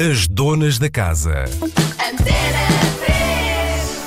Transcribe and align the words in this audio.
As 0.00 0.26
donas 0.26 0.78
da 0.78 0.88
casa. 0.88 1.44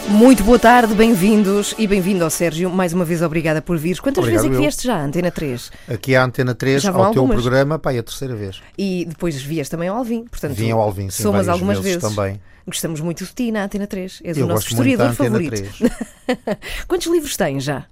Muito 0.10 0.44
boa 0.44 0.58
tarde, 0.60 0.94
bem-vindos 0.94 1.74
e 1.78 1.86
bem-vindo 1.88 2.24
ao 2.24 2.30
Sérgio. 2.30 2.70
Mais 2.70 2.94
uma 2.94 3.06
vez, 3.06 3.22
obrigada 3.22 3.62
por 3.62 3.78
vir. 3.78 4.00
Quantas 4.00 4.24
Obrigado, 4.24 4.42
vezes 4.44 4.46
é 4.46 4.50
que 4.50 4.56
eu. 4.56 4.62
vieste 4.62 4.88
já, 4.88 4.96
à 4.96 5.04
Antena 5.04 5.32
3? 5.32 5.72
Aqui 5.88 6.16
à 6.16 6.24
Antena 6.24 6.56
3, 6.56 6.82
Já 6.82 6.90
ao 6.90 7.12
teu 7.12 7.22
algumas. 7.22 7.42
programa, 7.42 7.80
pá, 7.80 7.94
é 7.94 8.00
a 8.00 8.04
terceira 8.04 8.36
vez. 8.36 8.62
E 8.78 9.06
depois 9.06 9.42
vieste 9.42 9.72
também 9.72 9.88
ao 9.90 9.98
Alvim. 9.98 10.26
Portanto, 10.26 10.54
Vim 10.56 10.72
ao 10.72 10.82
Alvim, 10.82 11.10
sim, 11.10 11.24
somas 11.24 11.48
algumas 11.48 11.80
vezes 11.80 12.02
também. 12.02 12.40
Gostamos 12.66 13.02
muito 13.02 13.26
de 13.26 13.34
ti 13.34 13.52
na 13.52 13.64
Antena 13.64 13.88
3. 13.88 14.22
És 14.24 14.38
Eu 14.38 14.46
o 14.46 14.50
nosso 14.50 14.68
gosto 14.70 14.76
muito 14.78 14.98
da 14.98 15.10
historiador 15.12 15.42
Antena 15.42 15.52
favorito. 15.52 15.78
3. 16.26 16.58
Quantos 16.88 17.08
livros 17.08 17.38
tens 17.38 17.64
já? 17.64 17.86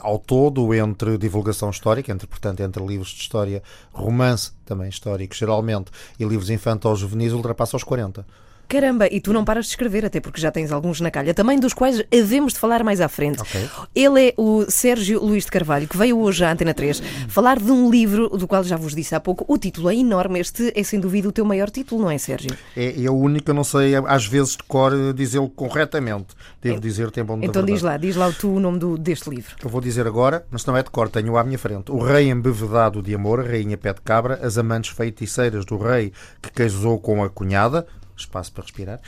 Ao 0.00 0.18
todo, 0.18 0.72
entre 0.72 1.18
divulgação 1.18 1.68
histórica, 1.70 2.12
entre, 2.12 2.26
portanto, 2.26 2.60
entre 2.60 2.84
livros 2.84 3.08
de 3.08 3.20
história, 3.20 3.62
romance, 3.92 4.52
também 4.64 4.88
histórico, 4.88 5.34
geralmente, 5.34 5.90
e 6.20 6.24
livros 6.24 6.50
infantis 6.50 7.00
juvenis, 7.00 7.32
ultrapassa 7.32 7.76
os 7.76 7.82
40. 7.82 8.24
Caramba, 8.68 9.06
e 9.10 9.20
tu 9.20 9.32
não 9.32 9.44
paras 9.44 9.66
de 9.66 9.72
escrever, 9.72 10.04
até 10.04 10.20
porque 10.20 10.40
já 10.40 10.50
tens 10.50 10.72
alguns 10.72 11.00
na 11.00 11.10
calha, 11.10 11.34
também 11.34 11.58
dos 11.58 11.74
quais 11.74 12.02
havemos 12.12 12.54
de 12.54 12.58
falar 12.58 12.82
mais 12.82 13.00
à 13.00 13.08
frente. 13.08 13.40
Ok. 13.42 13.68
Ele 13.94 14.28
é 14.28 14.34
o 14.36 14.64
Sérgio 14.68 15.22
Luís 15.22 15.44
de 15.44 15.50
Carvalho, 15.50 15.86
que 15.86 15.96
veio 15.96 16.18
hoje 16.18 16.44
à 16.44 16.52
Antena 16.52 16.72
3 16.72 17.02
falar 17.28 17.58
de 17.58 17.70
um 17.70 17.90
livro 17.90 18.28
do 18.30 18.48
qual 18.48 18.64
já 18.64 18.76
vos 18.76 18.94
disse 18.94 19.14
há 19.14 19.20
pouco. 19.20 19.44
O 19.46 19.58
título 19.58 19.90
é 19.90 19.94
enorme, 19.94 20.40
este 20.40 20.72
é 20.74 20.82
sem 20.82 20.98
dúvida 20.98 21.28
o 21.28 21.32
teu 21.32 21.44
maior 21.44 21.70
título, 21.70 22.02
não 22.02 22.10
é, 22.10 22.16
Sérgio? 22.16 22.56
É, 22.76 23.04
é 23.04 23.10
o 23.10 23.14
único 23.14 23.50
eu 23.50 23.54
não 23.54 23.64
sei, 23.64 23.94
às 23.94 24.26
vezes, 24.26 24.56
de 24.56 24.62
cor, 24.62 24.92
dizê-lo 25.14 25.48
corretamente. 25.50 26.28
Devo 26.60 26.80
dizer 26.80 27.10
tempo 27.10 27.34
onde 27.34 27.46
Então 27.46 27.64
diz 27.64 27.82
lá, 27.82 27.96
diz 27.96 28.16
lá 28.16 28.32
tu 28.32 28.54
o 28.54 28.60
nome 28.60 28.78
do, 28.78 28.96
deste 28.96 29.28
livro. 29.28 29.54
Eu 29.62 29.68
vou 29.68 29.80
dizer 29.80 30.06
agora, 30.06 30.46
mas 30.50 30.64
não 30.64 30.76
é 30.76 30.82
de 30.82 30.90
cor, 30.90 31.08
tenho 31.08 31.36
à 31.36 31.44
minha 31.44 31.58
frente. 31.58 31.92
O 31.92 31.98
rei 31.98 32.30
embevedado 32.30 33.02
de 33.02 33.14
amor, 33.14 33.40
a 33.40 33.42
rainha 33.42 33.76
pé 33.76 33.92
de 33.92 34.00
cabra, 34.00 34.40
as 34.42 34.56
amantes 34.56 34.90
feiticeiras 34.90 35.64
do 35.64 35.76
rei 35.76 36.12
que 36.40 36.50
casou 36.50 36.98
com 36.98 37.22
a 37.22 37.28
cunhada, 37.28 37.86
espaço 38.22 38.52
para 38.52 38.62
respirar, 38.62 39.00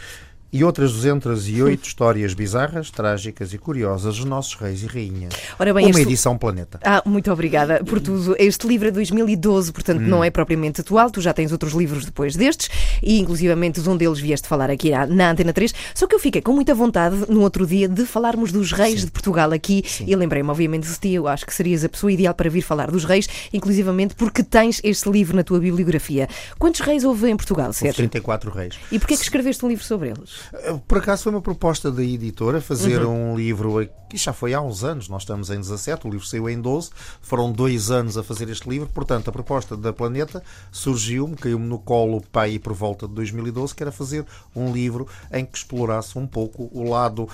e 0.55 0.63
outras 0.63 0.93
208 0.93 1.85
histórias 1.85 2.33
bizarras, 2.33 2.89
trágicas 2.89 3.53
e 3.53 3.59
curiosas 3.59 4.17
dos 4.19 4.25
nossos 4.25 4.55
reis 4.55 4.85
e 4.85 4.87
rainhas. 4.87 5.35
Ora 5.59 5.75
bem, 5.75 5.87
Uma 5.87 5.91
este- 5.91 6.03
edição 6.03 6.39
planeta. 6.39 6.79
Ah, 6.85 7.03
muito 7.05 7.31
obrigada 7.33 7.83
por 7.83 8.01
tudo. 8.01 8.37
Este 8.39 8.65
livro 8.69 8.87
é 8.87 8.91
2012, 8.93 9.73
portanto 9.73 10.01
não 10.01 10.23
é 10.23 10.31
propriamente 10.31 10.81
atual. 10.81 11.11
Tu 11.11 11.21
já 11.21 11.33
tens 11.35 11.51
outros 11.51 11.73
livros 11.73 12.05
depois 12.05 12.37
destes 12.37 12.71
e, 13.03 13.19
inclusivamente, 13.19 13.81
de 13.81 13.89
um 13.91 13.97
deles 13.97 14.21
vieste 14.21 14.47
falar 14.47 14.71
aqui 14.71 14.91
na, 14.93 15.05
na 15.07 15.31
Antena 15.33 15.53
3. 15.53 15.75
Só 15.93 16.07
que 16.07 16.15
eu 16.15 16.21
fiquei 16.21 16.41
com 16.41 16.53
muita 16.53 16.73
vontade, 16.73 17.17
no 17.29 17.41
outro 17.41 17.67
dia, 17.67 17.89
de 17.89 18.07
falarmos 18.07 18.53
dos 18.53 18.71
reis 18.71 19.05
de 19.05 19.11
Portugal 19.11 19.51
aqui 19.53 19.83
e 20.07 20.15
lembrei-me, 20.15 20.49
obviamente, 20.51 20.87
de 20.89 20.97
ti. 21.01 21.15
Eu 21.15 21.27
acho 21.27 21.45
que 21.45 21.53
serias 21.53 21.83
a 21.85 21.89
pessoa 21.89 22.13
ideal 22.13 22.33
para 22.33 22.49
vir 22.49 22.63
falar 22.63 22.93
dos 22.93 23.05
reis, 23.05 23.29
inclusivamente 23.53 24.15
porque 24.15 24.45
tens 24.45 24.81
este 24.85 25.11
livro 25.11 25.35
na 25.35 25.43
tua 25.43 25.59
bibliografia. 25.59 26.29
Quantos 26.61 26.81
reis 26.81 27.03
houve 27.03 27.29
em 27.29 27.37
Portugal, 27.37 27.67
Houve 27.67 27.79
Sérgio? 27.79 27.97
34 27.97 28.51
reis. 28.53 28.75
E 28.93 29.01
porquê 29.01 29.15
é 29.15 29.17
que 29.17 29.23
escreveste 29.25 29.65
um 29.65 29.69
livro 29.69 29.85
sobre 29.85 30.11
eles? 30.11 30.44
Por 30.87 30.99
acaso 30.99 31.25
foi 31.25 31.33
uma 31.33 31.41
proposta 31.41 31.91
da 31.91 32.03
editora 32.03 32.61
fazer 32.61 33.03
Uhum. 33.03 33.33
um 33.33 33.37
livro 33.37 33.89
que 34.09 34.17
já 34.17 34.33
foi 34.33 34.55
há 34.55 34.61
uns 34.61 34.85
anos, 34.85 35.09
nós 35.09 35.23
estamos 35.23 35.51
em 35.51 35.57
17, 35.57 36.07
o 36.07 36.11
livro 36.11 36.27
saiu 36.27 36.49
em 36.49 36.61
12, 36.61 36.91
foram 37.21 37.51
dois 37.51 37.91
anos 37.91 38.17
a 38.17 38.23
fazer 38.23 38.49
este 38.49 38.69
livro, 38.69 38.89
portanto 38.89 39.29
a 39.29 39.33
proposta 39.33 39.77
da 39.77 39.93
Planeta 39.93 40.43
surgiu-me, 40.71 41.35
caiu-me 41.37 41.67
no 41.67 41.79
colo 41.79 42.21
pai 42.33 42.59
por 42.59 42.73
volta 42.73 43.09
de 43.09 43.15
2012, 43.15 43.75
que 43.75 43.83
era 43.83 43.91
fazer 43.93 44.25
um 44.55 44.73
livro 44.73 45.09
em 45.33 45.45
que 45.45 45.57
explorasse 45.57 46.19
um 46.19 46.27
pouco 46.27 46.69
o 46.73 46.89
lado 46.89 47.29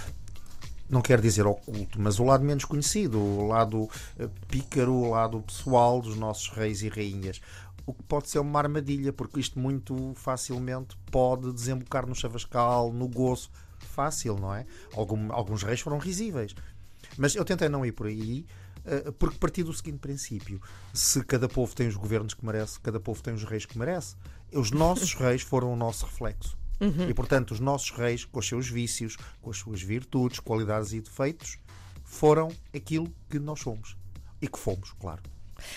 não 0.89 1.01
quero 1.01 1.23
dizer 1.23 1.47
oculto, 1.47 2.01
mas 2.01 2.19
o 2.19 2.25
lado 2.25 2.43
menos 2.45 2.65
conhecido, 2.65 3.17
o 3.17 3.47
lado 3.47 3.89
eh, 4.19 4.29
pícaro, 4.49 4.93
o 4.93 5.11
lado 5.11 5.41
pessoal 5.41 6.01
dos 6.01 6.17
nossos 6.17 6.49
reis 6.49 6.83
e 6.83 6.89
rainhas. 6.89 7.41
O 7.87 7.93
que 7.95 8.03
pode 8.05 8.29
ser 8.29 8.39
uma 8.39 8.59
armadilha, 8.59 9.13
porque 9.13 9.41
isto 9.41 9.59
muito 9.59 10.13
facilmente 10.15 10.97
pode 11.11 11.53
desembocar 11.53 12.07
no 12.07 12.15
chavascal, 12.15 12.93
no 12.93 13.09
gozo. 13.09 13.51
Fácil, 13.79 14.37
não 14.39 14.55
é? 14.55 14.67
Algum- 14.95 15.33
alguns 15.33 15.63
reis 15.63 15.81
foram 15.81 15.99
risíveis. 15.99 16.55
Mas 17.17 17.35
eu 17.35 17.45
tentei 17.45 17.69
não 17.69 17.85
ir 17.85 17.93
por 17.93 18.07
aí, 18.07 18.45
eh, 18.85 19.11
porque 19.19 19.39
parti 19.39 19.63
do 19.63 19.73
seguinte 19.73 19.99
princípio: 19.99 20.61
se 20.93 21.25
cada 21.25 21.49
povo 21.49 21.75
tem 21.75 21.89
os 21.89 21.97
governos 21.97 22.35
que 22.35 22.45
merece, 22.45 22.79
cada 22.81 23.01
povo 23.01 23.23
tem 23.23 23.33
os 23.35 23.43
reis 23.45 23.65
que 23.67 23.79
merece. 23.79 24.17
Os 24.53 24.71
nossos 24.71 25.15
reis 25.15 25.43
foram 25.43 25.73
o 25.73 25.77
nosso 25.77 26.05
reflexo. 26.07 26.57
E 27.11 27.13
portanto, 27.15 27.51
os 27.53 27.61
nossos 27.61 27.91
reis, 27.91 28.25
com 28.25 28.39
os 28.39 28.47
seus 28.49 28.69
vícios, 28.69 29.17
com 29.43 29.51
as 29.51 29.59
suas 29.59 29.83
virtudes, 29.83 30.41
qualidades 30.41 30.93
e 30.93 31.01
defeitos, 31.01 31.59
foram 32.05 32.49
aquilo 32.75 33.13
que 33.29 33.39
nós 33.39 33.61
somos. 33.61 33.97
E 34.41 34.49
que 34.49 34.59
fomos, 34.59 34.93
claro. 34.99 35.23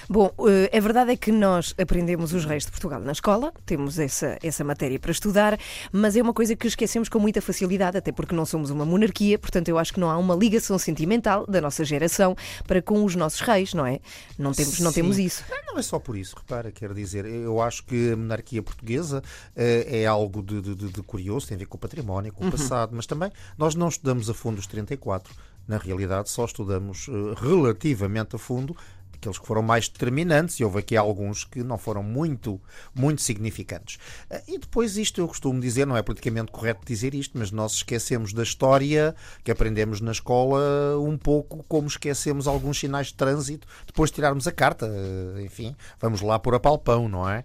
Bom, 0.09 0.31
eh, 0.47 0.75
a 0.77 0.79
verdade 0.79 1.11
é 1.11 1.16
que 1.17 1.31
nós 1.31 1.73
aprendemos 1.79 2.33
os 2.33 2.45
reis 2.45 2.66
de 2.66 2.71
Portugal 2.71 2.99
na 3.01 3.11
escola, 3.11 3.53
temos 3.66 3.99
essa, 3.99 4.38
essa 4.41 4.63
matéria 4.63 4.99
para 4.99 5.11
estudar, 5.11 5.57
mas 5.91 6.16
é 6.16 6.21
uma 6.21 6.33
coisa 6.33 6.55
que 6.55 6.67
esquecemos 6.67 7.09
com 7.09 7.19
muita 7.19 7.41
facilidade, 7.41 7.97
até 7.97 8.11
porque 8.11 8.35
não 8.35 8.45
somos 8.45 8.69
uma 8.69 8.85
monarquia, 8.85 9.38
portanto 9.39 9.69
eu 9.69 9.77
acho 9.77 9.94
que 9.94 9.99
não 9.99 10.09
há 10.09 10.17
uma 10.17 10.35
ligação 10.35 10.77
sentimental 10.77 11.45
da 11.47 11.59
nossa 11.61 11.83
geração 11.83 12.35
para 12.67 12.81
com 12.81 13.03
os 13.03 13.16
nossos 13.16 13.39
reis, 13.41 13.73
não 13.73 13.85
é? 13.85 13.99
Não 14.38 14.51
temos, 14.51 14.79
não 14.79 14.91
Sim. 14.91 15.01
temos 15.01 15.17
isso. 15.19 15.44
Não 15.66 15.77
é 15.79 15.81
só 15.81 15.97
por 16.00 16.15
isso, 16.15 16.35
repara, 16.38 16.71
quero 16.71 16.94
dizer, 16.94 17.25
eu 17.25 17.61
acho 17.61 17.83
que 17.83 18.11
a 18.11 18.15
monarquia 18.15 18.61
portuguesa 18.61 19.23
eh, 19.55 20.01
é 20.01 20.05
algo 20.05 20.44
de, 20.44 20.61
de- 20.61 20.75
de- 20.75 21.01
curioso, 21.03 21.47
tem 21.47 21.55
a 21.55 21.59
ver 21.59 21.65
com 21.65 21.77
o 21.77 21.79
património, 21.79 22.31
com 22.31 22.47
o 22.47 22.51
passado, 22.51 22.91
mas 22.95 23.05
também 23.07 23.31
nós 23.57 23.73
não 23.75 23.88
estudamos 23.88 24.29
a 24.29 24.33
fundo 24.33 24.59
os 24.59 24.67
34. 24.67 25.33
Na 25.67 25.77
realidade, 25.77 26.29
só 26.29 26.45
estudamos 26.45 27.07
eh, 27.09 27.11
relativamente 27.41 28.35
a 28.35 28.39
fundo 28.39 28.75
aqueles 29.23 29.39
que 29.39 29.47
foram 29.47 29.61
mais 29.61 29.88
determinantes, 29.88 30.59
e 30.59 30.63
houve 30.63 30.79
aqui 30.79 30.97
alguns 30.97 31.45
que 31.45 31.63
não 31.63 31.78
foram 31.78 32.03
muito, 32.03 32.59
muito 32.94 33.22
significantes. 33.22 33.97
Eh, 34.29 34.44
E 34.47 34.57
depois 34.57 34.97
isto 34.97 35.22
eu 35.22 35.28
costumo 35.28 35.59
dizer, 35.59 35.88
não 35.88 35.95
é 35.95 36.01
politicamente 36.01 36.51
correto 36.51 36.81
dizer 36.85 37.16
isto, 37.16 37.38
mas 37.38 37.50
nós 37.51 37.73
esquecemos 37.75 38.33
da 38.33 38.44
história 38.44 39.16
que 39.44 39.51
aprendemos 39.51 40.01
na 40.01 40.12
escola 40.12 40.59
um 41.00 41.17
pouco 41.17 41.63
como 41.67 41.88
esquecemos 41.88 42.47
alguns 42.47 42.79
sinais 42.79 43.07
de 43.07 43.13
trânsito 43.16 43.67
depois 43.88 44.09
de 44.09 44.16
tirarmos 44.16 44.47
a 44.47 44.51
carta. 44.51 44.88
Eh, 44.88 45.44
Enfim, 45.44 45.75
vamos 46.00 46.22
lá 46.22 46.38
por 46.38 46.53
a 46.53 46.59
palpão, 46.59 47.07
não 47.07 47.28
é? 47.29 47.44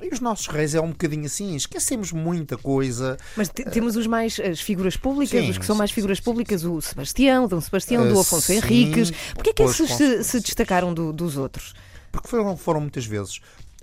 E 0.00 0.08
os 0.12 0.20
nossos 0.20 0.46
reis 0.46 0.74
é 0.74 0.80
um 0.80 0.90
bocadinho 0.90 1.26
assim, 1.26 1.56
esquecemos 1.56 2.12
muita 2.12 2.56
coisa. 2.56 3.16
Mas 3.36 3.48
te- 3.48 3.64
temos 3.64 3.96
os 3.96 4.06
mais, 4.06 4.38
as 4.38 4.60
figuras 4.60 4.96
públicas, 4.96 5.40
Sim, 5.44 5.50
os 5.50 5.58
que 5.58 5.66
são 5.66 5.74
mais 5.76 5.90
figuras 5.90 6.20
públicas, 6.20 6.64
o 6.64 6.80
Sebastião, 6.80 7.48
Dom 7.48 7.60
Sebastião, 7.60 8.04
Ah, 8.04 8.08
do 8.08 8.20
Afonso 8.20 8.46
sim, 8.46 8.54
Henriques. 8.58 9.10
Porquê 9.34 9.50
é 9.50 9.52
que 9.52 9.62
esses 9.62 9.90
se, 9.92 10.22
se 10.24 10.40
destacaram 10.40 10.94
do- 10.94 11.12
dos 11.12 11.36
outros? 11.36 11.74
Porque 12.12 12.28
foram, 12.28 12.56
foram 12.56 12.80
muitas 12.80 13.04
vezes. 13.04 13.40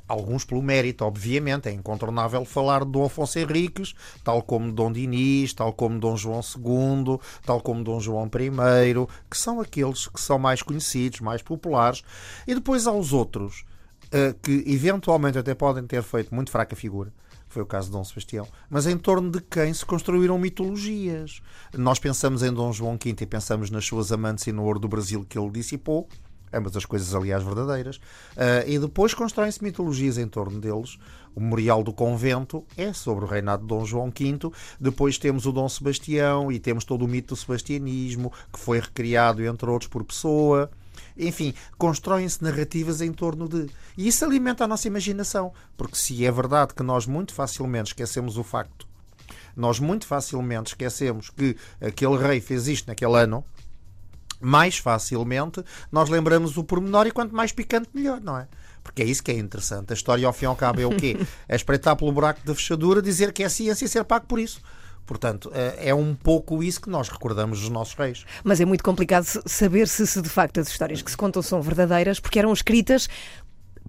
Alguns 0.07 0.45
pelo 0.45 0.61
mérito, 0.61 1.03
obviamente, 1.03 1.67
é 1.67 1.71
incontornável 1.71 2.45
falar 2.45 2.85
de 2.85 2.91
Dom 2.91 3.05
Afonso 3.05 3.39
Henriques, 3.39 3.95
tal 4.23 4.41
como 4.43 4.71
Dom 4.71 4.91
Dinis, 4.91 5.51
tal 5.51 5.73
como 5.73 5.97
Dom 5.99 6.15
João 6.15 6.41
II, 6.41 7.19
tal 7.43 7.59
como 7.59 7.83
Dom 7.83 7.99
João 7.99 8.25
I, 8.27 8.93
que 9.29 9.35
são 9.35 9.59
aqueles 9.59 10.07
que 10.07 10.21
são 10.21 10.37
mais 10.37 10.61
conhecidos, 10.61 11.21
mais 11.21 11.41
populares. 11.41 12.03
E 12.47 12.53
depois 12.53 12.85
há 12.85 12.91
os 12.91 13.13
outros, 13.13 13.65
que 14.41 14.63
eventualmente 14.67 15.37
até 15.37 15.53
podem 15.53 15.85
ter 15.85 16.03
feito 16.03 16.33
muito 16.33 16.51
fraca 16.51 16.75
figura. 16.75 17.11
Foi 17.47 17.61
o 17.61 17.65
caso 17.65 17.87
de 17.87 17.93
Dom 17.93 18.03
Sebastião, 18.03 18.47
mas 18.69 18.85
em 18.85 18.97
torno 18.97 19.29
de 19.31 19.39
quem 19.39 19.73
se 19.73 19.85
construíram 19.85 20.37
mitologias. 20.37 21.41
Nós 21.77 21.99
pensamos 21.99 22.43
em 22.43 22.51
Dom 22.51 22.73
João 22.73 22.97
V 23.01 23.15
e 23.21 23.25
pensamos 23.25 23.69
nas 23.69 23.85
suas 23.85 24.11
amantes 24.11 24.47
e 24.47 24.51
no 24.51 24.63
ouro 24.63 24.79
do 24.79 24.87
Brasil 24.87 25.25
que 25.27 25.37
ele 25.37 25.51
dissipou, 25.51 26.09
ambas 26.51 26.75
as 26.75 26.85
coisas, 26.85 27.13
aliás, 27.13 27.43
verdadeiras, 27.43 27.99
Ah, 28.35 28.63
e 28.65 28.77
depois 28.79 29.13
constroem-se 29.13 29.63
mitologias 29.63 30.17
em 30.17 30.27
torno 30.27 30.59
deles. 30.59 30.97
O 31.35 31.39
Memorial 31.39 31.83
do 31.83 31.93
Convento 31.93 32.65
é 32.77 32.93
sobre 32.93 33.25
o 33.25 33.27
reinado 33.27 33.63
de 33.63 33.67
Dom 33.67 33.85
João 33.85 34.09
V, 34.09 34.51
depois 34.79 35.17
temos 35.17 35.45
o 35.45 35.51
Dom 35.51 35.67
Sebastião 35.67 36.51
e 36.51 36.59
temos 36.59 36.83
todo 36.83 37.03
o 37.03 37.07
mito 37.07 37.35
do 37.35 37.37
sebastianismo, 37.37 38.31
que 38.51 38.59
foi 38.59 38.79
recriado, 38.79 39.43
entre 39.45 39.69
outros, 39.69 39.89
por 39.89 40.03
Pessoa. 40.03 40.71
Enfim, 41.17 41.53
constroem-se 41.77 42.43
narrativas 42.43 43.01
em 43.01 43.11
torno 43.11 43.47
de. 43.47 43.67
E 43.97 44.07
isso 44.07 44.25
alimenta 44.25 44.63
a 44.63 44.67
nossa 44.67 44.87
imaginação, 44.87 45.53
porque 45.77 45.95
se 45.95 46.25
é 46.25 46.31
verdade 46.31 46.73
que 46.73 46.83
nós 46.83 47.05
muito 47.05 47.33
facilmente 47.33 47.89
esquecemos 47.89 48.37
o 48.37 48.43
facto, 48.43 48.87
nós 49.55 49.79
muito 49.79 50.05
facilmente 50.05 50.71
esquecemos 50.71 51.29
que 51.29 51.55
aquele 51.79 52.17
rei 52.17 52.41
fez 52.41 52.67
isto 52.67 52.87
naquele 52.87 53.17
ano, 53.17 53.43
mais 54.39 54.77
facilmente 54.77 55.63
nós 55.91 56.09
lembramos 56.09 56.57
o 56.57 56.63
pormenor 56.63 57.07
e 57.07 57.11
quanto 57.11 57.33
mais 57.33 57.51
picante, 57.51 57.89
melhor, 57.93 58.19
não 58.19 58.37
é? 58.37 58.47
Porque 58.83 59.01
é 59.01 59.05
isso 59.05 59.23
que 59.23 59.31
é 59.31 59.35
interessante. 59.35 59.91
A 59.91 59.95
história, 59.95 60.27
ao 60.27 60.33
fim 60.33 60.45
e 60.45 60.47
ao 60.47 60.55
cabo, 60.55 60.79
é 60.79 60.85
o 60.85 60.95
quê? 60.95 61.17
É 61.49 61.55
espreitar 61.55 61.95
pelo 61.95 62.11
buraco 62.11 62.45
da 62.45 62.53
fechadura, 62.53 63.01
dizer 63.01 63.33
que 63.33 63.43
é 63.43 63.49
ciência 63.49 63.85
e 63.85 63.87
ser 63.87 64.03
pago 64.03 64.27
por 64.27 64.39
isso. 64.39 64.61
Portanto, 65.05 65.51
é 65.53 65.89
é 65.89 65.95
um 65.95 66.15
pouco 66.15 66.63
isso 66.63 66.81
que 66.81 66.89
nós 66.89 67.09
recordamos 67.09 67.59
dos 67.61 67.69
nossos 67.69 67.93
reis. 67.93 68.25
Mas 68.43 68.59
é 68.59 68.65
muito 68.65 68.83
complicado 68.83 69.25
saber 69.45 69.87
se, 69.87 70.05
se 70.07 70.21
de 70.21 70.29
facto 70.29 70.59
as 70.59 70.67
histórias 70.67 71.01
que 71.01 71.11
se 71.11 71.17
contam 71.17 71.41
são 71.41 71.61
verdadeiras, 71.61 72.19
porque 72.19 72.39
eram 72.39 72.51
escritas 72.51 73.07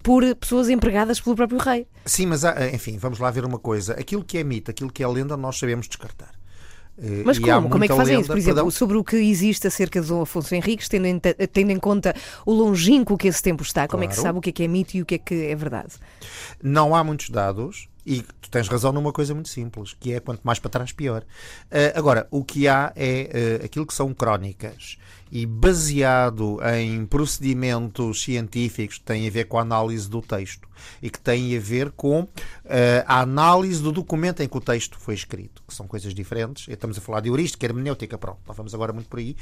por 0.02 0.22
pessoas 0.36 0.68
empregadas 0.68 1.18
pelo 1.20 1.34
próprio 1.34 1.58
rei. 1.58 1.86
Sim, 2.04 2.26
mas 2.26 2.44
há- 2.44 2.68
enfim, 2.68 2.98
vamos 2.98 3.18
lá 3.18 3.30
ver 3.30 3.44
uma 3.44 3.58
coisa. 3.58 3.94
Aquilo 3.94 4.22
que 4.24 4.38
é 4.38 4.44
mito, 4.44 4.70
aquilo 4.70 4.92
que 4.92 5.02
é 5.02 5.08
lenda, 5.08 5.36
nós 5.36 5.58
sabemos 5.58 5.88
descartar. 5.88 6.32
Eh, 6.98 7.22
Mas 7.26 7.36
e 7.36 7.40
como? 7.40 7.68
Como 7.68 7.84
é 7.84 7.88
que 7.88 7.94
fazem 7.94 8.12
lenda- 8.14 8.20
isso? 8.22 8.28
Por 8.30 8.38
exemplo, 8.38 8.54
Perdão? 8.56 8.70
sobre 8.70 8.96
o 8.96 9.04
que 9.04 9.16
existe 9.16 9.66
acerca 9.66 10.00
de 10.00 10.06
Dom 10.08 10.22
Afonso 10.22 10.54
Henriques, 10.54 10.88
tendo 10.88 11.06
em, 11.06 11.18
tendo 11.18 11.70
em 11.70 11.78
conta 11.78 12.14
o 12.46 12.52
longínquo 12.54 13.18
que 13.18 13.28
esse 13.28 13.42
tempo 13.42 13.62
está, 13.62 13.86
como 13.88 14.02
é 14.04 14.06
que 14.06 14.14
se 14.14 14.20
Claro. 14.20 14.28
sabe 14.28 14.38
o 14.38 14.40
que 14.42 14.50
é 14.50 14.52
que 14.52 14.62
é 14.62 14.68
mito 14.68 14.96
e 14.96 15.02
o 15.02 15.06
que 15.06 15.16
é 15.16 15.18
que 15.18 15.34
é 15.46 15.54
verdade? 15.54 15.94
Não 16.62 16.94
há 16.94 17.02
muitos 17.04 17.28
dados. 17.28 17.88
E 18.06 18.22
tu 18.40 18.48
tens 18.48 18.68
razão 18.68 18.92
numa 18.92 19.12
coisa 19.12 19.34
muito 19.34 19.48
simples, 19.48 19.96
que 19.98 20.12
é 20.12 20.20
quanto 20.20 20.40
mais 20.44 20.60
para 20.60 20.70
trás, 20.70 20.92
pior. 20.92 21.22
Uh, 21.64 21.98
agora, 21.98 22.28
o 22.30 22.44
que 22.44 22.68
há 22.68 22.92
é 22.94 23.58
uh, 23.60 23.64
aquilo 23.64 23.84
que 23.84 23.92
são 23.92 24.14
crónicas 24.14 24.96
e 25.30 25.44
baseado 25.44 26.58
em 26.76 27.04
procedimentos 27.04 28.22
científicos 28.22 28.98
que 28.98 29.04
têm 29.04 29.26
a 29.26 29.30
ver 29.30 29.46
com 29.46 29.58
a 29.58 29.62
análise 29.62 30.08
do 30.08 30.22
texto 30.22 30.68
e 31.02 31.10
que 31.10 31.18
têm 31.18 31.56
a 31.56 31.60
ver 31.60 31.90
com 31.90 32.20
uh, 32.20 32.28
a 33.06 33.22
análise 33.22 33.82
do 33.82 33.90
documento 33.90 34.40
em 34.40 34.48
que 34.48 34.56
o 34.56 34.60
texto 34.60 34.96
foi 35.00 35.14
escrito, 35.14 35.64
que 35.66 35.74
são 35.74 35.88
coisas 35.88 36.14
diferentes. 36.14 36.68
Estamos 36.68 36.96
a 36.96 37.00
falar 37.00 37.18
de 37.20 37.28
heurística, 37.28 37.66
hermenêutica, 37.66 38.16
pronto, 38.16 38.38
não 38.46 38.54
vamos 38.54 38.72
agora 38.72 38.92
muito 38.92 39.08
por 39.08 39.18
aí. 39.18 39.36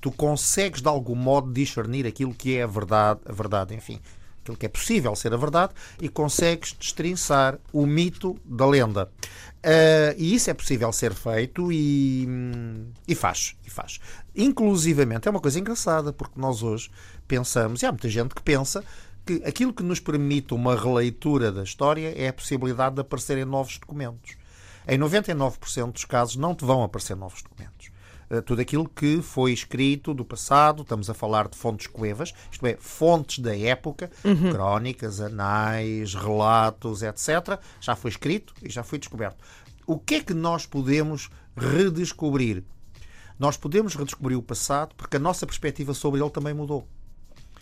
Tu 0.00 0.10
consegues 0.12 0.80
de 0.80 0.88
algum 0.88 1.16
modo 1.16 1.52
discernir 1.52 2.06
aquilo 2.06 2.32
que 2.32 2.56
é 2.56 2.62
a 2.62 2.66
verdade, 2.66 3.20
a 3.26 3.32
verdade, 3.32 3.74
enfim, 3.74 4.00
aquilo 4.48 4.56
que 4.56 4.66
é 4.66 4.68
possível 4.68 5.14
ser 5.14 5.32
a 5.34 5.36
verdade 5.36 5.72
e 6.00 6.08
consegues 6.08 6.72
destrinçar 6.72 7.58
o 7.72 7.86
mito 7.86 8.36
da 8.44 8.66
lenda. 8.66 9.10
Uh, 9.58 10.14
e 10.16 10.34
isso 10.34 10.50
é 10.50 10.54
possível 10.54 10.92
ser 10.92 11.12
feito 11.12 11.70
e, 11.72 12.26
e 13.06 13.14
faz, 13.14 13.56
e 13.66 13.70
faz. 13.70 14.00
Inclusivamente, 14.34 15.28
é 15.28 15.30
uma 15.30 15.40
coisa 15.40 15.58
engraçada, 15.58 16.12
porque 16.12 16.40
nós 16.40 16.62
hoje 16.62 16.90
pensamos, 17.26 17.82
e 17.82 17.86
há 17.86 17.92
muita 17.92 18.08
gente 18.08 18.34
que 18.34 18.42
pensa, 18.42 18.82
que 19.26 19.42
aquilo 19.44 19.74
que 19.74 19.82
nos 19.82 20.00
permite 20.00 20.54
uma 20.54 20.74
releitura 20.74 21.52
da 21.52 21.62
história 21.62 22.14
é 22.16 22.28
a 22.28 22.32
possibilidade 22.32 22.94
de 22.94 23.00
aparecerem 23.02 23.44
novos 23.44 23.78
documentos. 23.78 24.36
Em 24.86 24.98
99% 24.98 25.92
dos 25.92 26.04
casos 26.06 26.36
não 26.36 26.54
te 26.54 26.64
vão 26.64 26.82
aparecer 26.82 27.14
novos 27.14 27.42
documentos. 27.42 27.90
Eh, 28.30 28.40
tudo 28.42 28.60
aquilo 28.60 28.88
que 28.88 29.22
foi 29.22 29.52
escrito 29.52 30.12
do 30.12 30.24
passado, 30.24 30.82
estamos 30.82 31.08
a 31.08 31.14
falar 31.14 31.48
de 31.48 31.56
fontes 31.56 31.86
coevas, 31.86 32.34
isto 32.50 32.66
é, 32.66 32.76
fontes 32.78 33.38
da 33.38 33.56
época, 33.56 34.10
uhum. 34.24 34.52
crónicas, 34.52 35.20
anais, 35.20 36.14
relatos, 36.14 37.02
etc., 37.02 37.58
já 37.80 37.96
foi 37.96 38.10
escrito 38.10 38.52
e 38.62 38.68
já 38.68 38.82
foi 38.82 38.98
descoberto. 38.98 39.42
O 39.86 39.98
que 39.98 40.16
é 40.16 40.22
que 40.22 40.34
nós 40.34 40.66
podemos 40.66 41.30
redescobrir? 41.56 42.62
Nós 43.38 43.56
podemos 43.56 43.94
redescobrir 43.94 44.36
o 44.36 44.42
passado 44.42 44.94
porque 44.96 45.16
a 45.16 45.20
nossa 45.20 45.46
perspectiva 45.46 45.94
sobre 45.94 46.20
ele 46.20 46.30
também 46.30 46.52
mudou. 46.52 46.86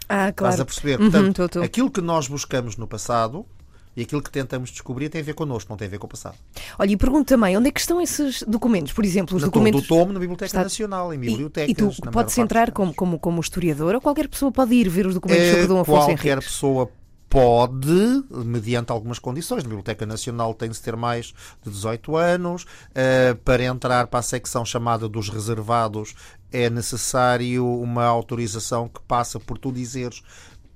Ah, 0.08 0.32
claro. 0.32 0.54
Estás 0.54 0.60
a 0.60 0.64
perceber? 0.64 1.00
Uhum, 1.00 1.10
Portanto, 1.10 1.36
tô, 1.36 1.48
tô. 1.48 1.62
aquilo 1.62 1.90
que 1.90 2.00
nós 2.00 2.26
buscamos 2.26 2.76
no 2.76 2.86
passado 2.86 3.46
e 3.96 4.02
aquilo 4.02 4.22
que 4.22 4.30
tentamos 4.30 4.70
descobrir 4.70 5.08
tem 5.08 5.20
a 5.20 5.24
ver 5.24 5.34
connosco, 5.34 5.70
não 5.70 5.76
tem 5.76 5.88
a 5.88 5.90
ver 5.90 5.98
com 5.98 6.06
o 6.06 6.10
passado. 6.10 6.36
Olha, 6.78 6.90
e 6.90 6.96
pergunto 6.96 7.24
também, 7.28 7.56
onde 7.56 7.68
é 7.68 7.72
que 7.72 7.80
estão 7.80 8.00
esses 8.00 8.42
documentos? 8.42 8.92
Por 8.92 9.04
exemplo, 9.04 9.36
os 9.36 9.42
na 9.42 9.48
documentos... 9.48 9.82
Do 9.82 9.88
tomo 9.88 10.12
na 10.12 10.20
Biblioteca 10.20 10.46
Está... 10.46 10.62
Nacional, 10.62 11.14
em 11.14 11.18
bibliotecas. 11.18 11.68
E, 11.68 11.72
e 11.72 11.74
tu 11.74 12.10
podes 12.10 12.36
entrar 12.36 12.70
como, 12.72 12.92
como, 12.92 13.18
como 13.18 13.40
historiador 13.40 13.94
ou 13.94 14.00
qualquer 14.00 14.28
pessoa 14.28 14.52
pode 14.52 14.74
ir 14.74 14.88
ver 14.88 15.06
os 15.06 15.14
documentos 15.14 15.44
é, 15.44 15.52
sobre 15.52 15.66
Dom 15.66 15.80
Afonso 15.80 16.06
Qualquer 16.06 16.32
Henriques? 16.32 16.52
pessoa 16.52 16.90
pode, 17.28 18.24
mediante 18.30 18.92
algumas 18.92 19.18
condições, 19.18 19.60
a 19.60 19.68
Biblioteca 19.68 20.06
Nacional 20.06 20.54
tem 20.54 20.70
de 20.70 20.80
ter 20.80 20.94
mais 20.94 21.34
de 21.62 21.70
18 21.70 22.16
anos, 22.16 22.62
uh, 22.62 23.34
para 23.44 23.64
entrar 23.64 24.06
para 24.06 24.20
a 24.20 24.22
secção 24.22 24.64
chamada 24.64 25.08
dos 25.08 25.28
reservados 25.28 26.14
é 26.52 26.70
necessário 26.70 27.66
uma 27.66 28.04
autorização 28.04 28.88
que 28.88 29.00
passa 29.06 29.38
por 29.40 29.58
tu 29.58 29.72
dizeres 29.72 30.22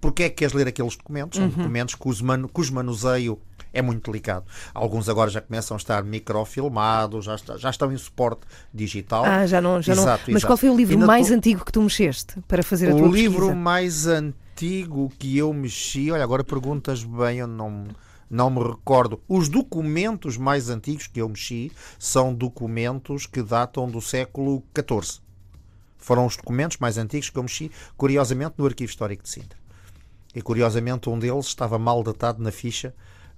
porque 0.01 0.25
é 0.25 0.29
que 0.29 0.37
queres 0.37 0.55
ler 0.55 0.67
aqueles 0.67 0.97
documentos? 0.97 1.37
São 1.37 1.47
uhum. 1.47 1.55
documentos 1.55 1.95
cujo, 1.95 2.25
man, 2.25 2.49
cujo 2.49 2.73
manuseio 2.75 3.39
é 3.73 3.83
muito 3.83 4.11
delicado. 4.11 4.45
Alguns 4.75 5.09
agora 5.09 5.31
já 5.31 5.41
começam 5.41 5.77
a 5.77 5.79
estar 5.79 6.03
microfilmados, 6.03 7.25
já, 7.25 7.35
está, 7.35 7.57
já 7.57 7.71
estão 7.71 7.93
em 7.93 7.97
suporte 7.97 8.43
digital. 8.73 9.25
Ah, 9.25 9.47
já 9.47 9.61
não. 9.61 9.81
Já 9.81 9.93
exato, 9.93 10.09
não. 10.09 10.35
Mas 10.35 10.43
exato. 10.43 10.47
qual 10.47 10.57
foi 10.57 10.71
o 10.71 10.77
livro 10.77 10.99
mais 10.99 11.29
tu... 11.29 11.35
antigo 11.35 11.65
que 11.65 11.73
tu 11.73 11.83
mexeste 11.83 12.41
para 12.49 12.63
fazer 12.63 12.91
a 12.91 12.95
o 12.95 12.99
tua 12.99 13.11
pesquisa? 13.11 13.29
O 13.29 13.33
livro 13.33 13.55
mais 13.55 14.07
antigo 14.07 15.13
que 15.19 15.39
eu 15.39 15.53
mexi, 15.53 16.11
olha, 16.11 16.25
agora 16.25 16.43
perguntas 16.43 17.05
bem, 17.05 17.39
eu 17.39 17.47
não 17.47 17.85
não 18.29 18.49
me 18.49 18.63
recordo. 18.63 19.21
Os 19.29 19.49
documentos 19.49 20.37
mais 20.37 20.71
antigos 20.71 21.09
que 21.09 21.21
eu 21.21 21.29
mexi 21.29 21.73
são 21.99 22.33
documentos 22.33 23.27
que 23.27 23.43
datam 23.43 23.91
do 23.91 24.01
século 24.01 24.63
XIV. 24.73 25.21
Foram 25.99 26.27
os 26.27 26.37
documentos 26.37 26.79
mais 26.79 26.97
antigos 26.97 27.29
que 27.29 27.37
eu 27.37 27.43
mexi, 27.43 27.73
curiosamente, 27.97 28.55
no 28.57 28.67
Arquivo 28.67 28.89
Histórico 28.89 29.25
de 29.25 29.29
Sintra. 29.29 29.60
E 30.35 30.41
curiosamente 30.41 31.09
um 31.09 31.19
deles 31.19 31.47
estava 31.47 31.79
mal 31.79 32.03
datado 32.03 32.43
na 32.43 32.53
ficha. 32.53 32.95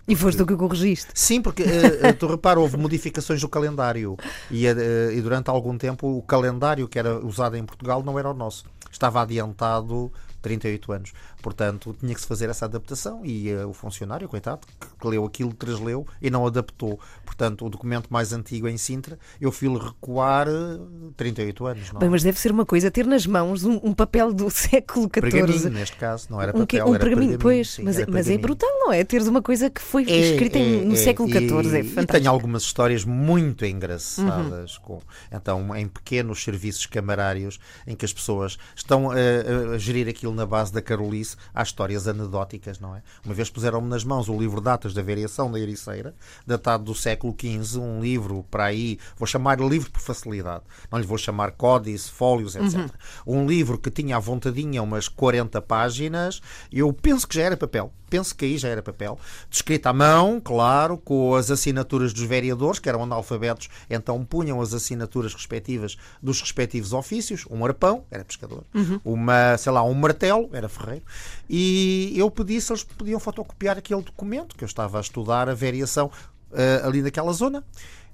E 0.06 0.16
foste 0.16 0.38
tu 0.38 0.46
que 0.46 0.56
corrigiste? 0.56 1.12
Sim, 1.14 1.40
porque 1.40 1.62
uh, 1.62 2.12
tu 2.18 2.26
repara, 2.26 2.58
houve 2.58 2.76
modificações 2.76 3.40
do 3.40 3.48
calendário 3.48 4.16
e, 4.50 4.66
uh, 4.66 5.12
e 5.12 5.20
durante 5.20 5.48
algum 5.48 5.78
tempo 5.78 6.18
o 6.18 6.22
calendário 6.22 6.88
que 6.88 6.98
era 6.98 7.24
usado 7.24 7.56
em 7.56 7.64
Portugal 7.64 8.02
não 8.02 8.18
era 8.18 8.28
o 8.28 8.34
nosso. 8.34 8.64
Estava 8.90 9.22
adiantado 9.22 10.12
38 10.42 10.92
anos. 10.92 11.12
Portanto, 11.42 11.94
tinha 11.98 12.14
que 12.14 12.20
se 12.20 12.26
fazer 12.26 12.48
essa 12.48 12.66
adaptação 12.66 13.26
e 13.26 13.52
uh, 13.52 13.68
o 13.68 13.74
funcionário, 13.74 14.28
coitado, 14.28 14.60
que, 15.00 15.06
leu 15.08 15.24
aquilo, 15.24 15.52
transleu 15.52 16.06
e 16.20 16.30
não 16.30 16.46
adaptou. 16.46 17.00
Portanto, 17.24 17.66
o 17.66 17.68
documento 17.68 18.06
mais 18.10 18.32
antigo 18.32 18.68
em 18.68 18.78
Sintra, 18.78 19.18
eu 19.40 19.50
fui-lhe 19.50 19.76
recuar 19.76 20.48
uh, 20.48 21.08
eh, 21.08 21.12
38 21.16 21.66
anos. 21.66 21.92
Não? 21.92 22.00
Bem, 22.00 22.08
mas 22.08 22.22
deve 22.22 22.38
ser 22.38 22.52
uma 22.52 22.64
coisa 22.64 22.90
ter 22.90 23.04
nas 23.06 23.26
mãos 23.26 23.64
um, 23.64 23.80
um 23.82 23.92
papel 23.92 24.32
do 24.32 24.48
século 24.50 25.06
XIV. 25.06 25.20
Pergaminho, 25.20 25.70
neste 25.70 25.96
caso, 25.96 26.28
não 26.30 26.40
era 26.40 26.52
papel, 26.52 26.62
um, 26.62 26.66
que, 26.66 26.76
um 26.76 26.94
era 26.94 26.98
pergaminho. 27.04 27.38
pergaminho 27.38 27.38
pois, 27.38 27.70
sim, 27.70 27.82
mas, 27.82 27.98
é, 27.98 28.06
mas 28.06 28.30
é 28.30 28.38
brutal, 28.38 28.70
não 28.78 28.92
é? 28.92 29.02
Teres 29.02 29.26
uma 29.26 29.42
coisa 29.42 29.68
que 29.68 29.80
foi 29.80 30.04
é, 30.08 30.32
escrita 30.32 30.58
é, 30.58 30.84
no 30.84 30.92
é, 30.92 30.96
século 30.96 31.28
XIV, 31.28 31.46
é 31.46 31.50
fantástico. 31.50 32.00
E 32.00 32.06
tenho 32.06 32.30
algumas 32.30 32.62
histórias 32.62 33.04
muito 33.04 33.66
engraçadas, 33.66 34.76
uhum. 34.76 34.82
com, 34.82 35.02
então, 35.32 35.76
em 35.76 35.88
pequenos 35.88 36.42
serviços 36.42 36.86
camarários, 36.86 37.58
em 37.86 37.96
que 37.96 38.04
as 38.04 38.12
pessoas 38.12 38.58
estão 38.76 39.10
a, 39.10 39.74
a 39.74 39.78
gerir 39.78 40.08
aquilo 40.08 40.34
na 40.34 40.46
base 40.46 40.72
da 40.72 40.80
carolice, 40.80 41.31
há 41.54 41.62
histórias 41.62 42.06
anedóticas, 42.06 42.78
não 42.78 42.94
é? 42.94 43.02
Uma 43.24 43.34
vez 43.34 43.50
puseram-me 43.50 43.88
nas 43.88 44.04
mãos 44.04 44.28
o 44.28 44.38
livro 44.38 44.60
Datas 44.60 44.94
da 44.94 45.02
Variação 45.02 45.50
da 45.50 45.58
Ericeira, 45.58 46.14
datado 46.46 46.84
do 46.84 46.94
século 46.94 47.34
XV, 47.38 47.78
um 47.78 48.00
livro 48.00 48.44
para 48.50 48.64
aí, 48.64 48.98
vou 49.16 49.26
chamar 49.26 49.60
livro 49.60 49.90
por 49.90 50.00
facilidade, 50.00 50.64
não 50.90 50.98
lhe 50.98 51.06
vou 51.06 51.18
chamar 51.18 51.52
códice, 51.52 52.10
fólios, 52.10 52.56
etc. 52.56 52.74
Uhum. 52.74 53.42
Um 53.42 53.46
livro 53.46 53.78
que 53.78 53.90
tinha 53.90 54.16
à 54.16 54.20
vontadinha 54.20 54.82
umas 54.82 55.08
40 55.08 55.60
páginas, 55.62 56.40
eu 56.70 56.92
penso 56.92 57.26
que 57.26 57.36
já 57.36 57.42
era 57.42 57.56
papel, 57.56 57.92
penso 58.12 58.36
que 58.36 58.44
aí 58.44 58.58
já 58.58 58.68
era 58.68 58.82
papel, 58.82 59.18
descrito 59.48 59.88
à 59.88 59.92
mão, 59.94 60.38
claro, 60.38 60.98
com 60.98 61.34
as 61.34 61.50
assinaturas 61.50 62.12
dos 62.12 62.24
vereadores, 62.24 62.78
que 62.78 62.86
eram 62.86 63.02
analfabetos, 63.02 63.70
então 63.88 64.22
punham 64.22 64.60
as 64.60 64.74
assinaturas 64.74 65.32
respectivas 65.32 65.96
dos 66.22 66.38
respectivos 66.42 66.92
ofícios, 66.92 67.46
um 67.50 67.64
arpão, 67.64 68.04
era 68.10 68.22
pescador, 68.22 68.64
uhum. 68.74 69.00
uma, 69.02 69.56
sei 69.56 69.72
lá, 69.72 69.82
um 69.82 69.94
martelo, 69.94 70.50
era 70.52 70.68
ferreiro, 70.68 71.02
e 71.48 72.12
eu 72.14 72.30
pedi 72.30 72.60
se 72.60 72.70
eles 72.70 72.84
podiam 72.84 73.18
fotocopiar 73.18 73.78
aquele 73.78 74.02
documento, 74.02 74.56
que 74.56 74.62
eu 74.62 74.66
estava 74.66 74.98
a 74.98 75.00
estudar 75.00 75.48
a 75.48 75.54
variação 75.54 76.10
uh, 76.50 76.86
ali 76.86 77.00
naquela 77.00 77.32
zona. 77.32 77.64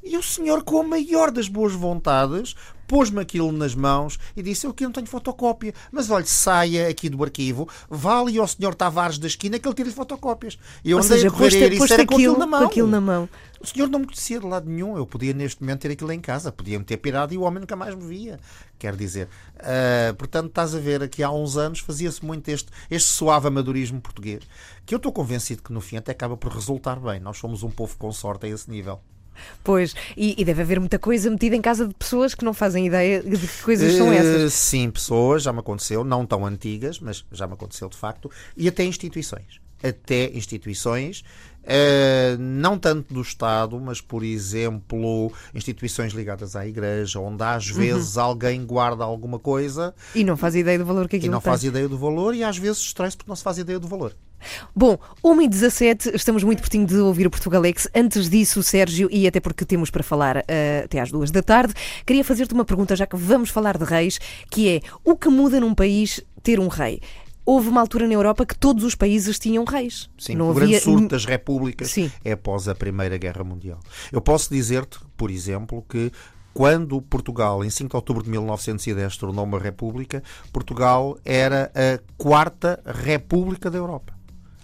E 0.08 0.16
o 0.16 0.22
senhor, 0.22 0.64
com 0.64 0.80
a 0.80 0.82
maior 0.82 1.30
das 1.30 1.48
boas 1.48 1.74
vontades, 1.74 2.54
pôs-me 2.86 3.20
aquilo 3.20 3.52
nas 3.52 3.74
mãos 3.74 4.18
e 4.34 4.42
disse: 4.42 4.66
Eu 4.66 4.70
aqui 4.70 4.84
não 4.84 4.90
tenho 4.90 5.06
fotocópia, 5.06 5.74
mas 5.92 6.08
olha, 6.08 6.24
saia 6.24 6.88
aqui 6.88 7.10
do 7.10 7.22
arquivo, 7.22 7.68
vá 7.90 8.18
ali 8.18 8.38
ao 8.38 8.48
senhor 8.48 8.74
Tavares 8.74 9.18
da 9.18 9.26
esquina 9.26 9.58
que 9.58 9.68
ele 9.68 9.74
tira 9.74 9.90
fotocópias. 9.90 10.58
E 10.82 10.92
eu 10.92 10.96
Ou 10.96 11.04
andei 11.04 11.18
seja, 11.18 11.28
a 11.28 11.30
correr 11.30 11.74
e 11.74 11.92
era 11.92 12.06
com 12.06 12.14
aquilo, 12.14 12.38
na 12.38 12.64
aquilo 12.64 12.88
na 12.88 13.02
mão. 13.02 13.28
O 13.60 13.66
senhor 13.66 13.86
não 13.90 13.98
me 13.98 14.06
conhecia 14.06 14.40
de 14.40 14.46
lado 14.46 14.66
nenhum. 14.66 14.96
Eu 14.96 15.06
podia 15.06 15.34
neste 15.34 15.60
momento 15.60 15.80
ter 15.80 15.90
aquilo 15.90 16.10
em 16.10 16.20
casa, 16.22 16.50
podia-me 16.50 16.86
ter 16.86 16.96
pirado 16.96 17.34
e 17.34 17.36
o 17.36 17.42
homem 17.42 17.60
nunca 17.60 17.76
mais 17.76 17.94
me 17.94 18.06
via. 18.06 18.40
Quer 18.78 18.96
dizer, 18.96 19.28
uh, 19.56 20.14
portanto, 20.14 20.48
estás 20.48 20.74
a 20.74 20.78
ver, 20.78 21.02
aqui 21.02 21.22
há 21.22 21.30
uns 21.30 21.58
anos 21.58 21.80
fazia-se 21.80 22.24
muito 22.24 22.48
este, 22.48 22.70
este 22.90 23.10
suave 23.10 23.48
amadorismo 23.48 24.00
português, 24.00 24.42
que 24.86 24.94
eu 24.94 24.96
estou 24.96 25.12
convencido 25.12 25.62
que 25.62 25.72
no 25.72 25.82
fim 25.82 25.98
até 25.98 26.12
acaba 26.12 26.34
por 26.34 26.50
resultar 26.50 26.98
bem. 26.98 27.20
Nós 27.20 27.36
somos 27.36 27.62
um 27.62 27.70
povo 27.70 27.94
com 27.98 28.10
sorte 28.10 28.46
a 28.46 28.48
esse 28.48 28.70
nível. 28.70 29.02
Pois, 29.62 29.94
e, 30.16 30.34
e, 30.40 30.44
deve 30.44 30.62
haver 30.62 30.80
muita 30.80 30.98
coisa 30.98 31.30
metida 31.30 31.56
em 31.56 31.60
casa 31.60 31.86
de 31.86 31.94
pessoas 31.94 32.34
que 32.34 32.44
não 32.44 32.54
fazem 32.54 32.86
ideia 32.86 33.22
de 33.22 33.36
que 33.38 33.62
coisas 33.62 33.94
são 33.94 34.12
essas. 34.12 34.42
Uh, 34.42 34.50
sim, 34.50 34.90
pessoas, 34.90 35.42
já 35.42 35.52
me 35.52 35.60
aconteceu, 35.60 36.04
não 36.04 36.26
tão 36.26 36.44
antigas, 36.46 37.00
mas 37.00 37.24
já 37.32 37.46
me 37.46 37.54
aconteceu 37.54 37.88
de 37.88 37.96
facto, 37.96 38.30
e 38.56 38.68
até 38.68 38.84
instituições. 38.84 39.60
Até 39.82 40.30
instituições 40.36 41.22
Uh, 41.68 42.38
não 42.38 42.78
tanto 42.78 43.12
do 43.12 43.20
Estado, 43.20 43.78
mas, 43.78 44.00
por 44.00 44.24
exemplo, 44.24 45.30
instituições 45.54 46.14
ligadas 46.14 46.56
à 46.56 46.66
Igreja, 46.66 47.20
onde 47.20 47.42
às 47.42 47.68
uhum. 47.68 47.76
vezes 47.76 48.16
uhum. 48.16 48.22
alguém 48.22 48.64
guarda 48.64 49.04
alguma 49.04 49.38
coisa 49.38 49.94
e 50.14 50.24
não 50.24 50.34
faz 50.34 50.54
ideia 50.54 50.78
do 50.78 50.86
valor 50.86 51.06
que 51.06 51.16
aquilo 51.16 51.30
E 51.30 51.30
não 51.30 51.42
tem. 51.42 51.52
faz 51.52 51.64
ideia 51.64 51.86
do 51.86 51.98
valor 51.98 52.34
e 52.34 52.42
às 52.42 52.56
vezes 52.56 52.78
estresse 52.78 53.18
porque 53.18 53.28
não 53.28 53.36
se 53.36 53.42
faz 53.42 53.58
ideia 53.58 53.78
do 53.78 53.86
valor. 53.86 54.16
Bom, 54.74 54.98
1h17, 55.24 56.14
estamos 56.14 56.44
muito 56.44 56.60
pertinho 56.60 56.86
de 56.86 56.96
ouvir 56.96 57.26
o 57.26 57.30
Portugalex. 57.30 57.88
Antes 57.94 58.28
disso, 58.28 58.62
Sérgio, 58.62 59.08
e 59.10 59.26
até 59.26 59.40
porque 59.40 59.64
temos 59.64 59.90
para 59.90 60.02
falar 60.02 60.38
uh, 60.38 60.84
até 60.84 61.00
às 61.00 61.10
duas 61.10 61.30
da 61.30 61.42
tarde, 61.42 61.74
queria 62.06 62.24
fazer-te 62.24 62.54
uma 62.54 62.64
pergunta, 62.64 62.96
já 62.96 63.06
que 63.06 63.16
vamos 63.16 63.50
falar 63.50 63.76
de 63.76 63.84
reis, 63.84 64.18
que 64.50 64.68
é 64.68 64.80
o 65.04 65.16
que 65.16 65.28
muda 65.28 65.60
num 65.60 65.74
país 65.74 66.20
ter 66.42 66.60
um 66.60 66.68
rei? 66.68 67.00
houve 67.48 67.70
uma 67.70 67.80
altura 67.80 68.06
na 68.06 68.12
Europa 68.12 68.44
que 68.44 68.54
todos 68.54 68.84
os 68.84 68.94
países 68.94 69.38
tinham 69.38 69.64
reis. 69.64 70.10
Sim, 70.18 70.34
não 70.34 70.48
o 70.48 70.50
havia... 70.50 70.66
grande 70.66 70.80
surto 70.80 71.08
das 71.08 71.24
repúblicas 71.24 71.90
Sim. 71.90 72.12
é 72.22 72.32
após 72.32 72.68
a 72.68 72.74
Primeira 72.74 73.16
Guerra 73.16 73.42
Mundial. 73.42 73.80
Eu 74.12 74.20
posso 74.20 74.52
dizer-te, 74.52 74.98
por 75.16 75.30
exemplo, 75.30 75.82
que 75.88 76.12
quando 76.52 77.00
Portugal, 77.00 77.64
em 77.64 77.70
5 77.70 77.88
de 77.88 77.96
outubro 77.96 78.22
de 78.22 78.28
1910, 78.28 79.16
tornou 79.16 79.44
uma 79.44 79.58
república, 79.58 80.22
Portugal 80.52 81.16
era 81.24 81.72
a 81.74 81.98
quarta 82.18 82.82
república 82.84 83.70
da 83.70 83.78
Europa. 83.78 84.17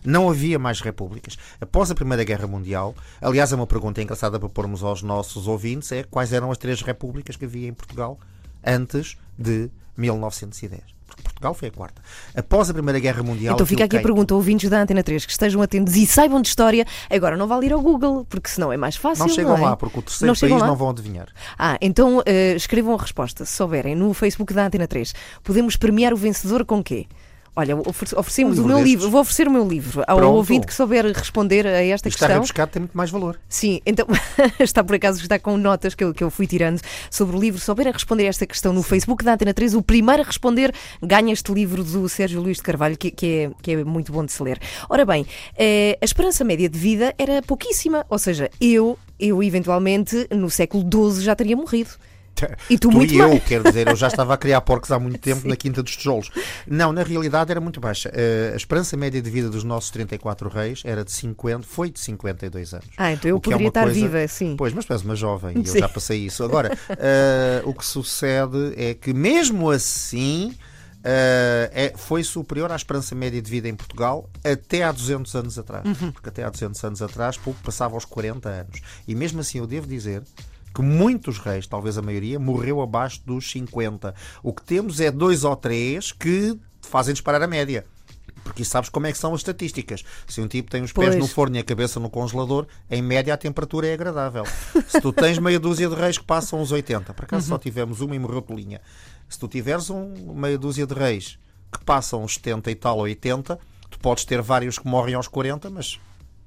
Não 0.04 0.28
havia 0.28 0.58
mais 0.58 0.80
repúblicas. 0.80 1.36
Após 1.60 1.90
a 1.90 1.94
Primeira 1.94 2.22
Guerra 2.24 2.46
Mundial, 2.46 2.94
aliás, 3.20 3.52
é 3.52 3.56
uma 3.56 3.66
pergunta 3.66 4.02
engraçada 4.02 4.38
para 4.38 4.48
pormos 4.48 4.82
aos 4.82 5.02
nossos 5.02 5.48
ouvintes, 5.48 5.90
é 5.92 6.02
quais 6.02 6.32
eram 6.32 6.50
as 6.50 6.58
três 6.58 6.82
repúblicas 6.82 7.36
que 7.36 7.44
havia 7.46 7.68
em 7.68 7.72
Portugal 7.72 8.18
antes 8.64 9.16
de 9.38 9.70
1910. 9.96 10.82
Porque 11.06 11.22
Portugal 11.22 11.54
foi 11.54 11.68
a 11.68 11.70
quarta. 11.70 12.02
Após 12.34 12.68
a 12.70 12.74
Primeira 12.74 12.98
Guerra 12.98 13.22
Mundial. 13.22 13.54
Então 13.54 13.66
fica 13.66 13.84
aqui 13.84 13.96
a 13.96 13.98
caiu. 14.00 14.08
pergunta, 14.08 14.34
ouvintes 14.34 14.68
da 14.68 14.80
Antena 14.82 15.02
3, 15.02 15.24
que 15.24 15.32
estejam 15.32 15.62
atentos 15.62 15.94
e 15.96 16.06
saibam 16.06 16.40
de 16.40 16.48
história. 16.48 16.84
Agora 17.08 17.36
não 17.36 17.46
vale 17.46 17.66
ir 17.66 17.72
ao 17.72 17.80
Google, 17.80 18.24
porque 18.28 18.48
senão 18.48 18.72
é 18.72 18.76
mais 18.76 18.96
fácil. 18.96 19.26
Não 19.26 19.32
chegam 19.32 19.56
é? 19.56 19.60
lá, 19.60 19.76
porque 19.76 19.98
o 19.98 20.02
terceiro 20.02 20.34
Não 20.34 20.38
país 20.38 20.60
lá? 20.60 20.66
não 20.66 20.76
vão 20.76 20.90
adivinhar. 20.90 21.28
Ah, 21.58 21.78
então 21.80 22.22
eh, 22.26 22.54
escrevam 22.56 22.94
a 22.94 22.98
resposta, 23.00 23.44
se 23.44 23.52
souberem, 23.52 23.94
no 23.94 24.12
Facebook 24.12 24.52
da 24.52 24.66
Antena 24.66 24.88
3. 24.88 25.14
Podemos 25.42 25.76
premiar 25.76 26.12
o 26.12 26.16
vencedor 26.16 26.64
com 26.64 26.82
quê? 26.82 27.06
Olha, 27.56 27.76
ofer- 27.76 28.18
oferecemos 28.18 28.58
Um 28.58 28.64
o 28.64 28.66
meu 28.66 28.76
destes. 28.78 28.92
livro, 28.94 29.10
vou 29.10 29.20
oferecer 29.20 29.46
o 29.46 29.50
meu 29.50 29.66
livro 29.66 30.02
ao 30.08 30.16
Pronto. 30.16 30.34
ouvinte 30.34 30.66
que 30.66 30.74
souber 30.74 31.06
responder 31.06 31.64
a 31.66 31.82
esta 31.84 32.08
Isto 32.08 32.16
está 32.16 32.26
questão. 32.26 32.34
rebuscado, 32.34 32.70
tem 32.72 32.80
muito 32.80 32.96
mais 32.96 33.10
valor. 33.10 33.38
Sim, 33.48 33.80
então 33.86 34.06
está 34.58 34.82
por 34.82 34.96
acaso 34.96 35.20
está 35.22 35.38
com 35.38 35.56
notas 35.56 35.94
que 35.94 36.02
eu, 36.02 36.12
que 36.12 36.24
eu 36.24 36.30
fui 36.30 36.46
tirando 36.48 36.80
sobre 37.10 37.36
o 37.36 37.40
livro. 37.40 37.60
Se 37.60 37.66
souber 37.66 37.86
a 37.86 37.92
responder 37.92 38.24
a 38.26 38.28
esta 38.28 38.44
questão 38.44 38.72
no 38.72 38.82
Facebook 38.82 39.24
da 39.24 39.34
Antena 39.34 39.54
3, 39.54 39.74
o 39.74 39.82
primeiro 39.82 40.22
a 40.22 40.24
responder 40.26 40.74
ganha 41.00 41.32
este 41.32 41.52
livro 41.52 41.84
do 41.84 42.08
Sérgio 42.08 42.40
Luís 42.40 42.56
de 42.56 42.62
Carvalho, 42.64 42.96
que, 42.98 43.10
que 43.12 43.26
é, 43.26 43.50
que 43.62 43.70
é 43.70 43.84
muito 43.84 44.10
bom 44.12 44.24
de 44.24 44.32
se 44.32 44.42
ler. 44.42 44.58
Ora 44.88 45.04
bem, 45.04 45.24
eh, 45.56 45.96
a 46.02 46.04
esperança 46.04 46.42
média 46.42 46.68
de 46.68 46.78
vida 46.78 47.14
era 47.16 47.40
pouquíssima, 47.42 48.04
ou 48.10 48.18
seja, 48.18 48.50
eu, 48.60 48.98
eu 49.20 49.40
eventualmente 49.42 50.26
no 50.34 50.50
século 50.50 50.82
XII 51.12 51.22
já 51.22 51.36
teria 51.36 51.56
morrido. 51.56 51.90
E 52.68 52.78
tu, 52.78 52.90
muito 52.90 53.12
e 53.14 53.18
eu, 53.18 53.40
quero 53.40 53.64
dizer, 53.64 53.86
eu 53.88 53.96
já 53.96 54.08
estava 54.08 54.34
a 54.34 54.36
criar 54.36 54.60
porcos 54.60 54.90
há 54.90 54.98
muito 54.98 55.18
tempo 55.18 55.46
na 55.48 55.56
Quinta 55.56 55.82
dos 55.82 55.96
Tijolos. 55.96 56.30
Não, 56.66 56.92
na 56.92 57.02
realidade 57.02 57.50
era 57.50 57.60
muito 57.60 57.80
baixa. 57.80 58.10
Eh, 58.12 58.50
a 58.52 58.56
esperança 58.56 58.96
média 58.96 59.20
de 59.22 59.30
vida 59.30 59.48
dos 59.50 59.64
nossos 59.64 59.90
34 59.90 60.48
reis 60.48 60.82
era 60.84 61.04
de 61.04 61.12
50, 61.12 61.62
foi 61.66 61.90
de 61.90 62.00
52 62.00 62.74
anos. 62.74 62.86
Ah, 62.96 63.12
então 63.12 63.28
eu 63.30 63.36
é 63.36 63.40
poderia 63.40 63.64
uma 63.66 63.68
estar 63.68 63.82
coisa- 63.84 63.94
viva, 64.00 64.28
sim. 64.28 64.54
Pois, 64.56 64.72
mas 64.72 64.84
tu 64.84 64.92
és 64.92 65.02
uma 65.02 65.16
jovem 65.16 65.56
e 65.56 65.60
eu 65.60 65.66
Sim. 65.66 65.78
já 65.80 65.88
passei 65.88 66.18
isso. 66.26 66.42
Agora, 66.44 66.76
eh, 66.98 67.62
o 67.64 67.72
que 67.74 67.84
sucede 67.86 68.74
é 68.76 68.94
que 68.94 69.12
mesmo 69.14 69.70
assim. 69.70 70.54
eh, 71.06 71.70
é- 71.74 71.98
foi 71.98 72.24
superior 72.24 72.72
à 72.72 72.76
esperança 72.76 73.14
média 73.14 73.42
de 73.42 73.50
vida 73.50 73.68
em 73.68 73.74
Portugal 73.74 74.26
até 74.42 74.82
há 74.84 74.90
200 74.90 75.34
anos 75.34 75.58
atrás. 75.58 75.84
Uhum. 75.84 76.10
Porque 76.10 76.30
até 76.30 76.42
há 76.42 76.48
200 76.48 76.82
anos 76.82 77.02
atrás 77.02 77.36
pouco 77.36 77.60
passava 77.62 77.92
aos 77.94 78.06
40 78.06 78.48
anos. 78.48 78.80
E 79.06 79.14
mesmo 79.14 79.38
assim 79.40 79.58
eu 79.58 79.66
devo 79.66 79.86
dizer 79.86 80.22
que 80.74 80.82
muitos 80.82 81.38
reis, 81.38 81.66
talvez 81.66 81.96
a 81.96 82.02
maioria, 82.02 82.38
morreu 82.38 82.80
abaixo 82.82 83.22
dos 83.24 83.48
50. 83.50 84.14
O 84.42 84.52
que 84.52 84.62
temos 84.62 85.00
é 85.00 85.10
dois 85.10 85.44
ou 85.44 85.54
três 85.54 86.10
que 86.12 86.58
fazem 86.82 87.12
disparar 87.14 87.40
a 87.42 87.46
média. 87.46 87.84
Porque 88.42 88.62
sabes 88.64 88.90
como 88.90 89.06
é 89.06 89.12
que 89.12 89.16
são 89.16 89.32
as 89.32 89.40
estatísticas. 89.40 90.04
Se 90.26 90.40
um 90.40 90.46
tipo 90.48 90.70
tem 90.70 90.82
os 90.82 90.92
pés 90.92 91.08
Pois. 91.10 91.18
no 91.18 91.26
forno 91.26 91.56
e 91.56 91.60
a 91.60 91.64
cabeça 91.64 91.98
no 91.98 92.10
congelador, 92.10 92.66
em 92.90 93.00
média 93.00 93.32
a 93.32 93.36
temperatura 93.38 93.86
é 93.86 93.94
agradável. 93.94 94.44
Se 94.86 95.00
tu 95.00 95.12
tens 95.14 95.38
meia 95.38 95.58
dúzia 95.58 95.88
de 95.88 95.94
reis 95.94 96.18
que 96.18 96.24
passam 96.24 96.60
os 96.60 96.70
80, 96.70 97.14
por 97.14 97.24
acaso 97.24 97.44
Uhum. 97.46 97.48
só 97.56 97.58
tivemos 97.58 98.00
uma 98.02 98.14
e 98.14 98.18
morreu 98.18 98.42
de 98.42 98.54
linha. 98.54 98.82
Se 99.30 99.38
tu 99.38 99.48
tiveres 99.48 99.88
um, 99.88 100.12
meia 100.34 100.58
dúzia 100.58 100.86
de 100.86 100.92
reis 100.92 101.38
que 101.72 101.82
passam 101.84 102.22
os 102.22 102.34
70 102.34 102.70
e 102.70 102.74
tal 102.74 102.96
ou 102.98 103.04
80, 103.04 103.58
tu 103.88 103.98
podes 103.98 104.24
ter 104.26 104.42
vários 104.42 104.78
que 104.78 104.86
morrem 104.86 105.14
aos 105.14 105.26
40, 105.28 105.70
mas 105.70 105.98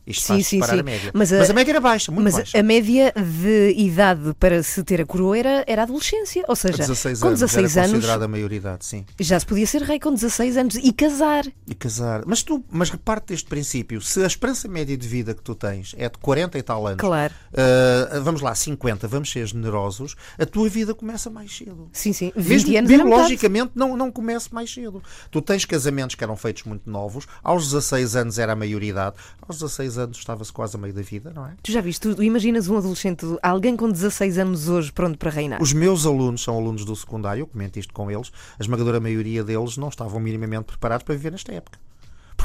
isto 0.08 0.22
Sim, 0.22 0.28
faz 0.28 0.46
sim, 0.48 0.62
sim. 0.64 0.80
a 0.80 0.84
média. 0.84 1.12
Mas 1.14 1.32
Mas 1.32 1.50
a- 1.50 1.52
a, 1.52 1.56
média 1.56 1.72
era 1.72 1.80
baixa, 1.80 2.12
muito 2.12 2.24
Mas 2.24 2.36
baixa. 2.36 2.58
a 2.60 2.64
média 2.64 3.14
de 3.16 3.74
idade 3.78 4.34
para 4.40 4.64
se 4.64 4.84
ter 4.84 5.02
a 5.02 5.06
coroa 5.06 5.38
era, 5.38 5.64
era 5.68 5.82
a 5.82 5.84
adolescência. 5.84 6.44
Ou 6.48 6.56
seja, 6.56 6.78
16 6.78 7.20
com 7.20 7.28
anos 7.28 7.40
16 7.42 7.76
era 7.78 7.86
anos 7.86 7.96
considerada 7.98 8.26
a 8.26 8.28
maioridade, 8.28 8.86
sim. 8.86 9.06
já 9.20 9.40
se 9.40 9.46
podia 9.46 9.68
ser 9.68 9.82
rei 9.84 10.00
com 10.00 10.14
16 10.14 10.58
anos 10.58 10.76
e 10.76 10.92
casar. 10.94 11.46
E 11.68 11.76
casar. 11.76 12.24
Mas 12.26 12.42
tu, 12.44 12.64
mas 12.72 12.90
reparte 12.90 13.28
deste 13.28 13.48
princípio, 13.50 14.02
se 14.02 14.24
a 14.24 14.28
esperança 14.28 14.68
média 14.68 14.96
de 14.98 15.08
vida 15.08 15.34
que 15.34 15.42
tu 15.42 15.54
tens 15.54 15.94
é 15.98 16.08
de 16.10 16.18
40 16.18 16.58
e 16.58 16.62
tal 16.64 16.88
anos, 16.88 17.00
Claro. 17.00 17.34
ah, 17.56 18.20
vamos 18.22 18.42
lá, 18.42 18.54
50, 18.56 19.08
vamos 19.08 19.30
ser 19.32 19.46
generosos, 19.48 20.16
a 20.40 20.46
tua 20.46 20.70
vida 20.70 20.94
começa 20.94 21.30
mais 21.30 21.56
cedo. 21.56 21.90
Sim, 21.92 22.14
sim. 22.14 22.32
20 22.36 22.68
Mesmo 22.70 22.78
anos 22.78 22.90
biologicamente 23.06 23.72
não, 23.76 23.98
não 23.98 24.12
começa 24.12 24.50
mais 24.52 24.72
cedo. 24.74 25.02
Tu 25.32 25.42
tens 25.42 25.66
casamentos 25.66 26.16
que 26.16 26.24
eram 26.24 26.36
feitos 26.38 26.64
muito 26.64 26.90
novos, 26.90 27.28
aos 27.44 27.66
16 27.66 28.16
anos 28.16 28.40
era 28.40 28.54
a 28.54 28.56
maioridade, 28.56 29.16
aos 29.48 29.58
16 29.60 29.97
anos 29.98 30.18
estava-se 30.18 30.52
quase 30.52 30.76
a 30.76 30.80
meio 30.80 30.94
da 30.94 31.02
vida, 31.02 31.32
não 31.34 31.46
é? 31.46 31.54
Tu 31.62 31.72
já 31.72 31.82
viste, 31.82 32.02
tu, 32.02 32.16
tu 32.16 32.24
imaginas 32.24 32.68
um 32.68 32.78
adolescente, 32.78 33.26
alguém 33.42 33.76
com 33.76 33.90
16 33.90 34.38
anos 34.38 34.70
hoje 34.70 34.92
pronto 34.92 35.18
para 35.18 35.30
reinar. 35.30 35.62
Os 35.62 35.74
meus 35.74 36.06
alunos 36.06 36.44
são 36.44 36.58
alunos 36.58 36.86
do 36.86 36.96
secundário, 36.96 37.42
eu 37.42 37.48
comento 37.48 37.80
isto 37.80 37.94
com 37.94 38.10
eles, 38.12 38.32
a 38.60 38.62
esmagadora 38.62 39.00
maioria 39.00 39.44
deles 39.44 39.78
não 39.78 39.90
estavam 39.90 40.20
minimamente 40.20 40.66
preparados 40.66 41.04
para 41.04 41.16
viver 41.16 41.32
nesta 41.32 41.54
época. 41.54 41.80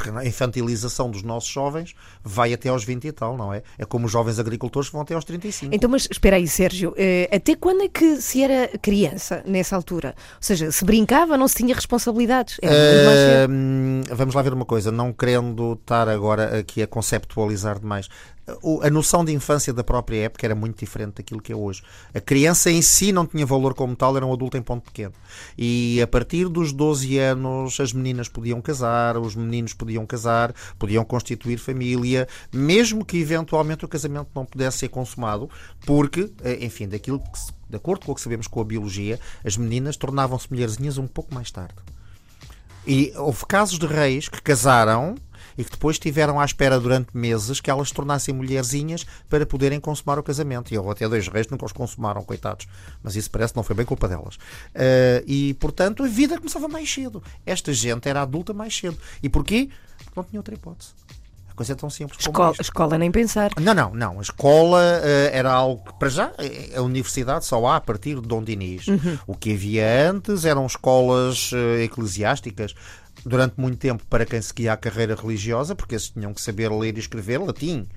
Porque 0.03 0.19
a 0.19 0.25
infantilização 0.25 1.09
dos 1.09 1.23
nossos 1.23 1.49
jovens 1.49 1.95
vai 2.21 2.53
até 2.53 2.67
aos 2.67 2.83
20 2.83 3.05
e 3.05 3.11
tal, 3.13 3.37
não 3.37 3.53
é? 3.53 3.63
É 3.77 3.85
como 3.85 4.05
os 4.05 4.11
jovens 4.11 4.37
agricultores 4.37 4.89
que 4.89 4.93
vão 4.93 5.01
até 5.01 5.13
aos 5.13 5.23
35. 5.23 5.73
Então, 5.73 5.89
mas 5.89 6.07
espera 6.11 6.35
aí, 6.35 6.45
Sérgio, 6.45 6.93
eh, 6.97 7.29
até 7.31 7.55
quando 7.55 7.83
é 7.83 7.87
que 7.87 8.17
se 8.17 8.43
era 8.43 8.67
criança 8.79 9.41
nessa 9.45 9.77
altura? 9.77 10.13
Ou 10.17 10.41
seja, 10.41 10.71
se 10.71 10.83
brincava, 10.83 11.37
não 11.37 11.47
se 11.47 11.55
tinha 11.55 11.73
responsabilidades. 11.73 12.57
Hum, 13.49 14.01
vamos 14.11 14.35
lá 14.35 14.41
ver 14.41 14.53
uma 14.53 14.65
coisa, 14.65 14.91
não 14.91 15.13
querendo 15.13 15.73
estar 15.73 16.09
agora 16.09 16.59
aqui 16.59 16.81
a 16.81 16.87
conceptualizar 16.87 17.79
demais. 17.79 18.09
A 18.81 18.89
noção 18.89 19.23
de 19.23 19.31
infância 19.31 19.71
da 19.71 19.85
própria 19.85 20.25
época 20.25 20.45
era 20.45 20.53
muito 20.53 20.77
diferente 20.77 21.15
daquilo 21.15 21.41
que 21.41 21.53
é 21.53 21.55
hoje. 21.55 21.81
A 22.13 22.19
criança 22.19 22.69
em 22.69 22.81
si 22.81 23.13
não 23.13 23.25
tinha 23.25 23.45
valor 23.45 23.73
como 23.73 23.95
tal, 23.95 24.17
era 24.17 24.25
um 24.25 24.33
adulto 24.33 24.57
em 24.57 24.61
ponto 24.61 24.83
pequeno. 24.83 25.13
E 25.57 26.01
a 26.01 26.07
partir 26.07 26.49
dos 26.49 26.73
12 26.73 27.17
anos, 27.17 27.79
as 27.79 27.93
meninas 27.93 28.27
podiam 28.27 28.61
casar, 28.61 29.17
os 29.17 29.33
meninos 29.33 29.73
podiam 29.73 30.05
casar, 30.05 30.53
podiam 30.77 31.05
constituir 31.05 31.57
família, 31.57 32.27
mesmo 32.51 33.05
que 33.05 33.17
eventualmente 33.17 33.85
o 33.85 33.87
casamento 33.87 34.27
não 34.35 34.45
pudesse 34.45 34.79
ser 34.79 34.89
consumado, 34.89 35.49
porque, 35.85 36.29
eh, 36.43 36.65
enfim, 36.65 36.89
daquilo 36.89 37.19
que, 37.19 37.29
de 37.69 37.77
acordo 37.77 38.05
com 38.05 38.11
o 38.11 38.15
que 38.15 38.21
sabemos 38.21 38.47
com 38.47 38.59
a 38.59 38.65
biologia, 38.65 39.17
as 39.45 39.55
meninas 39.55 39.95
tornavam-se 39.95 40.51
mulherzinhas 40.51 40.97
um 40.97 41.07
pouco 41.07 41.33
mais 41.33 41.49
tarde. 41.49 41.75
E 42.85 43.13
houve 43.15 43.45
casos 43.45 43.79
de 43.79 43.85
reis 43.85 44.27
que 44.27 44.41
casaram 44.41 45.15
e 45.57 45.63
que 45.63 45.71
depois 45.71 45.95
estiveram 45.95 46.39
à 46.39 46.45
espera 46.45 46.79
durante 46.79 47.09
meses 47.15 47.59
que 47.59 47.69
elas 47.69 47.89
se 47.89 47.93
tornassem 47.93 48.33
mulherzinhas 48.33 49.05
para 49.29 49.45
poderem 49.45 49.79
consumar 49.79 50.19
o 50.19 50.23
casamento. 50.23 50.73
E 50.73 50.77
houve 50.77 50.91
até 50.91 51.07
dois 51.07 51.27
reis 51.27 51.47
nunca 51.47 51.65
os 51.65 51.71
consumaram, 51.71 52.23
coitados. 52.23 52.67
Mas 53.01 53.15
isso 53.15 53.29
parece 53.29 53.53
que 53.53 53.57
não 53.57 53.63
foi 53.63 53.75
bem 53.75 53.85
culpa 53.85 54.07
delas. 54.07 54.37
Ah, 54.75 55.23
e, 55.27 55.53
portanto, 55.55 56.03
a 56.03 56.07
vida 56.07 56.37
começava 56.37 56.67
mais 56.67 56.91
cedo. 56.91 57.21
Esta 57.45 57.73
gente 57.73 58.07
era 58.07 58.21
adulta 58.21 58.53
mais 58.53 58.75
cedo. 58.75 58.97
E 59.21 59.29
porquê? 59.29 59.69
Porque 59.97 60.11
não 60.15 60.23
tinha 60.23 60.39
outra 60.39 60.53
hipótese. 60.53 60.91
A 61.49 61.55
coisa 61.55 61.73
é 61.73 61.75
tão 61.75 61.87
simples 61.87 62.17
como 62.17 62.33
Escola, 62.33 62.51
isto. 62.53 62.61
escola 62.61 62.97
nem 62.97 63.11
pensar. 63.11 63.51
Não, 63.61 63.75
não, 63.75 63.93
não. 63.93 64.17
A 64.17 64.21
escola 64.23 64.81
eh, 65.03 65.29
era 65.31 65.51
algo 65.51 65.83
que, 65.85 65.93
para 65.99 66.09
já, 66.09 66.31
a 66.75 66.81
universidade 66.81 67.45
só 67.45 67.63
há 67.67 67.75
a 67.75 67.81
partir 67.81 68.15
de 68.19 68.27
Dom 68.27 68.43
Dinis. 68.43 68.87
O 69.27 69.35
que 69.35 69.53
havia 69.53 70.09
antes 70.09 70.45
eram 70.45 70.65
escolas 70.65 71.51
eh, 71.53 71.83
eclesiásticas. 71.83 72.73
Durante 73.25 73.59
muito 73.59 73.77
tempo, 73.77 74.03
para 74.09 74.25
quem 74.25 74.41
seguia 74.41 74.73
a 74.73 74.77
carreira 74.77 75.15
religiosa, 75.15 75.75
porque 75.75 75.95
esses 75.95 76.09
tinham 76.09 76.33
que 76.33 76.41
saber 76.41 76.69
ler 76.71 76.95
e 76.97 76.99
escrever 76.99 77.39
latim. 77.39 77.87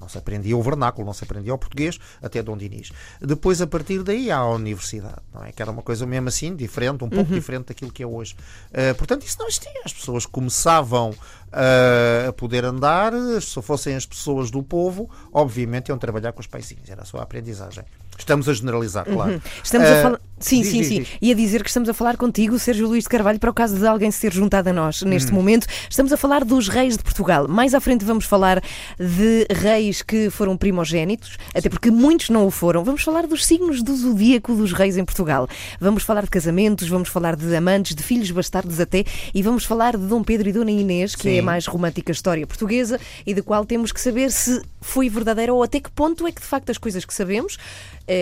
Não 0.00 0.08
se 0.08 0.16
aprendia 0.16 0.56
o 0.56 0.62
vernáculo, 0.62 1.06
não 1.06 1.12
se 1.12 1.22
aprendia 1.22 1.52
o 1.52 1.58
português, 1.58 1.98
até 2.22 2.42
Dom 2.42 2.56
Dinis. 2.56 2.90
Depois, 3.20 3.60
a 3.60 3.66
partir 3.66 4.02
daí, 4.02 4.30
há 4.30 4.38
a 4.38 4.48
universidade, 4.48 5.20
não 5.32 5.44
é? 5.44 5.52
Que 5.52 5.60
era 5.60 5.70
uma 5.70 5.82
coisa 5.82 6.06
mesmo 6.06 6.28
assim, 6.28 6.56
diferente, 6.56 7.04
um 7.04 7.10
pouco 7.10 7.30
diferente 7.30 7.66
daquilo 7.66 7.92
que 7.92 8.02
é 8.02 8.06
hoje. 8.06 8.34
Eh, 8.72 8.94
portanto, 8.94 9.26
isso 9.26 9.36
não 9.38 9.46
existia. 9.46 9.82
As 9.84 9.92
pessoas 9.92 10.24
começavam 10.24 11.14
eh, 11.52 12.26
a 12.28 12.32
poder 12.32 12.64
andar, 12.64 13.12
se 13.42 13.60
fossem 13.60 13.94
as 13.94 14.06
pessoas 14.06 14.50
do 14.50 14.62
povo, 14.62 15.10
obviamente 15.30 15.90
iam 15.90 15.98
trabalhar 15.98 16.32
com 16.32 16.40
os 16.40 16.46
paizinhos. 16.46 16.88
Era 16.88 17.04
só 17.04 17.18
a 17.18 17.22
aprendizagem. 17.22 17.84
Estamos 18.20 18.48
a 18.48 18.52
generalizar, 18.52 19.04
claro. 19.06 19.42
Estamos 19.64 19.88
Eh, 19.88 19.98
a 19.98 20.02
falar. 20.02 20.20
Sim, 20.42 20.62
diz, 20.62 20.70
sim, 20.70 20.78
diz, 20.78 20.88
sim. 20.88 20.98
diz. 21.00 21.08
E 21.20 21.30
a 21.30 21.34
dizer 21.34 21.62
que 21.62 21.68
estamos 21.68 21.86
a 21.90 21.92
falar 21.92 22.16
contigo, 22.16 22.58
Sérgio 22.58 22.88
Luís 22.88 23.04
de 23.04 23.10
Carvalho, 23.10 23.38
para 23.38 23.50
o 23.50 23.52
caso 23.52 23.76
de 23.78 23.86
alguém 23.86 24.10
se 24.10 24.22
ter 24.22 24.32
juntado 24.32 24.70
a 24.70 24.72
nós 24.72 25.02
Hum. 25.02 25.08
neste 25.08 25.32
momento. 25.32 25.66
Estamos 25.90 26.10
a 26.14 26.16
falar 26.16 26.44
dos 26.46 26.66
reis 26.68 26.96
de 26.96 27.02
Portugal. 27.02 27.46
Mais 27.46 27.74
à 27.74 27.80
frente 27.80 28.06
vamos 28.06 28.24
falar 28.24 28.62
de 28.98 29.46
reis 29.50 30.00
que 30.00 30.30
foram 30.30 30.56
primogénitos, 30.56 31.36
até 31.54 31.68
porque 31.68 31.90
muitos 31.90 32.30
não 32.30 32.46
o 32.46 32.50
foram. 32.50 32.82
Vamos 32.82 33.02
falar 33.02 33.26
dos 33.26 33.44
signos 33.44 33.82
do 33.82 33.94
zodíaco 33.94 34.54
dos 34.54 34.72
reis 34.72 34.96
em 34.96 35.04
Portugal. 35.04 35.46
Vamos 35.78 36.04
falar 36.04 36.22
de 36.22 36.30
casamentos, 36.30 36.88
vamos 36.88 37.10
falar 37.10 37.36
de 37.36 37.54
amantes, 37.54 37.94
de 37.94 38.02
filhos 38.02 38.30
bastardos 38.30 38.80
até, 38.80 39.04
e 39.34 39.42
vamos 39.42 39.64
falar 39.66 39.94
de 39.96 40.06
Dom 40.06 40.22
Pedro 40.22 40.48
e 40.48 40.52
Dona 40.52 40.70
Inês, 40.70 41.14
que 41.14 41.28
é 41.28 41.32
a 41.32 41.34
Sim. 41.36 41.42
mais 41.42 41.66
romântica 41.66 42.12
história 42.12 42.46
portuguesa 42.46 42.98
e 43.26 43.34
da 43.34 43.42
qual 43.42 43.66
temos 43.66 43.92
que 43.92 44.00
saber 44.00 44.30
se 44.30 44.62
foi 44.80 45.10
verdadeira 45.10 45.52
ou 45.52 45.62
até 45.62 45.80
que 45.80 45.90
ponto 45.90 46.26
é 46.26 46.32
que 46.32 46.40
de 46.40 46.46
facto 46.46 46.70
as 46.70 46.78
coisas 46.78 47.04
que 47.04 47.12
sabemos 47.12 47.58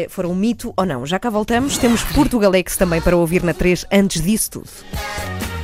foram 0.08 0.30
um 0.30 0.34
mito 0.34 0.72
ou 0.76 0.86
não. 0.86 1.06
Já 1.06 1.18
cá 1.18 1.30
voltamos, 1.30 1.78
temos 1.78 2.02
Portugalex 2.04 2.76
também 2.76 3.00
para 3.00 3.16
ouvir 3.16 3.42
na 3.42 3.54
3 3.54 3.86
antes 3.90 4.22
disso 4.22 4.50
tudo. 4.50 5.57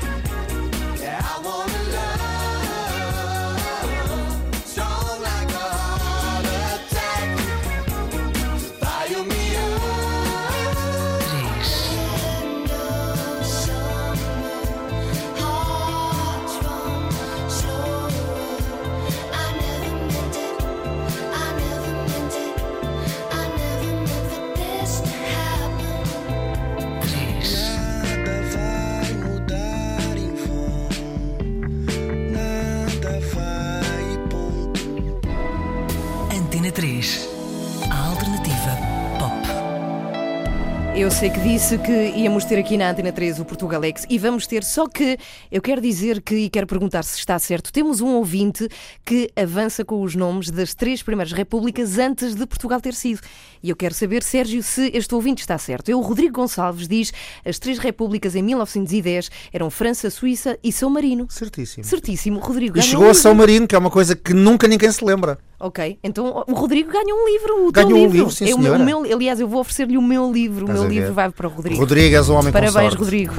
Eu 41.05 41.11
sei 41.11 41.29
que 41.29 41.39
disse 41.41 41.77
que 41.77 41.93
íamos 42.17 42.47
ter 42.47 42.59
aqui 42.59 42.79
na 42.79 42.91
Antena 42.91 43.13
3 43.13 43.39
o 43.39 43.45
Portugalex 43.45 44.07
e 44.09 44.19
vamos 44.19 44.47
ter, 44.47 44.65
só 44.65 44.89
que 44.89 45.19
eu 45.53 45.61
quero 45.61 45.79
dizer 45.79 46.23
que 46.23 46.35
e 46.35 46.49
quero 46.49 46.67
perguntar 46.67 47.05
se 47.05 47.19
está 47.19 47.39
certo. 47.39 47.71
Temos 47.71 48.01
um 48.01 48.15
ouvinte 48.15 48.67
que 49.05 49.31
avança 49.37 49.85
com 49.85 50.01
os 50.01 50.15
nomes 50.15 50.49
das 50.49 50.73
três 50.73 51.03
primeiras 51.03 51.35
repúblicas 51.35 51.99
antes 51.99 52.35
de 52.35 52.47
Portugal 52.47 52.81
ter 52.81 52.95
sido. 52.95 53.21
E 53.63 53.69
eu 53.69 53.77
quero 53.77 53.93
saber, 53.93 54.23
Sérgio, 54.23 54.63
se 54.63 54.91
este 54.95 55.15
ouvinte 55.15 55.43
está 55.43 55.59
certo. 55.59 55.91
Eu, 55.91 55.99
o 55.99 56.01
Rodrigo 56.01 56.41
Gonçalves 56.41 56.89
diz 56.89 57.13
as 57.45 57.59
três 57.59 57.79
repúblicas 57.79 58.35
em 58.35 58.43
1910 58.43 59.31
eram 59.53 59.69
França, 59.69 60.09
Suíça 60.09 60.59
e 60.65 60.73
São 60.73 60.89
Marino. 60.89 61.27
Certíssimo. 61.29 61.85
Certíssimo, 61.85 62.41
Rodrigo. 62.41 62.79
E 62.79 62.83
chegou 62.83 63.11
a 63.11 63.15
São. 63.15 63.35
Marino, 63.35 63.69
que 63.69 63.75
é 63.75 63.79
uma 63.79 63.91
coisa 63.91 64.17
que 64.17 64.33
nunca 64.33 64.67
ninguém 64.67 64.91
se 64.91 65.05
lembra. 65.05 65.39
Ok, 65.59 65.99
então 66.03 66.45
o 66.47 66.53
Rodrigo 66.55 66.91
ganha 66.91 67.15
um 67.15 67.27
livro. 67.29 67.67
O 67.69 67.73
teu 67.73 67.85
Ganhou 67.85 67.99
um 67.99 68.03
livro. 68.03 68.17
livro, 68.17 68.31
sim, 68.31 68.51
É 68.51 68.55
o 68.55 68.59
meu- 68.59 68.75
senhora. 68.75 68.83
o 68.83 68.85
meu- 68.85 69.15
aliás, 69.15 69.39
eu 69.41 69.49
vou 69.49 69.61
oferecer-lhe 69.61 69.97
o 69.97 70.03
meu 70.03 70.31
livro. 70.33 70.67
O 70.67 70.73
meu 70.73 70.87
livro 70.89 71.13
vai 71.15 71.31
para 71.31 71.47
o 71.47 71.51
Rodrigo. 71.51 71.81
Rodrigo 71.81 72.17
és 72.17 72.29
um 72.29 72.35
homem 72.35 72.53
Parabéns. 72.53 72.95
Rodrigo. 72.95 73.33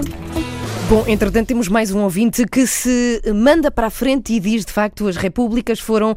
Bom, 0.90 1.04
entretanto, 1.08 1.48
temos 1.48 1.68
mais 1.68 1.92
um 1.92 2.02
ouvinte 2.04 2.46
que 2.46 2.66
se 2.68 3.22
manda 3.34 3.72
para 3.72 3.88
a 3.88 3.90
frente 3.90 4.34
e 4.34 4.40
diz 4.40 4.64
de 4.64 4.72
facto 4.72 5.08
as 5.08 5.16
repúblicas 5.18 5.80
foram 5.80 6.16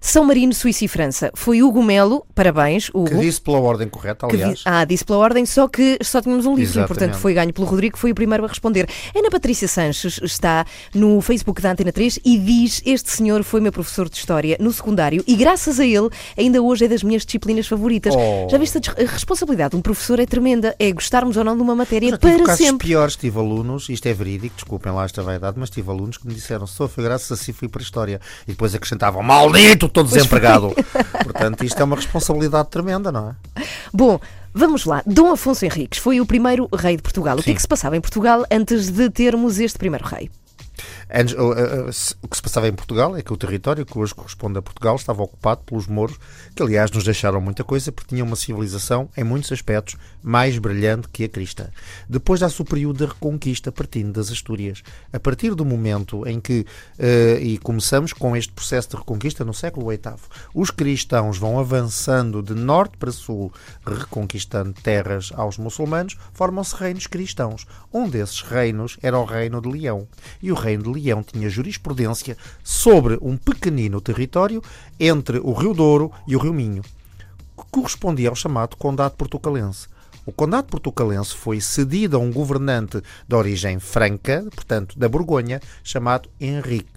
São 0.00 0.24
Marino, 0.24 0.52
Suíça 0.54 0.84
e 0.84 0.88
França. 0.88 1.30
Foi 1.34 1.62
Hugo 1.62 1.82
Melo, 1.82 2.24
parabéns, 2.34 2.88
Hugo. 2.94 3.08
Que 3.10 3.16
disse 3.16 3.40
pela 3.40 3.58
ordem 3.58 3.88
correta, 3.88 4.26
que 4.28 4.36
di- 4.36 4.42
aliás. 4.42 4.62
ah, 4.64 4.84
disse 4.84 5.04
pela 5.04 5.18
ordem, 5.18 5.44
só 5.46 5.66
que 5.68 5.98
só 6.02 6.20
tínhamos 6.20 6.46
um 6.46 6.54
livro 6.54 6.82
e, 6.82 6.86
portanto, 6.86 7.16
foi 7.16 7.34
ganho 7.34 7.52
pelo 7.52 7.66
Rodrigo, 7.66 7.94
que 7.94 8.00
foi 8.00 8.12
o 8.12 8.14
primeiro 8.14 8.44
a 8.44 8.48
responder. 8.48 8.88
Ana 9.14 9.30
Patrícia 9.30 9.66
Sanches 9.68 10.20
está 10.22 10.64
no 10.94 11.20
Facebook 11.20 11.60
da 11.60 11.72
Antena 11.72 11.92
3 11.92 12.20
e 12.24 12.38
diz: 12.38 12.82
Este 12.84 13.10
senhor 13.10 13.42
foi 13.42 13.60
meu 13.60 13.72
professor 13.72 14.08
de 14.08 14.16
História 14.16 14.56
no 14.60 14.72
secundário 14.72 15.22
e, 15.26 15.34
graças 15.36 15.78
a 15.80 15.84
ele, 15.84 16.08
ainda 16.36 16.62
hoje 16.62 16.84
é 16.84 16.88
das 16.88 17.02
minhas 17.02 17.24
disciplinas 17.24 17.66
favoritas. 17.66 18.14
Oh. 18.16 18.48
Já 18.50 18.58
viste 18.58 18.78
a, 18.78 19.02
a 19.02 19.06
responsabilidade 19.06 19.70
de 19.72 19.76
um 19.76 19.82
professor 19.82 20.18
é 20.20 20.26
tremenda, 20.26 20.74
é 20.78 20.90
gostarmos 20.92 21.36
ou 21.36 21.44
não 21.44 21.56
de 21.56 21.62
uma 21.62 21.74
matéria 21.74 22.10
Já 22.10 22.18
tive 22.18 22.36
para 22.36 22.46
casos 22.46 22.66
sempre. 22.66 22.86
piores, 22.88 23.16
tive 23.16 23.38
alunos, 23.38 23.88
isto 23.88 24.06
é 24.06 24.12
verídico, 24.14 24.54
desculpem 24.56 24.92
lá 24.92 25.04
esta 25.04 25.22
vaidade, 25.22 25.58
mas 25.58 25.70
tive 25.70 25.90
alunos 25.90 26.16
que 26.16 26.26
me 26.26 26.34
disseram, 26.34 26.66
sou 26.66 26.88
foi 26.88 27.04
graças 27.04 27.30
assim 27.32 27.52
fui 27.52 27.68
para 27.68 27.80
a 27.80 27.84
história. 27.84 28.20
E 28.46 28.52
depois 28.52 28.74
acrescentavam, 28.74 29.22
maldito, 29.22 29.87
estou 29.88 30.04
desempregado. 30.04 30.72
Portanto, 31.24 31.64
isto 31.64 31.80
é 31.80 31.84
uma 31.84 31.96
responsabilidade 31.96 32.68
tremenda, 32.68 33.10
não 33.10 33.30
é? 33.30 33.62
Bom, 33.92 34.20
vamos 34.54 34.84
lá. 34.84 35.02
Dom 35.06 35.32
Afonso 35.32 35.64
Henriques 35.64 35.98
foi 35.98 36.20
o 36.20 36.26
primeiro 36.26 36.68
rei 36.72 36.96
de 36.96 37.02
Portugal. 37.02 37.36
O 37.36 37.42
que 37.42 37.50
é 37.50 37.52
Sim. 37.52 37.56
que 37.56 37.62
se 37.62 37.68
passava 37.68 37.96
em 37.96 38.00
Portugal 38.00 38.44
antes 38.50 38.90
de 38.90 39.10
termos 39.10 39.58
este 39.58 39.78
primeiro 39.78 40.04
rei? 40.06 40.30
Eh, 41.10 41.92
se- 41.92 42.14
o 42.22 42.28
que 42.28 42.36
se 42.36 42.42
passava 42.42 42.68
em 42.68 42.72
Portugal 42.72 43.16
é 43.16 43.22
que 43.22 43.32
o 43.32 43.36
território 43.36 43.86
que 43.86 43.98
hoje 43.98 44.14
corresponde 44.14 44.58
a 44.58 44.62
Portugal 44.62 44.96
estava 44.96 45.22
ocupado 45.22 45.62
pelos 45.64 45.86
mouros, 45.86 46.18
que 46.54 46.62
aliás 46.62 46.90
nos 46.90 47.04
deixaram 47.04 47.40
muita 47.40 47.64
coisa 47.64 47.90
porque 47.90 48.14
tinham 48.14 48.26
uma 48.26 48.36
civilização, 48.36 49.08
em 49.16 49.24
muitos 49.24 49.50
aspectos, 49.52 49.96
mais 50.22 50.58
brilhante 50.58 51.08
que 51.08 51.24
a 51.24 51.28
cristã. 51.28 51.68
Depois 52.08 52.40
dá-se 52.40 52.60
o 52.60 52.64
período 52.64 52.98
da 53.06 53.12
reconquista, 53.12 53.72
partindo 53.72 54.12
das 54.12 54.30
Astúrias. 54.30 54.82
A 55.12 55.18
partir 55.18 55.54
do 55.54 55.64
momento 55.64 56.26
em 56.26 56.40
que, 56.40 56.66
eh, 56.98 57.38
e 57.40 57.58
começamos 57.58 58.12
com 58.12 58.36
este 58.36 58.52
processo 58.52 58.90
de 58.90 58.96
reconquista 58.96 59.44
no 59.44 59.54
século 59.54 59.88
VIII, 59.88 60.14
os 60.54 60.70
cristãos 60.70 61.38
vão 61.38 61.58
avançando 61.58 62.42
de 62.42 62.54
norte 62.54 62.96
para 62.98 63.10
sul, 63.12 63.52
reconquistando 63.86 64.72
terras 64.82 65.32
aos 65.34 65.56
muçulmanos, 65.58 66.16
formam-se 66.32 66.74
reinos 66.76 67.06
cristãos. 67.06 67.66
Um 67.92 68.08
desses 68.08 68.42
reinos 68.42 68.98
era 69.02 69.18
o 69.18 69.24
reino 69.24 69.60
de 69.60 69.68
Leão. 69.68 70.06
E 70.42 70.52
o 70.52 70.54
reino 70.54 70.82
de 70.82 70.97
Leão 70.98 71.22
tinha 71.22 71.48
jurisprudência 71.48 72.36
sobre 72.62 73.18
um 73.20 73.36
pequenino 73.36 74.00
território 74.00 74.62
entre 74.98 75.38
o 75.38 75.52
Rio 75.52 75.74
Douro 75.74 76.12
e 76.26 76.36
o 76.36 76.38
Rio 76.38 76.52
Minho, 76.52 76.82
que 76.82 77.64
correspondia 77.70 78.28
ao 78.28 78.34
chamado 78.34 78.76
Condado 78.76 79.14
Portucalense. 79.16 79.88
O 80.26 80.32
Condado 80.32 80.66
Portucalense 80.66 81.34
foi 81.34 81.60
cedido 81.60 82.16
a 82.16 82.20
um 82.20 82.30
governante 82.30 83.02
de 83.26 83.34
origem 83.34 83.78
franca, 83.78 84.46
portanto 84.54 84.98
da 84.98 85.08
Borgonha, 85.08 85.60
chamado 85.82 86.28
Henrique. 86.38 86.92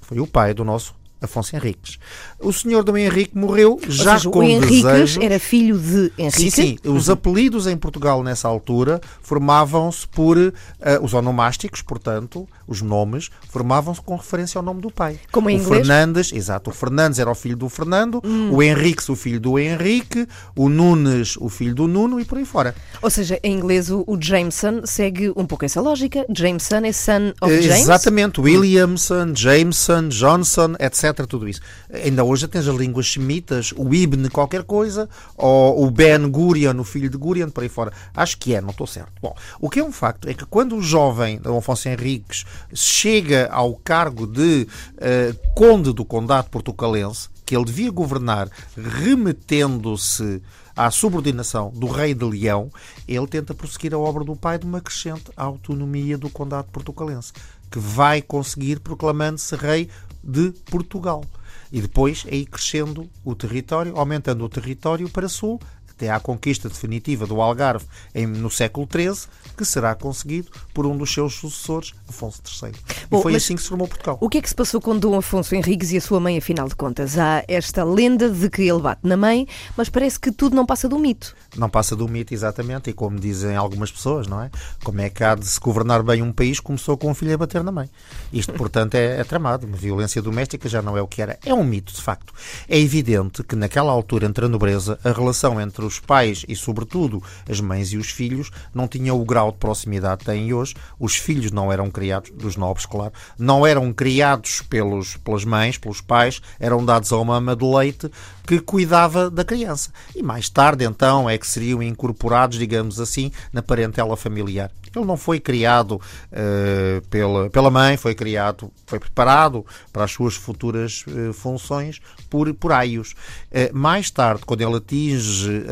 Foi 0.00 0.20
o 0.20 0.26
pai 0.26 0.54
do 0.54 0.64
nosso 0.64 0.94
Afonso 1.20 1.54
Henriques. 1.54 1.98
O 2.38 2.52
senhor 2.52 2.82
Dom 2.82 2.96
Henrique 2.96 3.36
morreu 3.36 3.72
Ou 3.72 3.90
já 3.90 4.16
seja, 4.16 4.30
com 4.30 4.38
o 4.40 4.42
Henriques 4.42 4.82
desejos... 4.82 5.22
era 5.24 5.38
filho 5.38 5.78
de 5.78 6.12
Henrique. 6.18 6.50
Sim, 6.50 6.50
sim. 6.50 6.78
Os 6.84 7.08
apelidos 7.10 7.66
em 7.66 7.76
Portugal 7.76 8.22
nessa 8.22 8.48
altura 8.48 9.00
formavam-se 9.22 10.06
por 10.08 10.36
eh, 10.38 10.98
os 11.02 11.14
onomásticos, 11.14 11.82
portanto, 11.82 12.48
os 12.66 12.82
nomes 12.82 13.30
formavam-se 13.48 14.00
com 14.00 14.16
referência 14.16 14.58
ao 14.58 14.64
nome 14.64 14.80
do 14.80 14.90
pai. 14.90 15.18
Como 15.32 15.48
em 15.50 15.56
o 15.58 15.60
inglês? 15.60 15.86
Fernandes, 15.86 16.32
exato, 16.32 16.70
o 16.70 16.72
Fernandes 16.72 17.18
era 17.18 17.30
o 17.30 17.34
filho 17.34 17.56
do 17.56 17.68
Fernando, 17.68 18.22
o 18.52 18.62
Henriques 18.62 19.08
o 19.08 19.16
filho 19.16 19.40
do 19.40 19.58
Henrique, 19.58 20.26
o 20.56 20.68
Nunes 20.68 21.36
o 21.38 21.48
filho 21.48 21.74
do 21.74 21.86
Nuno 21.88 22.20
e 22.20 22.24
por 22.24 22.38
aí 22.38 22.44
fora. 22.44 22.74
Ou 23.02 23.10
seja, 23.10 23.38
em 23.42 23.52
inglês 23.52 23.90
o, 23.90 24.04
o 24.06 24.16
Jameson 24.20 24.82
segue 24.84 25.30
um 25.36 25.44
pouco 25.44 25.64
essa 25.64 25.80
lógica. 25.80 26.24
Jameson 26.30 26.76
é 26.84 26.92
son 26.92 27.32
of 27.40 27.52
Eh, 27.52 27.62
James. 27.62 27.80
Exatamente, 27.82 28.40
Williamson, 28.40 29.34
Jameson, 29.34 30.08
Johnson, 30.08 30.74
etc. 30.78 31.09
Tudo 31.12 31.48
isso. 31.48 31.60
Ainda 31.92 32.24
hoje 32.24 32.48
tens 32.48 32.66
as 32.66 32.76
línguas 32.76 33.12
semitas, 33.12 33.72
o 33.76 33.94
Ibn 33.94 34.28
qualquer 34.30 34.64
coisa, 34.64 35.08
ou 35.36 35.86
o 35.86 35.90
Ben 35.90 36.28
Gurion, 36.30 36.78
o 36.78 36.84
filho 36.84 37.10
de 37.10 37.16
Gurion, 37.16 37.50
por 37.50 37.62
aí 37.62 37.68
fora. 37.68 37.92
Acho 38.14 38.38
que 38.38 38.54
é, 38.54 38.60
não 38.60 38.70
estou 38.70 38.86
certo. 38.86 39.12
Bom, 39.20 39.34
o 39.60 39.68
que 39.68 39.80
é 39.80 39.84
um 39.84 39.92
facto 39.92 40.28
é 40.28 40.34
que 40.34 40.44
quando 40.44 40.76
o 40.76 40.82
jovem 40.82 41.38
Dom 41.38 41.58
Afonso 41.58 41.88
Henriques 41.88 42.44
chega 42.72 43.48
ao 43.50 43.74
cargo 43.74 44.26
de 44.26 44.66
eh, 44.98 45.34
conde 45.54 45.92
do 45.92 46.04
condado 46.04 46.50
portucalense, 46.50 47.28
que 47.44 47.56
ele 47.56 47.64
devia 47.64 47.90
governar 47.90 48.48
remetendo-se 48.76 50.40
à 50.76 50.90
subordinação 50.90 51.70
do 51.74 51.88
rei 51.88 52.14
de 52.14 52.24
Leão, 52.24 52.70
ele 53.08 53.26
tenta 53.26 53.52
prosseguir 53.52 53.92
a 53.92 53.98
obra 53.98 54.24
do 54.24 54.36
pai 54.36 54.58
de 54.58 54.64
uma 54.64 54.80
crescente 54.80 55.30
autonomia 55.36 56.16
do 56.16 56.30
condado 56.30 56.68
portucalense, 56.70 57.32
que 57.70 57.78
vai 57.78 58.20
conseguir 58.20 58.80
proclamando-se 58.80 59.54
rei 59.56 59.88
de 60.22 60.52
Portugal. 60.70 61.24
E 61.72 61.80
depois 61.80 62.26
aí 62.28 62.44
crescendo 62.44 63.08
o 63.24 63.34
território, 63.34 63.96
aumentando 63.96 64.44
o 64.44 64.48
território 64.48 65.08
para 65.08 65.28
sul, 65.28 65.60
até 66.00 66.10
à 66.10 66.18
conquista 66.18 66.66
definitiva 66.68 67.26
do 67.26 67.42
Algarve 67.42 67.84
em- 68.14 68.26
no 68.26 68.50
século 68.50 68.88
XIII, 68.90 69.28
que 69.56 69.64
será 69.66 69.94
conseguido 69.94 70.48
por 70.72 70.86
um 70.86 70.96
dos 70.96 71.12
seus 71.12 71.34
sucessores, 71.34 71.92
Afonso 72.08 72.40
III. 72.62 72.72
Bom, 73.10 73.18
e 73.18 73.22
foi 73.22 73.34
assim 73.36 73.54
que 73.54 73.62
se 73.62 73.68
formou 73.68 73.86
Portugal. 73.86 74.16
O 74.20 74.28
que 74.30 74.38
é 74.38 74.42
que 74.42 74.48
se 74.48 74.54
passou 74.54 74.80
com 74.80 74.96
Dom 74.98 75.14
Afonso 75.18 75.54
Henriques 75.54 75.92
e 75.92 75.98
a 75.98 76.00
sua 76.00 76.18
mãe, 76.18 76.38
afinal 76.38 76.66
de 76.68 76.74
contas? 76.74 77.18
Há 77.18 77.44
esta 77.46 77.84
lenda 77.84 78.30
de 78.30 78.48
que 78.48 78.62
ele 78.62 78.80
bate 78.80 79.00
na 79.04 79.16
mãe, 79.16 79.46
mas 79.76 79.90
parece 79.90 80.18
que 80.18 80.32
tudo 80.32 80.56
não 80.56 80.64
passa 80.64 80.88
do 80.88 80.98
mito. 80.98 81.36
Não 81.56 81.68
passa 81.68 81.94
do 81.94 82.08
mito, 82.08 82.32
exatamente, 82.32 82.88
e 82.88 82.92
como 82.94 83.18
dizem 83.20 83.54
algumas 83.56 83.90
pessoas, 83.92 84.26
não 84.26 84.40
é? 84.42 84.50
Como 84.82 85.00
é 85.02 85.10
que 85.10 85.22
há 85.22 85.34
de 85.34 85.46
se 85.46 85.60
governar 85.60 86.02
bem 86.02 86.22
um 86.22 86.32
país 86.32 86.60
começou 86.60 86.96
com 86.96 87.10
um 87.10 87.14
filho 87.14 87.34
a 87.34 87.36
bater 87.36 87.62
na 87.62 87.70
mãe? 87.72 87.90
Isto, 88.32 88.52
portanto, 88.54 88.94
é, 88.94 89.20
é 89.20 89.24
tramado. 89.24 89.66
Uma 89.66 89.76
violência 89.76 90.22
doméstica 90.22 90.68
já 90.68 90.80
não 90.80 90.96
é 90.96 91.02
o 91.02 91.06
que 91.06 91.20
era. 91.20 91.38
É 91.44 91.52
um 91.52 91.62
mito, 91.64 91.92
de 91.92 92.00
facto. 92.00 92.32
É 92.68 92.78
evidente 92.78 93.42
que 93.42 93.54
naquela 93.54 93.92
altura, 93.92 94.26
entre 94.26 94.46
a 94.46 94.48
nobreza, 94.48 94.98
a 95.04 95.10
relação 95.12 95.60
entre 95.60 95.84
os 95.84 95.89
pais 95.98 96.44
e, 96.48 96.54
sobretudo, 96.54 97.22
as 97.48 97.60
mães 97.60 97.92
e 97.92 97.96
os 97.96 98.10
filhos 98.10 98.50
não 98.74 98.86
tinha 98.86 99.14
o 99.14 99.24
grau 99.24 99.52
de 99.52 99.58
proximidade 99.58 100.20
que 100.20 100.26
têm 100.26 100.52
hoje. 100.52 100.74
Os 100.98 101.16
filhos 101.16 101.50
não 101.50 101.72
eram 101.72 101.90
criados, 101.90 102.30
dos 102.30 102.56
nobres, 102.56 102.86
claro, 102.86 103.12
não 103.38 103.66
eram 103.66 103.92
criados 103.92 104.62
pelos, 104.62 105.16
pelas 105.16 105.44
mães, 105.44 105.78
pelos 105.78 106.00
pais, 106.00 106.40
eram 106.58 106.84
dados 106.84 107.12
a 107.12 107.18
uma 107.18 107.36
ama 107.36 107.56
de 107.56 107.64
leite 107.64 108.10
que 108.46 108.60
cuidava 108.60 109.30
da 109.30 109.44
criança. 109.44 109.90
E 110.14 110.22
mais 110.22 110.48
tarde, 110.48 110.84
então, 110.84 111.28
é 111.28 111.38
que 111.38 111.46
seriam 111.46 111.82
incorporados, 111.82 112.58
digamos 112.58 113.00
assim, 113.00 113.30
na 113.52 113.62
parentela 113.62 114.16
familiar. 114.16 114.70
Ele 114.94 115.04
não 115.04 115.16
foi 115.16 115.38
criado 115.38 116.00
eh, 116.32 117.00
pela, 117.08 117.48
pela 117.48 117.70
mãe, 117.70 117.96
foi 117.96 118.14
criado, 118.14 118.72
foi 118.86 118.98
preparado 118.98 119.64
para 119.92 120.04
as 120.04 120.10
suas 120.10 120.34
futuras 120.34 121.04
eh, 121.06 121.32
funções 121.32 122.00
por, 122.28 122.52
por 122.54 122.72
aios. 122.72 123.14
Eh, 123.52 123.70
mais 123.72 124.10
tarde, 124.10 124.42
quando 124.44 124.62
ele 124.62 124.76
atinge 124.76 125.64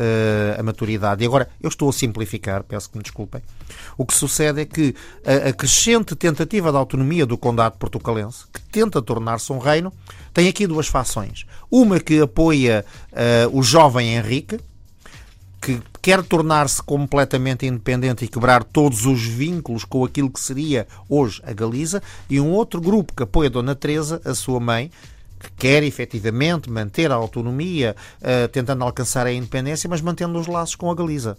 a 0.57 0.63
maturidade, 0.63 1.23
e 1.23 1.27
agora 1.27 1.49
eu 1.61 1.67
estou 1.67 1.89
a 1.89 1.93
simplificar, 1.93 2.63
peço 2.63 2.89
que 2.89 2.97
me 2.97 3.03
desculpem, 3.03 3.41
o 3.97 4.05
que 4.05 4.13
sucede 4.13 4.61
é 4.61 4.65
que 4.65 4.95
a, 5.25 5.49
a 5.49 5.53
crescente 5.53 6.15
tentativa 6.15 6.71
de 6.71 6.77
autonomia 6.77 7.25
do 7.25 7.37
condado 7.37 7.77
portucalense, 7.77 8.45
que 8.53 8.61
tenta 8.61 9.01
tornar-se 9.01 9.51
um 9.51 9.59
reino, 9.59 9.91
tem 10.33 10.47
aqui 10.47 10.65
duas 10.65 10.87
fações. 10.87 11.45
Uma 11.69 11.99
que 11.99 12.21
apoia 12.21 12.85
o 13.51 13.61
jovem 13.61 14.15
Henrique, 14.15 14.57
que 14.57 14.63
quer 16.01 16.23
tornar-se 16.23 16.81
completamente 16.81 17.65
independente 17.65 18.25
e 18.25 18.27
quebrar 18.27 18.63
todos 18.63 19.05
os 19.05 19.21
vínculos 19.23 19.83
com 19.83 20.03
aquilo 20.03 20.29
que 20.29 20.39
seria 20.39 20.87
hoje 21.07 21.41
a 21.45 21.53
Galiza, 21.53 22.01
e 22.29 22.39
um 22.39 22.51
outro 22.51 22.79
grupo 22.81 23.13
que 23.13 23.23
apoia 23.23 23.49
Dona 23.49 23.75
Teresa, 23.75 24.21
a 24.23 24.33
sua 24.33 24.59
mãe, 24.59 24.91
que 25.39 25.51
quer 25.53 25.83
efetivamente 25.83 26.69
manter 26.69 27.11
a 27.11 27.15
autonomia, 27.15 27.95
eh, 28.21 28.47
tentando 28.47 28.83
alcançar 28.83 29.25
a 29.25 29.31
independência, 29.31 29.89
mas 29.89 30.01
mantendo 30.01 30.37
os 30.37 30.47
laços 30.47 30.75
com 30.75 30.91
a 30.91 30.95
Galiza. 30.95 31.37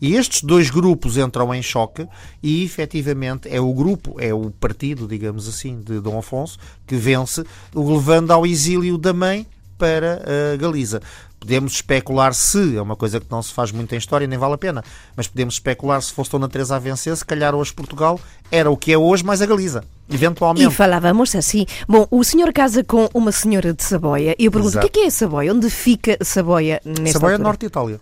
E 0.00 0.14
estes 0.14 0.42
dois 0.42 0.68
grupos 0.68 1.16
entram 1.16 1.54
em 1.54 1.62
choque 1.62 2.06
e, 2.42 2.62
efetivamente, 2.62 3.48
é 3.48 3.60
o 3.60 3.72
grupo, 3.72 4.16
é 4.20 4.32
o 4.32 4.50
partido, 4.50 5.08
digamos 5.08 5.48
assim, 5.48 5.80
de 5.80 6.00
Dom 6.00 6.18
Afonso, 6.18 6.58
que 6.86 6.96
vence, 6.96 7.44
levando 7.74 8.30
ao 8.30 8.46
exílio 8.46 8.98
da 8.98 9.14
mãe 9.14 9.46
para 9.78 10.22
a 10.52 10.56
Galiza. 10.56 11.00
Podemos 11.38 11.74
especular 11.74 12.34
se, 12.34 12.76
é 12.76 12.82
uma 12.82 12.96
coisa 12.96 13.20
que 13.20 13.26
não 13.30 13.40
se 13.42 13.52
faz 13.52 13.70
muito 13.70 13.94
em 13.94 13.98
história, 13.98 14.26
nem 14.26 14.38
vale 14.38 14.54
a 14.54 14.58
pena, 14.58 14.82
mas 15.14 15.28
podemos 15.28 15.54
especular 15.54 16.00
se 16.02 16.12
fosse 16.12 16.30
Dona 16.30 16.48
Teresa 16.48 16.74
a 16.76 16.78
vencer, 16.78 17.16
se 17.16 17.24
calhar 17.24 17.54
hoje 17.54 17.72
Portugal 17.72 18.18
era 18.50 18.70
o 18.70 18.76
que 18.76 18.92
é 18.92 18.98
hoje, 18.98 19.24
mais 19.24 19.40
a 19.42 19.46
Galiza, 19.46 19.84
E 20.08 20.14
eventualmente. 20.14 20.74
falávamos 20.74 21.34
assim. 21.36 21.66
Bom, 21.86 22.06
o 22.10 22.24
senhor 22.24 22.52
casa 22.52 22.82
com 22.82 23.08
uma 23.14 23.30
senhora 23.32 23.72
de 23.74 23.82
Saboia. 23.82 24.34
E 24.38 24.46
eu 24.46 24.50
pergunto, 24.50 24.72
Exato. 24.72 24.86
o 24.86 24.90
que 24.90 24.98
é 24.98 25.02
que 25.02 25.06
é 25.06 25.10
Saboia? 25.10 25.52
Onde 25.52 25.68
fica 25.70 26.16
Saboia 26.22 26.80
nesta 26.84 27.12
Saboia 27.12 27.34
altura? 27.34 27.38
Hum. 27.38 27.42
Norte 27.42 27.60
de 27.60 27.66
Itália. 27.66 28.00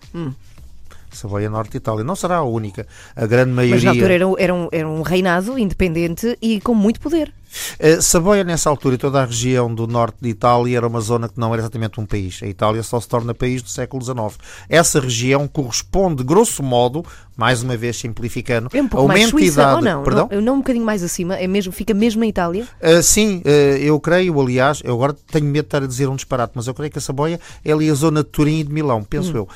Saboia 1.10 1.48
Norte 1.50 1.70
de 1.72 1.76
Itália. 1.78 2.04
Não 2.04 2.16
será 2.16 2.36
a 2.36 2.42
única. 2.42 2.86
A 3.14 3.24
grande 3.26 3.52
maioria. 3.52 3.76
Mas 3.76 3.84
na 3.84 3.90
altura 3.90 4.14
era, 4.14 4.24
era, 4.38 4.54
um, 4.54 4.68
era 4.72 4.88
um 4.88 5.02
reinado 5.02 5.58
independente 5.58 6.36
e 6.42 6.60
com 6.60 6.74
muito 6.74 7.00
poder. 7.00 7.32
Eh, 7.78 8.00
Saboia, 8.00 8.44
nessa 8.44 8.68
altura, 8.70 8.94
e 8.94 8.98
toda 8.98 9.22
a 9.22 9.24
região 9.24 9.72
do 9.74 9.86
norte 9.86 10.16
de 10.20 10.28
Itália 10.28 10.76
era 10.76 10.86
uma 10.86 11.00
zona 11.00 11.28
que 11.28 11.38
não 11.38 11.52
era 11.52 11.62
exatamente 11.62 12.00
um 12.00 12.06
país. 12.06 12.40
A 12.42 12.46
Itália 12.46 12.82
só 12.82 13.00
se 13.00 13.08
torna 13.08 13.34
país 13.34 13.62
no 13.62 13.68
século 13.68 14.02
XIX. 14.02 14.38
Essa 14.68 15.00
região 15.00 15.46
corresponde, 15.48 16.22
grosso 16.22 16.62
modo, 16.62 17.04
mais 17.36 17.62
uma 17.62 17.76
vez 17.76 17.96
simplificando, 17.96 18.68
É 18.72 18.80
um 18.80 18.86
a 18.86 18.88
pouco 18.88 19.06
uma 19.06 19.14
mais 19.14 19.28
Suíça, 19.28 19.62
entidade. 19.62 19.74
ou 19.76 19.82
não? 19.82 20.02
Perdão? 20.04 20.28
Não, 20.30 20.40
não 20.40 20.54
um 20.54 20.58
bocadinho 20.58 20.84
mais 20.84 21.02
acima, 21.02 21.34
é 21.36 21.46
mesmo, 21.48 21.72
fica 21.72 21.92
mesmo 21.92 22.20
na 22.20 22.26
Itália? 22.26 22.64
Uh, 22.80 23.02
sim, 23.02 23.42
uh, 23.44 23.48
eu 23.48 23.98
creio, 23.98 24.40
aliás, 24.40 24.80
eu 24.84 24.94
agora 24.94 25.12
tenho 25.32 25.44
medo 25.46 25.64
de 25.64 25.66
estar 25.68 25.82
a 25.82 25.86
dizer 25.86 26.08
um 26.08 26.14
disparate, 26.16 26.52
mas 26.54 26.66
eu 26.68 26.74
creio 26.74 26.92
que 26.92 26.98
a 26.98 27.00
Saboia 27.00 27.40
é 27.64 27.72
ali 27.72 27.90
a 27.90 27.94
zona 27.94 28.22
de 28.22 28.30
Turim 28.30 28.60
e 28.60 28.64
de 28.64 28.72
Milão, 28.72 29.02
penso 29.02 29.32
Hum. 29.32 29.36
eu. 29.36 29.48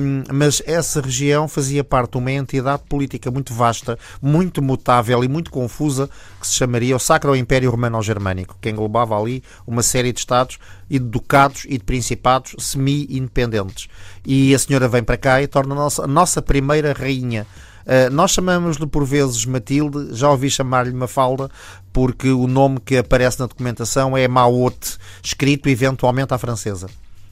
Um, 0.00 0.22
mas 0.34 0.62
essa 0.66 1.00
região 1.00 1.48
fazia 1.48 1.82
parte 1.82 2.12
de 2.12 2.18
uma 2.18 2.30
entidade 2.30 2.82
política 2.88 3.30
muito 3.30 3.54
vasta, 3.54 3.98
muito 4.20 4.60
mutável 4.60 5.24
e 5.24 5.28
muito 5.28 5.50
confusa, 5.50 6.10
que 6.40 6.46
se 6.46 6.54
chamaria 6.54 6.94
o 6.94 6.98
Sacro 6.98 7.17
Império 7.36 7.70
Romano-Germânico, 7.70 8.56
que 8.60 8.70
englobava 8.70 9.18
ali 9.18 9.42
uma 9.66 9.82
série 9.82 10.12
de 10.12 10.20
estados 10.20 10.58
e 10.88 10.98
de 10.98 11.04
ducados 11.04 11.64
e 11.68 11.78
de 11.78 11.84
principados 11.84 12.54
semi-independentes. 12.58 13.88
E 14.24 14.54
a 14.54 14.58
senhora 14.58 14.88
vem 14.88 15.02
para 15.02 15.16
cá 15.16 15.42
e 15.42 15.46
torna 15.46 15.74
a 15.74 15.78
nossa, 15.78 16.04
a 16.04 16.06
nossa 16.06 16.42
primeira 16.42 16.92
rainha. 16.92 17.46
Uh, 17.84 18.12
nós 18.12 18.32
chamamos-lhe 18.32 18.86
por 18.86 19.04
vezes 19.04 19.46
Matilde, 19.46 20.14
já 20.14 20.30
ouvi 20.30 20.50
chamar-lhe 20.50 20.92
Mafalda, 20.92 21.50
porque 21.92 22.28
o 22.30 22.46
nome 22.46 22.78
que 22.80 22.98
aparece 22.98 23.40
na 23.40 23.46
documentação 23.46 24.16
é 24.16 24.28
Maote, 24.28 24.98
escrito 25.22 25.68
eventualmente 25.68 26.34
à 26.34 26.38
francesa. 26.38 26.88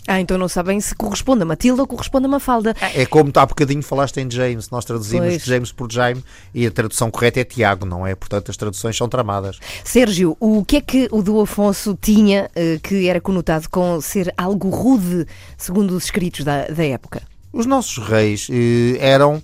Ah, 0.06 0.20
então 0.20 0.38
não 0.38 0.48
sabem 0.48 0.80
se 0.80 0.94
corresponde 0.94 1.42
a 1.42 1.44
Matilda 1.44 1.82
ou 1.82 1.86
corresponde 1.88 2.26
a 2.26 2.28
Mafalda. 2.28 2.74
É 2.94 3.04
como 3.06 3.32
há 3.34 3.46
bocadinho 3.46 3.82
falaste 3.82 4.18
em 4.18 4.30
James, 4.30 4.70
nós 4.70 4.84
traduzimos 4.84 5.28
Pois. 5.28 5.44
James 5.44 5.72
por 5.72 5.90
Jaime 5.90 6.24
e 6.54 6.66
a 6.66 6.70
tradução 6.70 7.10
correta 7.10 7.40
é 7.40 7.44
Tiago, 7.44 7.84
não 7.84 8.06
é? 8.06 8.14
Portanto, 8.14 8.50
as 8.50 8.56
traduções 8.56 8.96
são 8.96 9.08
tramadas. 9.08 9.58
Sérgio, 9.84 10.36
o 10.38 10.64
que 10.64 10.76
é 10.76 10.80
que 10.80 11.08
o 11.10 11.22
do 11.22 11.40
Afonso 11.40 11.98
tinha 12.00 12.50
eh, 12.54 12.78
que 12.82 13.08
era 13.08 13.20
conotado 13.20 13.68
com 13.68 14.00
ser 14.00 14.32
algo 14.36 14.70
rude, 14.70 15.26
segundo 15.56 15.90
os 15.96 16.04
escritos 16.04 16.44
da, 16.44 16.66
da 16.66 16.84
época? 16.84 17.22
Os 17.52 17.66
nossos 17.66 17.98
reis 17.98 18.48
eh, 18.50 18.98
eram 19.00 19.42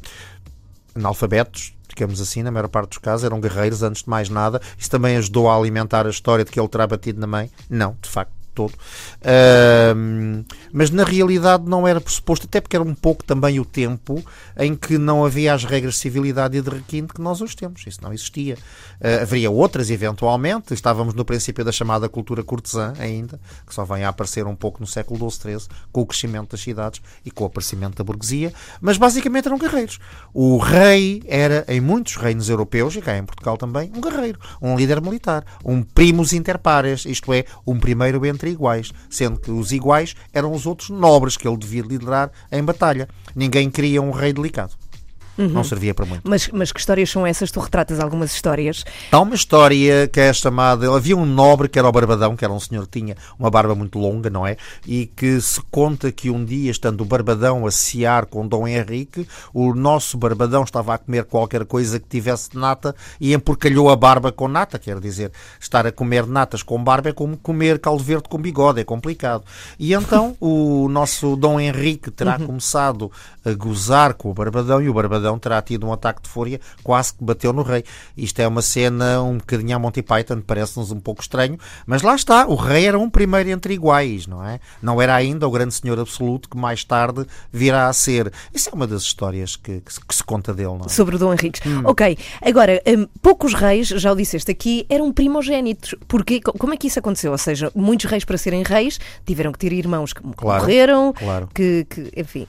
analfabetos, 0.95 1.73
digamos 1.89 2.21
assim, 2.21 2.43
na 2.43 2.51
maior 2.51 2.69
parte 2.69 2.91
dos 2.91 2.99
casos, 2.99 3.25
eram 3.25 3.41
guerreiros 3.41 3.83
antes 3.83 4.03
de 4.03 4.11
mais 4.11 4.29
nada. 4.29 4.61
Isso 4.79 4.91
também 4.91 5.17
ajudou 5.17 5.51
a 5.51 5.57
alimentar 5.57 6.07
a 6.07 6.11
história 6.11 6.45
de 6.45 6.51
que 6.51 6.61
ele 6.61 6.69
terá 6.69 6.87
batido 6.87 7.21
na 7.21 7.27
mãe? 7.27 7.51
Não, 7.69 7.97
de 8.01 8.09
facto. 8.09 8.42
Todo. 8.55 8.75
Ahm, 9.25 10.45
mas 10.73 10.91
na 10.91 11.05
realidade 11.05 11.65
não 11.67 11.87
era 11.87 12.01
pressuposto, 12.01 12.47
até 12.47 12.61
porque 12.61 12.77
era 12.77 12.85
um 12.85 12.95
pouco 12.95 13.25
também 13.25 13.59
o 13.61 13.65
tempo 13.65 14.23
em 14.59 14.75
que 14.75 14.99
não 14.99 15.25
havia 15.25 15.55
as 15.55 15.65
regras 15.65 15.95
de 15.95 16.01
civilidade 16.01 16.57
e 16.57 16.61
de 16.61 16.71
requinte 16.71 17.15
que 17.15 17.21
nós 17.21 17.41
hoje 17.41 17.57
temos. 17.57 17.87
Isso 17.87 18.01
não 18.03 18.13
existia. 18.13 18.57
Ah, 19.01 19.23
haveria 19.23 19.51
outras, 19.51 19.91
eventualmente. 19.91 20.75
Estávamos 20.75 21.15
no 21.15 21.25
princípio 21.25 21.65
da 21.65 21.73
chamada 21.73 22.09
cultura 22.09 22.43
cortesã 22.43 22.93
ainda, 22.99 23.41
que 23.67 23.75
só 23.75 23.85
vem 23.85 24.05
a 24.05 24.09
aparecer 24.09 24.47
um 24.47 24.55
pouco 24.55 24.81
no 24.81 24.87
século 24.87 25.31
XII, 25.31 25.43
XIII, 25.43 25.69
com 25.91 26.03
o 26.03 26.07
crescimento 26.07 26.51
das 26.51 26.61
cidades 26.61 27.01
e 27.25 27.31
com 27.31 27.45
o 27.45 27.47
aparecimento 27.47 27.97
da 27.97 28.05
burguesia. 28.05 28.53
Mas 28.81 28.97
basicamente 28.97 29.47
eram 29.47 29.59
guerreiros. 29.59 29.99
O 30.33 30.59
rei 30.59 31.23
era, 31.27 31.65
em 31.69 31.81
muitos 31.81 32.17
reinos 32.17 32.49
europeus, 32.49 32.95
e 32.97 33.01
cá 33.03 33.17
em 33.17 33.25
Portugal 33.25 33.57
também, 33.57 33.91
um 33.95 34.01
guerreiro, 34.01 34.39
um 34.61 34.77
líder 34.77 35.01
militar, 35.01 35.45
um 35.65 35.83
primus 35.83 36.33
inter 36.33 36.59
pares, 36.59 37.05
isto 37.05 37.33
é, 37.33 37.45
um 37.67 37.79
primeiro 37.79 38.25
entre 38.27 38.42
iguais, 38.51 38.93
sendo 39.09 39.39
que 39.39 39.51
os 39.51 39.73
iguais 39.73 40.15
eram 40.33 40.53
os 40.53 40.67
outros 40.67 40.91
nobres 40.91 41.37
que 41.37 41.47
ele 41.47 41.57
devia 41.57 41.83
liderar 41.83 42.31
em 42.51 42.63
batalha. 42.63 43.09
Ninguém 43.35 43.71
queria 43.71 44.03
um 44.03 44.11
rei 44.11 44.33
delicado. 44.33 44.82
Não 45.37 45.65
servia 45.65 45.95
para 45.95 46.05
muito. 46.05 46.29
Mas, 46.29 46.49
mas 46.49 46.73
que 46.73 46.79
histórias 46.79 47.11
são 47.11 47.27
essas? 47.27 47.51
Tu 47.51 47.59
retratas 47.59 47.99
algumas 47.99 48.33
histórias. 48.35 48.85
Há 49.11 49.21
uma 49.21 49.35
história 49.35 50.07
que 50.09 50.21
é 50.21 50.33
chamada. 50.33 50.95
Havia 50.95 51.17
um 51.17 51.25
nobre 51.25 51.69
que 51.69 51.79
era 51.79 51.89
o 51.89 51.93
Barbadão, 51.93 52.37
que 52.37 52.45
era 52.45 52.53
um 52.53 52.61
senhor 52.61 52.87
que 52.87 53.01
tinha 53.01 53.17
uma 53.39 53.51
barba 53.51 53.75
muito 53.75 53.99
longa, 53.99 54.29
não 54.29 54.47
é? 54.47 54.57
E 54.87 55.07
que 55.07 55.41
se 55.41 55.61
conta 55.71 56.13
que 56.13 56.31
um 56.31 56.45
dia, 56.45 56.71
estando 56.71 57.01
o 57.01 57.05
Barbadão 57.05 57.67
a 57.67 57.71
cear 57.71 58.27
com 58.27 58.47
Dom 58.47 58.69
Henrique, 58.69 59.27
o 59.55 59.75
nosso 59.75 60.19
Barbadão 60.19 60.65
estava 60.65 60.95
a 60.95 60.99
comer 60.99 61.25
qualquer 61.25 61.65
coisa 61.65 61.99
que 61.99 62.09
tivesse 62.09 62.51
nata 62.55 62.95
e 63.21 63.33
emporcalhou 63.33 63.89
a 63.89 63.97
barba 63.97 64.31
com 64.31 64.49
nata. 64.49 64.79
Quer 64.79 65.01
dizer, 65.01 65.33
estar 65.59 65.87
a 65.87 65.93
comer 65.93 66.27
natas 66.27 66.63
com 66.63 66.83
barba 66.83 67.09
é 67.09 67.13
como 67.13 67.37
comer 67.37 67.79
caldo 67.79 68.05
verde 68.05 68.29
com 68.29 68.39
bigode, 68.39 68.81
é 68.81 68.85
complicado. 68.85 69.45
E 69.79 69.95
então 69.95 70.37
o 70.41 70.89
nosso 70.89 71.37
Dom 71.37 71.59
Henrique 71.59 72.11
terá 72.11 72.39
começado 72.39 73.11
a 73.45 73.53
gozar 73.53 74.15
com 74.15 74.31
o 74.31 74.35
Barbadão 74.35 74.83
e 74.83 74.89
o 74.89 74.95
Barbadão 74.95 75.22
terá 75.39 75.61
tido 75.63 75.87
um 75.87 75.93
ataque 75.93 76.23
de 76.23 76.29
fúria, 76.29 76.61
quase 76.83 77.15
que 77.15 77.25
bateu 77.25 77.53
no 77.53 77.63
rei. 77.63 77.85
Isto 78.17 78.41
é 78.41 78.49
uma 78.49 78.63
cena 78.63 79.23
um 79.23 79.39
bocadinho 79.39 79.77
a 79.77 79.79
Monty 79.79 80.03
Python, 80.03 80.41
parece-nos 80.47 80.91
um 80.91 81.01
pouco 81.01 81.23
estranho, 81.23 81.59
mas 81.87 82.03
lá 82.03 82.15
está, 82.15 82.47
o 82.47 82.55
rei 82.55 82.87
era 82.87 82.99
um 82.99 83.09
primeiro 83.11 83.51
entre 83.51 83.75
iguais, 83.75 84.27
não 84.27 84.45
é? 84.45 84.59
Não 84.83 85.01
era 85.01 85.15
ainda 85.15 85.47
o 85.47 85.51
grande 85.51 85.75
senhor 85.75 85.99
absoluto 85.99 86.49
que 86.49 86.57
mais 86.57 86.85
tarde 86.85 87.25
virá 87.53 87.89
a 87.89 87.93
ser. 87.93 88.33
Isso 88.53 88.69
é 88.69 88.73
uma 88.75 88.87
das 88.87 89.03
histórias 89.03 89.57
que, 89.57 89.81
que 89.81 89.93
se- 89.93 90.01
que 90.05 90.15
se 90.15 90.25
conta 90.25 90.53
dele, 90.53 90.69
não 90.79 90.87
é? 90.87 90.89
Sobre 90.89 91.17
o 91.17 91.19
Dom 91.19 91.33
Henriques. 91.33 91.61
Hum. 91.67 91.83
Ok, 91.85 92.17
agora, 92.41 92.83
hum, 92.87 93.07
poucos 93.21 93.55
reis, 93.55 93.89
já 93.89 94.11
o 94.13 94.17
disseste 94.17 94.51
aqui, 94.51 94.87
eram 94.89 95.13
primogénitos. 95.13 95.95
Porquê? 96.09 96.41
Co- 96.41 96.53
Como 96.53 96.73
é 96.75 96.77
que 96.77 96.87
isso 96.87 96.99
aconteceu? 96.99 97.33
Ou 97.33 97.39
seja, 97.39 97.71
muitos 97.75 98.11
reis 98.11 98.25
para 98.25 98.37
serem 98.39 98.63
reis 98.63 98.99
tiveram 99.27 99.53
que 99.53 99.59
ter 99.59 99.73
irmãos 99.73 100.13
que 100.13 100.23
Claro, 100.37 100.63
morreram, 100.63 101.13
claro. 101.13 101.49
que, 101.55 101.87
que, 101.89 102.13
enfim. 102.17 102.47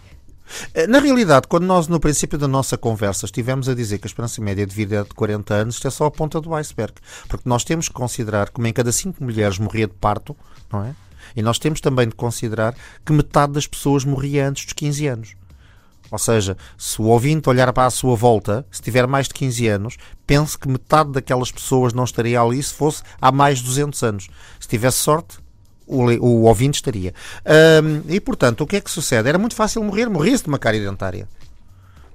Eh, 0.73 0.87
Na 0.87 0.99
realidade, 0.99 1.47
quando 1.47 1.65
nós 1.65 1.87
no 1.87 1.99
princípio 1.99 2.37
da 2.37 2.47
nossa 2.47 2.77
conversa 2.77 3.25
estivemos 3.25 3.69
a 3.69 3.73
dizer 3.73 3.97
que 3.97 4.05
a 4.05 4.09
esperança 4.09 4.41
média 4.41 4.65
de 4.65 4.75
vida 4.75 4.97
é 4.97 5.03
de 5.03 5.09
40 5.09 5.53
anos, 5.53 5.75
isto 5.75 5.87
é 5.87 5.91
só 5.91 6.05
a 6.05 6.11
ponta 6.11 6.39
do 6.41 6.53
iceberg. 6.55 6.93
Porque 7.27 7.47
nós 7.47 7.63
temos 7.63 7.87
que 7.87 7.93
considerar 7.93 8.49
que 8.49 8.59
uma 8.59 8.69
em 8.69 8.73
cada 8.73 8.91
cinco 8.91 9.23
mulheres 9.23 9.57
morria 9.57 9.87
de 9.87 9.93
parto, 9.93 10.35
não 10.71 10.83
é? 10.85 10.95
E 11.35 11.41
nós 11.41 11.57
temos 11.57 11.81
também 11.81 12.07
de 12.07 12.15
considerar 12.15 12.75
que 13.05 13.13
metade 13.13 13.53
das 13.53 13.65
pessoas 13.65 14.05
morria 14.05 14.47
antes 14.47 14.65
dos 14.65 14.73
15 14.73 15.07
anos. 15.07 15.35
Ou 16.11 16.19
seja, 16.19 16.55
se 16.77 17.01
o 17.01 17.05
ouvinte 17.05 17.49
olhar 17.49 17.73
para 17.73 17.87
a 17.87 17.89
sua 17.89 18.15
volta, 18.15 18.63
se 18.69 18.81
tiver 18.81 19.07
mais 19.07 19.27
de 19.27 19.33
15 19.33 19.67
anos, 19.67 19.97
pense 20.27 20.55
que 20.55 20.67
metade 20.67 21.11
daquelas 21.11 21.51
pessoas 21.51 21.91
não 21.91 22.03
estaria 22.03 22.39
ali 22.39 22.61
se 22.61 22.71
fosse 22.71 23.01
há 23.19 23.31
mais 23.31 23.57
de 23.59 23.65
200 23.65 24.03
anos. 24.03 24.27
Se 24.59 24.67
tivesse 24.67 24.99
sorte, 24.99 25.39
o, 25.93 26.25
o 26.25 26.41
ouvinte 26.43 26.75
estaria. 26.75 27.13
Ahm, 27.45 28.01
e, 28.09 28.19
portanto, 28.19 28.61
o 28.61 28.67
que 28.67 28.77
é 28.77 28.81
que 28.81 28.89
sucede? 28.89 29.29
Era 29.29 29.37
muito 29.37 29.55
fácil 29.55 29.83
morrer. 29.83 30.09
Morria-se 30.09 30.43
de 30.43 30.49
uma 30.49 30.59
cárie 30.59 30.79
dentária. 30.79 31.27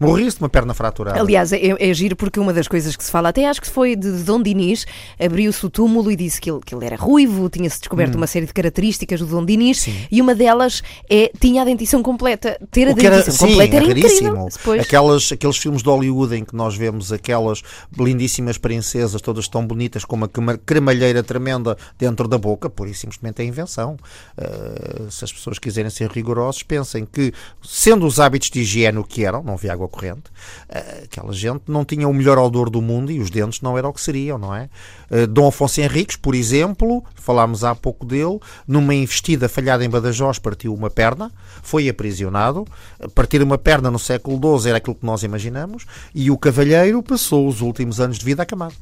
Morria-se 0.00 0.36
de 0.36 0.42
uma 0.42 0.48
perna 0.48 0.74
fraturada. 0.74 1.20
Aliás, 1.20 1.52
é, 1.52 1.58
é 1.78 1.94
giro 1.94 2.14
porque 2.16 2.38
uma 2.40 2.52
das 2.52 2.68
coisas 2.68 2.94
que 2.96 3.02
se 3.04 3.10
fala, 3.10 3.28
até 3.30 3.46
acho 3.48 3.60
que 3.60 3.68
foi 3.68 3.96
de 3.96 4.10
Dom 4.22 4.42
Dinis, 4.42 4.86
abriu-se 5.18 5.64
o 5.66 5.70
túmulo 5.70 6.10
e 6.10 6.16
disse 6.16 6.40
que 6.40 6.50
ele, 6.50 6.60
que 6.64 6.74
ele 6.74 6.84
era 6.86 6.96
ruivo, 6.96 7.48
tinha-se 7.48 7.78
descoberto 7.80 8.14
uma 8.14 8.26
série 8.26 8.46
de 8.46 8.52
características 8.52 9.20
do 9.20 9.26
Dom 9.26 9.44
Dinis 9.44 9.58
Hum. 9.86 9.92
Sim. 9.92 10.06
e 10.10 10.20
uma 10.22 10.34
delas 10.34 10.82
é 11.10 11.30
tinha 11.40 11.62
a 11.62 11.64
dentição 11.64 12.02
completa. 12.02 12.58
Ter 12.70 12.86
a 12.88 12.90
era, 12.90 13.16
dentição 13.22 13.32
sim, 13.34 13.46
completa 13.54 13.74
é 13.74 13.76
era 13.76 13.86
incrível. 13.86 14.08
raríssimo. 14.34 14.48
Pois. 14.64 14.80
Aquelas, 14.82 15.32
aqueles 15.32 15.56
filmes 15.56 15.82
de 15.82 15.88
Hollywood 15.88 16.34
em 16.36 16.44
que 16.44 16.54
nós 16.54 16.76
vemos 16.76 17.12
aquelas 17.12 17.62
lindíssimas 17.96 18.56
princesas, 18.58 19.20
todas 19.20 19.48
tão 19.48 19.66
bonitas, 19.66 20.04
com 20.04 20.16
uma 20.16 20.28
crema- 20.28 20.58
cremalheira 20.58 21.22
tremenda 21.22 21.76
dentro 21.98 22.28
da 22.28 22.38
boca, 22.38 22.70
pura 22.70 22.90
e 22.90 22.94
simplesmente 22.94 23.42
é 23.42 23.44
invenção. 23.44 23.96
Uh, 24.36 25.10
se 25.10 25.24
as 25.24 25.32
pessoas 25.32 25.58
quiserem 25.58 25.90
ser 25.90 26.10
rigorosos, 26.10 26.62
pensem 26.62 27.04
que, 27.04 27.32
sendo 27.62 28.06
os 28.06 28.20
hábitos 28.20 28.50
de 28.50 28.60
higiene 28.60 28.98
o 28.98 29.04
que 29.04 29.24
eram, 29.24 29.42
não 29.42 29.54
havia 29.54 29.72
água 29.72 29.87
corrente, 29.88 30.30
uh, 30.68 31.04
aquela 31.04 31.32
gente 31.32 31.62
não 31.68 31.84
tinha 31.84 32.08
o 32.08 32.14
melhor 32.14 32.38
odor 32.38 32.70
do 32.70 32.80
mundo 32.82 33.10
e 33.10 33.20
os 33.20 33.30
dentes 33.30 33.60
não 33.60 33.76
eram 33.76 33.90
o 33.90 33.92
que 33.92 34.00
seriam, 34.00 34.38
não 34.38 34.54
é? 34.54 34.68
Uh, 35.10 35.26
Dom 35.26 35.48
Afonso 35.48 35.80
Henriques, 35.80 36.16
por 36.16 36.34
exemplo, 36.34 37.04
falámos 37.14 37.64
há 37.64 37.74
pouco 37.74 38.06
dele, 38.06 38.38
numa 38.66 38.94
investida 38.94 39.48
falhada 39.48 39.84
em 39.84 39.90
Badajoz, 39.90 40.38
partiu 40.38 40.74
uma 40.74 40.90
perna, 40.90 41.32
foi 41.62 41.88
aprisionado. 41.88 42.66
Partir 43.14 43.42
uma 43.42 43.58
perna 43.58 43.90
no 43.90 43.98
século 43.98 44.58
XII 44.58 44.68
era 44.68 44.78
aquilo 44.78 44.96
que 44.96 45.06
nós 45.06 45.22
imaginamos, 45.22 45.86
e 46.14 46.30
o 46.30 46.38
cavalheiro 46.38 47.02
passou 47.02 47.48
os 47.48 47.60
últimos 47.60 48.00
anos 48.00 48.18
de 48.18 48.24
vida 48.24 48.42
acamado. 48.42 48.74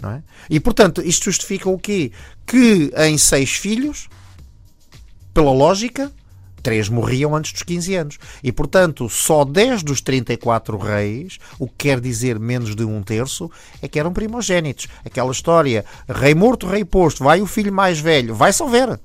Não 0.00 0.10
é? 0.10 0.22
E 0.50 0.58
portanto, 0.58 1.00
isto 1.00 1.24
justifica 1.26 1.70
o 1.70 1.78
quê? 1.78 2.10
Que 2.44 2.92
em 2.96 3.16
seis 3.16 3.50
filhos, 3.52 4.08
pela 5.32 5.52
lógica, 5.52 6.10
três 6.62 6.88
morriam 6.88 7.34
antes 7.34 7.52
dos 7.52 7.62
15 7.62 7.94
anos. 7.94 8.18
E, 8.42 8.52
portanto, 8.52 9.08
só 9.08 9.44
10 9.44 9.82
dos 9.82 10.00
34 10.00 10.76
reis, 10.78 11.38
o 11.58 11.66
que 11.66 11.88
quer 11.88 12.00
dizer 12.00 12.38
menos 12.38 12.74
de 12.74 12.84
um 12.84 13.02
terço, 13.02 13.50
é 13.80 13.88
que 13.88 13.98
eram 13.98 14.12
primogénitos. 14.12 14.88
Aquela 15.04 15.32
história, 15.32 15.84
rei 16.08 16.34
morto, 16.34 16.66
rei 16.66 16.84
posto, 16.84 17.24
vai 17.24 17.40
o 17.40 17.46
filho 17.46 17.72
mais 17.72 17.98
velho, 17.98 18.34
vai-se 18.34 18.62
houver. 18.62 18.98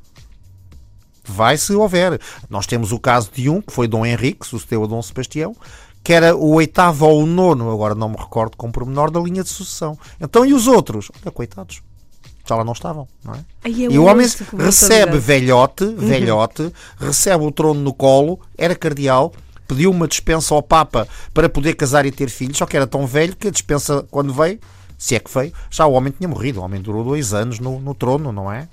vai 1.26 1.58
se 1.58 1.74
houver. 1.74 2.20
Nós 2.50 2.66
temos 2.66 2.92
o 2.92 3.00
caso 3.00 3.30
de 3.34 3.50
um, 3.50 3.62
que 3.62 3.74
foi 3.74 3.88
Dom 3.88 4.06
Henrique, 4.06 4.40
que 4.40 4.48
sucedeu 4.48 4.84
a 4.84 4.88
Dom 4.88 5.02
Sebastião, 5.02 5.56
que 6.04 6.14
era 6.14 6.34
o 6.36 6.54
oitavo 6.54 7.06
ou 7.06 7.24
o 7.24 7.26
nono, 7.26 7.70
agora 7.70 7.94
não 7.94 8.08
me 8.08 8.16
recordo 8.16 8.56
com 8.56 8.72
pormenor, 8.72 9.12
da 9.12 9.20
linha 9.20 9.44
de 9.44 9.50
sucessão. 9.50 10.00
Então, 10.22 10.46
e 10.46 10.54
os 10.54 10.66
outros? 10.66 11.12
Olha, 11.22 11.32
coitados. 11.32 11.82
Já 12.48 12.56
lá 12.56 12.64
não 12.64 12.74
estavam, 12.74 13.08
não 13.24 13.34
é? 13.34 13.40
Ai, 13.66 13.72
é 13.72 13.92
e 13.92 14.00
o 14.00 14.06
homem 14.06 14.28
recebe 14.58 15.18
velhote, 15.18 15.86
velhote, 15.86 16.72
recebe 16.98 17.44
o 17.44 17.52
trono 17.52 17.82
no 17.82 17.94
colo, 17.94 18.40
era 18.58 18.74
cardeal, 18.74 19.34
pediu 19.68 19.92
uma 19.92 20.08
dispensa 20.08 20.56
ao 20.56 20.64
Papa 20.64 21.08
para 21.34 21.50
poder 21.50 21.74
casar 21.74 22.06
e 22.06 22.12
ter 22.12 22.30
filhos, 22.30 22.58
só 22.58 22.66
que 22.66 22.78
era 22.78 22.88
tão 22.88 23.06
velho 23.06 23.36
que 23.36 23.50
a 23.50 23.52
dispensa, 23.52 24.06
quando 24.10 24.34
veio, 24.34 24.60
se 24.98 25.16
é 25.16 25.20
que 25.20 25.32
veio, 25.32 25.52
já 25.70 25.86
o 25.86 25.92
homem 25.92 26.14
tinha 26.18 26.28
morrido. 26.28 26.60
O 26.60 26.64
homem 26.64 26.82
durou 26.82 27.04
dois 27.04 27.34
anos 27.34 27.60
no, 27.60 27.80
no 27.80 27.94
trono, 27.94 28.32
não 28.32 28.52
é? 28.52 28.68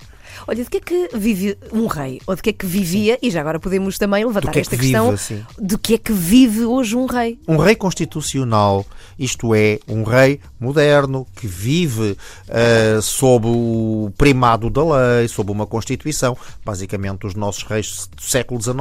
Olha, 0.47 0.63
de 0.63 0.69
que 0.69 0.77
é 0.77 0.79
que 0.79 1.09
vive 1.17 1.57
um 1.71 1.87
rei? 1.87 2.21
Ou 2.27 2.35
de 2.35 2.41
que 2.41 2.49
é 2.49 2.53
que 2.53 2.65
vivia? 2.65 3.17
E 3.21 3.29
já 3.29 3.41
agora 3.41 3.59
podemos 3.59 3.97
também 3.97 4.25
levantar 4.25 4.47
Do 4.47 4.51
que 4.51 4.59
é 4.59 4.61
esta 4.61 4.75
que 4.75 4.81
vive, 4.81 4.93
questão. 4.93 5.45
De 5.59 5.77
que 5.77 5.93
é 5.95 5.97
que 5.97 6.13
vive 6.13 6.65
hoje 6.65 6.95
um 6.95 7.05
rei? 7.05 7.39
Um 7.47 7.57
rei 7.57 7.75
constitucional, 7.75 8.85
isto 9.17 9.53
é, 9.53 9.79
um 9.87 10.03
rei 10.03 10.39
moderno 10.59 11.25
que 11.35 11.47
vive 11.47 12.17
eh, 12.47 12.99
sob 13.01 13.47
o 13.47 14.11
primado 14.17 14.69
da 14.69 14.83
lei, 14.83 15.27
sob 15.27 15.51
uma 15.51 15.65
Constituição. 15.65 16.37
Basicamente, 16.63 17.25
os 17.25 17.35
nossos 17.35 17.63
reis 17.63 18.09
do 18.15 18.21
século 18.23 18.61
XIX 18.61 18.75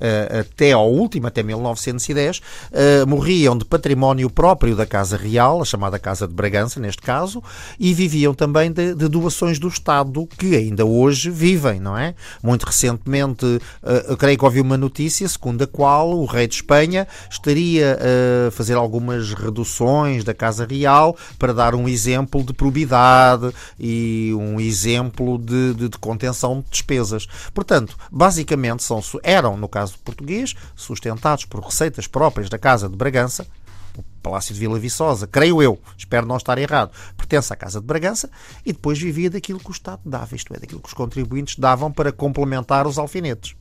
eh, 0.00 0.40
até 0.40 0.72
ao 0.72 0.90
último, 0.90 1.26
até 1.26 1.42
1910, 1.42 2.40
eh, 2.72 3.04
morriam 3.06 3.56
de 3.56 3.64
património 3.64 4.30
próprio 4.30 4.74
da 4.74 4.86
Casa 4.86 5.16
Real, 5.16 5.62
a 5.62 5.64
chamada 5.64 5.98
Casa 5.98 6.26
de 6.26 6.34
Bragança, 6.34 6.80
neste 6.80 7.02
caso, 7.02 7.42
e 7.78 7.94
viviam 7.94 8.34
também 8.34 8.70
de, 8.70 8.94
de 8.94 9.08
doações 9.08 9.58
do 9.58 9.68
Estado 9.68 10.26
que 10.38 10.56
ainda 10.56 10.84
hoje 10.90 11.30
vivem, 11.30 11.78
não 11.80 11.96
é? 11.96 12.14
Muito 12.42 12.64
recentemente, 12.64 13.60
eh, 13.82 14.06
eu 14.08 14.16
creio 14.16 14.36
que 14.38 14.44
ouvi 14.44 14.60
uma 14.60 14.76
notícia 14.76 15.28
segundo 15.28 15.62
a 15.62 15.66
qual 15.66 16.10
o 16.10 16.24
rei 16.24 16.46
de 16.46 16.56
Espanha 16.56 17.06
estaria 17.30 17.98
a 18.48 18.50
fazer 18.50 18.74
algumas 18.74 19.32
reduções 19.34 20.24
da 20.24 20.34
Casa 20.34 20.66
Real 20.68 21.16
para 21.38 21.52
dar 21.54 21.74
um 21.74 21.88
exemplo 21.88 22.42
de 22.42 22.52
probidade 22.52 23.52
e 23.78 24.32
um 24.36 24.60
exemplo 24.60 25.38
de, 25.38 25.74
de- 25.74 25.88
de 25.88 25.98
contenção 25.98 26.60
de 26.60 26.70
despesas. 26.70 27.26
Portanto, 27.54 27.96
basicamente 28.10 28.82
são, 28.82 29.00
eram, 29.22 29.56
no 29.56 29.68
caso 29.68 29.98
português, 30.04 30.54
sustentados 30.76 31.44
por 31.44 31.60
receitas 31.64 32.06
próprias 32.06 32.48
da 32.48 32.58
Casa 32.58 32.88
de 32.88 32.96
Bragança, 32.96 33.46
Palácio 34.30 34.54
de 34.54 34.60
Vila 34.60 34.78
Viçosa, 34.78 35.26
creio 35.26 35.60
eu, 35.60 35.76
espero 35.98 36.24
não 36.24 36.36
estar 36.36 36.56
errado, 36.56 36.92
pertence 37.16 37.52
à 37.52 37.56
Casa 37.56 37.80
de 37.80 37.86
Bragança 37.86 38.30
e 38.64 38.72
depois 38.72 38.96
vivia 38.96 39.28
daquilo 39.28 39.58
que 39.58 39.70
o 39.70 39.72
Estado 39.72 40.00
dava, 40.04 40.36
isto 40.36 40.54
é, 40.54 40.60
daquilo 40.60 40.80
que 40.80 40.86
os 40.86 40.94
contribuintes 40.94 41.56
davam 41.56 41.90
para 41.90 42.12
complementar 42.12 42.86
os 42.86 42.96
alfinetes. 42.96 43.56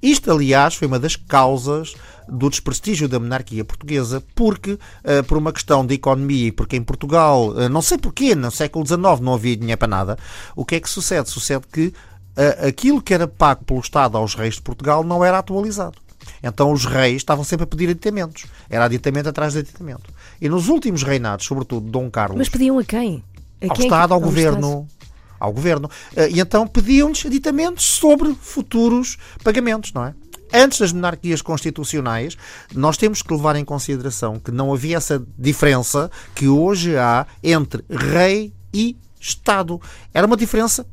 Isto, 0.00 0.30
aliás, 0.30 0.76
foi 0.76 0.86
uma 0.86 1.00
das 1.00 1.16
causas 1.16 1.94
do 2.28 2.48
desprestígio 2.48 3.08
da 3.08 3.18
monarquia 3.18 3.64
portuguesa, 3.64 4.22
porque, 4.32 4.78
eh, 5.02 5.22
por 5.22 5.38
uma 5.38 5.52
questão 5.52 5.84
de 5.84 5.94
economia 5.94 6.48
e 6.48 6.52
porque 6.52 6.76
em 6.76 6.82
Portugal, 6.84 7.58
eh, 7.58 7.68
não 7.68 7.82
sei 7.82 7.98
porquê, 7.98 8.34
no 8.34 8.50
século 8.50 8.86
XIX 8.86 9.20
não 9.20 9.34
havia 9.34 9.56
dinheiro 9.56 9.78
para 9.78 9.88
nada, 9.88 10.18
o 10.54 10.64
que 10.64 10.76
é 10.76 10.80
que 10.80 10.88
sucede? 10.88 11.28
Sucede 11.30 11.66
que 11.72 11.92
eh, 12.36 12.68
aquilo 12.68 13.02
que 13.02 13.12
era 13.12 13.26
pago 13.26 13.64
pelo 13.64 13.80
Estado 13.80 14.16
aos 14.16 14.34
reis 14.34 14.54
de 14.54 14.62
Portugal 14.62 15.02
não 15.02 15.24
era 15.24 15.38
atualizado. 15.38 16.05
Então 16.42 16.72
os 16.72 16.84
reis 16.84 17.16
estavam 17.16 17.44
sempre 17.44 17.64
a 17.64 17.66
pedir 17.66 17.88
aditamentos. 17.90 18.46
Era 18.68 18.84
aditamento 18.84 19.28
atrás 19.28 19.52
de 19.54 19.60
aditamento. 19.60 20.10
E 20.40 20.48
nos 20.48 20.68
últimos 20.68 21.02
reinados, 21.02 21.46
sobretudo 21.46 21.90
Dom 21.90 22.10
Carlos, 22.10 22.38
Mas 22.38 22.48
pediam 22.48 22.78
a 22.78 22.84
quem? 22.84 23.22
A 23.60 23.66
ao 23.66 23.70
quem 23.70 23.70
é 23.70 23.74
que- 23.74 23.82
Estado, 23.84 24.12
ao 24.14 24.18
Estado. 24.20 24.20
Governo. 24.34 24.88
Ao 25.38 25.52
Governo. 25.52 25.90
Eh, 26.16 26.30
E 26.30 26.40
então 26.40 26.66
pediam-lhes 26.66 27.24
aditamentos 27.26 27.84
sobre 27.84 28.34
futuros 28.40 29.18
pagamentos, 29.44 29.92
não 29.92 30.04
é? 30.04 30.14
Antes 30.54 30.78
das 30.78 30.92
monarquias 30.92 31.42
constitucionais, 31.42 32.36
nós 32.74 32.96
temos 32.96 33.20
que 33.20 33.34
levar 33.34 33.56
em 33.56 33.64
consideração 33.64 34.38
que 34.38 34.50
não 34.52 34.72
havia 34.72 34.96
essa 34.96 35.22
diferença 35.36 36.10
que 36.34 36.46
hoje 36.48 36.96
há 36.96 37.26
entre 37.42 37.84
rei 37.90 38.52
e 38.72 38.96
Estado. 39.20 39.80
Era 40.14 40.26
uma 40.26 40.36
diferença 40.36 40.86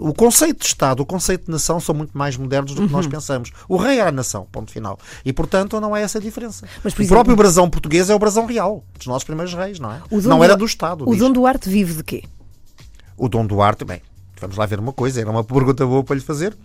o 0.00 0.12
conceito 0.14 0.60
de 0.60 0.66
Estado, 0.66 1.00
o 1.02 1.06
conceito 1.06 1.46
de 1.46 1.50
nação 1.50 1.80
são 1.80 1.94
muito 1.94 2.16
mais 2.16 2.36
modernos 2.36 2.72
do 2.72 2.76
que 2.82 2.86
Uhum. 2.86 2.92
nós 2.92 3.06
pensamos. 3.06 3.50
O 3.68 3.76
rei 3.76 3.98
era 3.98 4.08
a 4.10 4.12
nação, 4.12 4.46
ponto 4.50 4.70
final. 4.70 4.98
E, 5.24 5.32
portanto, 5.32 5.80
não 5.80 5.96
é 5.96 6.02
essa 6.02 6.18
a 6.18 6.20
diferença. 6.20 6.66
Mas, 6.82 6.94
por 6.94 7.00
o 7.00 7.02
exemplo- 7.02 7.16
próprio 7.16 7.36
brasão 7.36 7.68
português 7.68 8.08
é 8.10 8.14
o 8.14 8.18
brasão 8.18 8.46
real, 8.46 8.84
dos 8.96 9.06
nossos 9.06 9.24
primeiros 9.24 9.52
reis, 9.54 9.78
não 9.78 9.92
é? 9.92 10.00
Não 10.10 10.42
era 10.44 10.56
do 10.56 10.64
Estado. 10.64 11.08
O. 11.08 11.16
Dom 11.16 11.32
Duarte 11.32 11.68
vive 11.68 11.94
de 11.94 12.04
quê? 12.04 12.22
O 13.16 13.28
Dom 13.28 13.44
Duarte, 13.46 13.84
bem, 13.84 14.00
vamos 14.40 14.56
lá 14.56 14.64
ver 14.66 14.78
uma 14.78 14.92
coisa, 14.92 15.20
era 15.20 15.30
uma 15.30 15.42
pergunta 15.42 15.84
boa 15.84 16.04
para 16.04 16.14
lhe 16.14 16.22
fazer. 16.22 16.56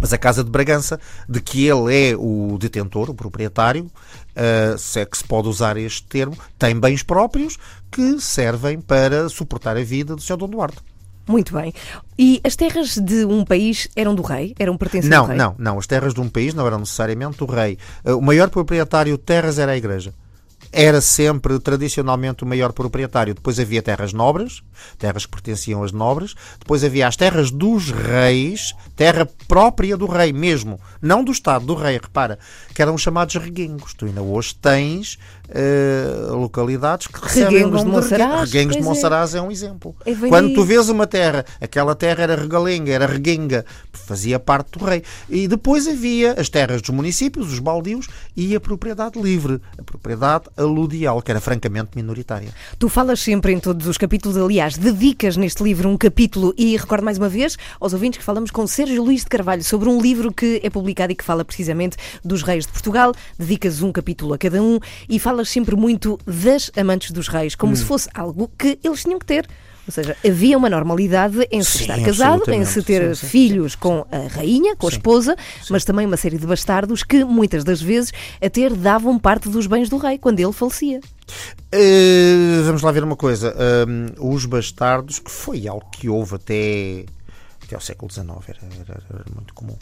Mas 0.00 0.12
a 0.12 0.18
Casa 0.18 0.42
de 0.42 0.50
Bragança, 0.50 0.98
de 1.28 1.40
que 1.40 1.66
ele 1.66 1.94
é 1.94 2.16
o 2.16 2.56
detentor, 2.58 3.10
o 3.10 3.14
proprietário, 3.14 3.90
ah, 4.34 4.76
se 4.78 5.00
é 5.00 5.04
que 5.06 5.16
se 5.16 5.22
pode 5.24 5.46
usar 5.48 5.76
este 5.76 6.02
termo, 6.04 6.36
tem 6.58 6.78
bens 6.78 7.02
próprios 7.02 7.58
que 7.92 8.20
servem 8.20 8.80
para 8.80 9.28
suportar 9.28 9.76
a 9.76 9.84
vida 9.84 10.16
do 10.16 10.22
Sr. 10.22 10.36
Dom 10.36 10.48
Duarte. 10.48 10.78
Muito 11.26 11.54
bem. 11.54 11.72
E 12.18 12.40
as 12.44 12.54
terras 12.54 12.96
de 12.98 13.24
um 13.24 13.44
país 13.44 13.88
eram 13.96 14.14
do 14.14 14.22
rei? 14.22 14.54
Eram 14.58 14.76
pertencentes 14.76 15.08
Não, 15.10 15.22
ao 15.22 15.28
rei? 15.28 15.36
não, 15.36 15.54
não. 15.58 15.78
As 15.78 15.86
terras 15.86 16.12
de 16.14 16.20
um 16.20 16.28
país 16.28 16.52
não 16.54 16.66
eram 16.66 16.78
necessariamente 16.80 17.38
do 17.38 17.46
rei. 17.46 17.78
Ah, 18.04 18.14
O 18.14 18.20
maior 18.20 18.50
proprietário 18.50 19.16
de 19.16 19.22
terras 19.22 19.58
era 19.58 19.72
a 19.72 19.76
Igreja. 19.76 20.12
Era 20.72 21.00
sempre, 21.00 21.58
tradicionalmente, 21.60 22.42
o 22.42 22.46
maior 22.46 22.72
proprietário. 22.72 23.32
Depois 23.34 23.60
havia 23.60 23.80
terras 23.80 24.12
nobres, 24.12 24.60
terras 24.98 25.24
que 25.24 25.30
pertenciam 25.30 25.80
aos 25.82 25.92
nobres. 25.92 26.34
Depois 26.58 26.82
havia 26.82 27.06
as 27.06 27.14
terras 27.16 27.50
dos 27.50 27.90
reis, 27.90 28.74
terra 28.96 29.28
própria 29.46 29.96
do 29.96 30.06
rei 30.06 30.32
mesmo. 30.32 30.80
Não 31.00 31.22
do 31.22 31.30
Estado, 31.30 31.64
do 31.64 31.74
rei, 31.74 31.94
repara. 32.02 32.38
Que 32.74 32.82
eram 32.82 32.94
os 32.94 33.02
chamados 33.02 33.36
reguengos. 33.36 33.94
Tu 33.94 34.06
ainda 34.06 34.22
hoje 34.22 34.54
tens 34.56 35.16
eh, 35.48 36.28
localidades 36.30 37.06
que 37.06 37.20
recebem 37.20 37.58
Reguengos 37.58 37.84
de 37.84 37.90
Monsaraz, 37.90 38.50
Reguengos 38.50 38.76
de 38.76 38.82
pois 38.82 38.86
é. 38.86 38.88
Monsaraz 38.88 39.34
é 39.34 39.40
um 39.40 39.50
exemplo. 39.50 39.94
É, 40.04 40.14
Quando 40.14 40.54
tu 40.54 40.64
vês 40.64 40.88
uma 40.88 41.06
terra, 41.06 41.44
aquela 41.60 41.94
terra 41.94 42.22
era 42.22 42.36
regalenga, 42.36 42.92
era 42.92 43.06
reguenga, 43.06 43.64
fazia 43.92 44.38
parte 44.38 44.78
do 44.78 44.84
rei. 44.84 45.02
E 45.28 45.46
depois 45.46 45.86
havia 45.86 46.32
as 46.32 46.48
terras 46.48 46.80
dos 46.80 46.90
municípios, 46.90 47.52
os 47.52 47.58
baldios, 47.58 48.08
e 48.36 48.54
a 48.54 48.60
propriedade 48.60 49.20
livre, 49.20 49.60
a 49.78 49.82
propriedade 49.82 50.44
aludial, 50.56 51.20
que 51.22 51.30
era 51.30 51.40
francamente 51.40 51.90
minoritária. 51.94 52.48
Tu 52.78 52.88
falas 52.88 53.20
sempre 53.20 53.52
em 53.52 53.60
todos 53.60 53.86
os 53.86 53.98
capítulos, 53.98 54.36
aliás, 54.36 54.76
dedicas 54.76 55.36
neste 55.36 55.62
livro 55.62 55.88
um 55.88 55.96
capítulo 55.96 56.54
e 56.56 56.76
recordo 56.76 57.04
mais 57.04 57.18
uma 57.18 57.28
vez 57.28 57.56
aos 57.80 57.92
ouvintes 57.92 58.18
que 58.18 58.24
falamos 58.24 58.50
com 58.50 58.66
Sérgio 58.66 59.02
Luís 59.02 59.22
de 59.22 59.28
Carvalho 59.28 59.62
sobre 59.62 59.88
um 59.88 60.00
livro 60.00 60.32
que 60.32 60.60
é 60.62 60.70
publicado 60.70 61.12
e 61.12 61.14
que 61.14 61.24
fala 61.24 61.44
precisamente 61.44 61.96
dos 62.24 62.42
reis 62.42 62.66
de 62.66 62.72
Portugal. 62.72 63.12
Dedicas 63.38 63.82
um 63.82 63.92
capítulo 63.92 64.34
a 64.34 64.38
cada 64.38 64.62
um 64.62 64.78
e 65.08 65.18
falas 65.18 65.43
sempre 65.44 65.76
muito 65.76 66.18
das 66.26 66.70
amantes 66.76 67.10
dos 67.10 67.28
reis, 67.28 67.54
como 67.54 67.72
Hum. 67.72 67.76
se 67.76 67.84
fosse 67.84 68.08
algo 68.14 68.50
que 68.58 68.78
eles 68.82 69.02
tinham 69.02 69.18
que 69.18 69.26
ter. 69.26 69.46
Ou 69.86 69.92
seja, 69.92 70.16
havia 70.26 70.56
uma 70.56 70.70
normalidade 70.70 71.46
em 71.50 71.62
se 71.62 71.72
Sim, 71.76 71.80
estar 71.82 72.00
casado, 72.00 72.50
em 72.50 72.64
se 72.64 72.82
ter 72.82 73.14
Sim, 73.14 73.20
sim, 73.20 73.26
filhos 73.26 73.74
com 73.74 74.06
a 74.10 74.28
rainha, 74.34 74.74
com 74.76 74.86
a 74.86 74.90
esposa, 74.90 75.36
mas 75.68 75.84
também 75.84 76.06
uma 76.06 76.16
série 76.16 76.38
de 76.38 76.46
bastardos 76.46 77.02
que 77.02 77.22
muitas 77.22 77.64
das 77.64 77.82
vezes 77.82 78.10
até 78.42 78.70
davam 78.70 79.18
parte 79.18 79.46
dos 79.50 79.66
bens 79.66 79.90
do 79.90 79.98
rei 79.98 80.16
quando 80.16 80.40
ele 80.40 80.52
falecia. 80.54 81.00
Eh, 81.70 82.62
vamos 82.64 82.80
lá 82.80 82.90
ver 82.92 83.04
uma 83.04 83.14
coisa. 83.16 83.54
Hum, 83.86 84.06
os 84.32 84.46
bastardos, 84.46 85.18
que 85.18 85.30
foi 85.30 85.68
algo 85.68 85.84
que 85.90 86.08
houve 86.08 86.36
até, 86.36 87.04
até 87.62 87.74
ao 87.74 87.80
século 87.82 88.10
XIX, 88.10 88.28
era, 88.48 88.58
era- 88.88 89.02
era 89.10 89.24
muito 89.34 89.52
comum. 89.52 89.76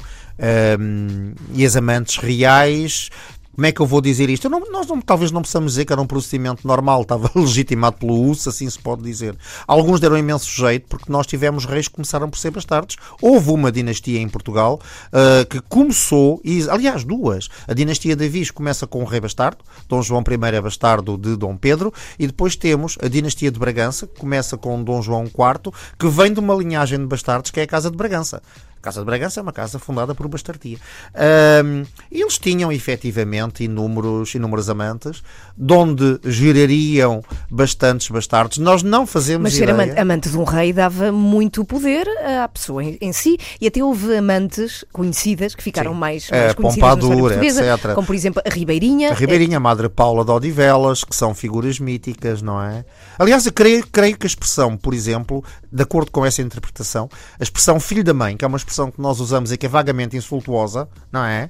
Hum, 0.80 1.34
e 1.54 1.64
as 1.64 1.76
amantes 1.76 2.16
reais. 2.16 3.08
Como 3.54 3.66
é 3.66 3.72
que 3.72 3.80
eu 3.80 3.86
vou 3.86 4.00
dizer 4.00 4.30
isto? 4.30 4.48
Não- 4.48 4.70
nós 4.70 4.86
não- 4.86 5.00
talvez 5.00 5.30
não 5.30 5.42
possamos 5.42 5.72
dizer 5.72 5.84
que 5.84 5.92
era 5.92 6.00
um 6.00 6.06
procedimento 6.06 6.66
normal, 6.66 7.02
estava 7.02 7.30
legitimado 7.36 7.98
pelo 7.98 8.30
US, 8.30 8.48
assim 8.48 8.68
se 8.68 8.78
pode 8.78 9.02
dizer. 9.02 9.36
Alguns 9.66 10.00
deram 10.00 10.16
imenso 10.16 10.50
jeito, 10.50 10.86
porque 10.88 11.12
nós 11.12 11.26
tivemos 11.26 11.66
reis 11.66 11.86
que 11.86 11.94
começaram 11.94 12.30
por 12.30 12.38
ser 12.38 12.50
bastardos. 12.50 12.96
Houve 13.20 13.50
uma 13.50 13.70
dinastia 13.70 14.18
em 14.20 14.28
Portugal 14.28 14.80
ah, 15.12 15.44
que 15.48 15.60
começou, 15.60 16.40
e, 16.42 16.66
aliás, 16.70 17.04
duas. 17.04 17.48
A 17.68 17.74
dinastia 17.74 18.16
de 18.16 18.24
Avis 18.24 18.50
começa 18.50 18.86
com 18.86 19.02
o 19.02 19.04
rei 19.04 19.20
bastardo, 19.20 19.58
Dom 19.88 20.00
João 20.00 20.22
I 20.26 20.54
é 20.56 20.60
bastardo 20.60 21.18
de 21.18 21.36
Dom 21.36 21.56
Pedro, 21.56 21.92
e 22.18 22.26
depois 22.26 22.56
temos 22.56 22.96
a 23.02 23.08
dinastia 23.08 23.50
de 23.50 23.58
Bragança, 23.58 24.06
que 24.06 24.18
começa 24.18 24.56
com 24.56 24.82
Dom 24.82 25.02
João 25.02 25.24
IV, 25.24 25.72
que 25.98 26.08
vem 26.08 26.32
de 26.32 26.40
uma 26.40 26.54
linhagem 26.54 26.98
de 26.98 27.06
bastardos 27.06 27.50
que 27.50 27.60
é 27.60 27.64
a 27.64 27.66
Casa 27.66 27.90
de 27.90 27.96
Bragança. 27.96 28.42
A 28.82 28.86
Casa 28.86 28.98
de 28.98 29.06
Bragança 29.06 29.38
é 29.38 29.42
uma 29.44 29.52
casa 29.52 29.78
fundada 29.78 30.12
por 30.12 30.26
bastardia. 30.26 30.76
Ahm, 31.14 31.84
eles 32.10 32.36
tinham 32.36 32.72
efetivamente 32.72 33.62
inúmeros, 33.62 34.34
inúmeras 34.34 34.68
amantes, 34.68 35.22
de 35.56 35.72
onde 35.72 36.18
gerariam 36.24 37.22
bastantes 37.48 38.08
bastardos. 38.08 38.58
Nós 38.58 38.82
não 38.82 39.06
fazemos 39.06 39.44
Mas 39.44 39.54
ser 39.54 39.68
ideia. 39.68 39.74
amante, 39.84 40.00
amante 40.00 40.28
de 40.30 40.36
um 40.36 40.42
rei 40.42 40.72
dava 40.72 41.12
muito 41.12 41.64
poder 41.64 42.08
à 42.42 42.48
pessoa 42.48 42.82
em, 42.82 42.98
em 43.00 43.12
si 43.12 43.38
e 43.60 43.68
até 43.68 43.80
houve 43.84 44.16
amantes 44.16 44.84
conhecidas 44.92 45.54
que 45.54 45.62
ficaram 45.62 45.92
Sim. 45.92 45.98
mais, 46.00 46.28
Eh, 46.32 46.40
mais 46.42 46.54
conhecidas 46.54 46.88
na 46.88 46.94
história 46.96 47.16
Pompadour, 47.22 47.44
etc. 47.44 47.94
como 47.94 48.06
por 48.08 48.16
exemplo 48.16 48.42
a 48.44 48.50
Ribeirinha. 48.52 49.12
A 49.12 49.14
Ribeirinha, 49.14 49.58
a 49.58 49.60
Madre 49.60 49.88
Paula 49.88 50.24
de 50.24 50.32
Odivelas, 50.32 51.04
que 51.04 51.14
são 51.14 51.36
figuras 51.36 51.78
míticas, 51.78 52.42
não 52.42 52.60
é? 52.60 52.84
Aliás, 53.16 53.46
eu 53.46 53.52
creio, 53.52 53.86
creio 53.86 54.18
que 54.18 54.26
a 54.26 54.28
expressão, 54.28 54.76
por 54.76 54.92
exemplo, 54.92 55.44
de 55.70 55.84
acordo 55.84 56.10
com 56.10 56.26
essa 56.26 56.42
interpretação, 56.42 57.08
a 57.38 57.42
expressão 57.44 57.78
filho 57.78 58.02
da 58.02 58.12
mãe, 58.12 58.36
que 58.36 58.44
é 58.44 58.48
uma 58.48 58.56
expressão 58.56 58.71
expressão 58.72 58.90
que 58.90 59.00
nós 59.00 59.20
usamos 59.20 59.52
e 59.52 59.58
que 59.58 59.66
é 59.66 59.68
vagamente 59.68 60.16
insultuosa, 60.16 60.88
não 61.12 61.24
é? 61.24 61.48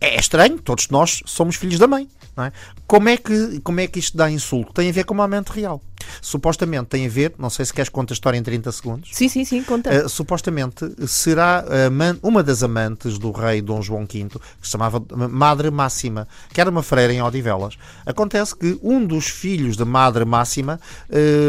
É 0.00 0.18
estranho, 0.18 0.58
todos 0.60 0.88
nós 0.88 1.22
somos 1.26 1.56
filhos 1.56 1.78
da 1.78 1.86
mãe. 1.86 2.08
Não 2.36 2.44
é? 2.44 2.52
como, 2.86 3.08
é 3.08 3.16
que, 3.16 3.60
como 3.60 3.78
é 3.78 3.86
que 3.86 4.00
isto 4.00 4.16
dá 4.16 4.28
insulto? 4.28 4.72
Tem 4.72 4.88
a 4.88 4.92
ver 4.92 5.04
com 5.04 5.14
uma 5.14 5.24
amante 5.24 5.52
real. 5.52 5.80
Supostamente 6.20 6.86
tem 6.86 7.06
a 7.06 7.08
ver, 7.08 7.32
não 7.38 7.48
sei 7.48 7.64
se 7.64 7.72
queres 7.72 7.88
contar 7.88 8.12
a 8.12 8.14
história 8.14 8.36
em 8.36 8.42
30 8.42 8.72
segundos. 8.72 9.10
Sim, 9.12 9.28
sim, 9.28 9.44
sim, 9.44 9.62
conta. 9.62 10.04
Uh, 10.04 10.08
supostamente 10.08 10.84
será 11.06 11.64
uma 12.22 12.42
das 12.42 12.62
amantes 12.64 13.18
do 13.18 13.30
rei 13.30 13.62
Dom 13.62 13.80
João 13.80 14.00
V, 14.00 14.26
que 14.28 14.38
se 14.62 14.72
chamava 14.72 15.02
Madre 15.30 15.70
Máxima, 15.70 16.26
que 16.52 16.60
era 16.60 16.68
uma 16.68 16.82
freira 16.82 17.12
em 17.12 17.22
Odivelas. 17.22 17.76
Acontece 18.04 18.54
que 18.56 18.78
um 18.82 19.06
dos 19.06 19.28
filhos 19.28 19.76
da 19.76 19.84
Madre 19.84 20.24
Máxima 20.24 20.80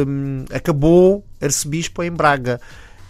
hum, 0.08 0.45
acabou 0.54 1.25
arcebispo 1.41 2.04
em 2.04 2.12
Braga. 2.12 2.62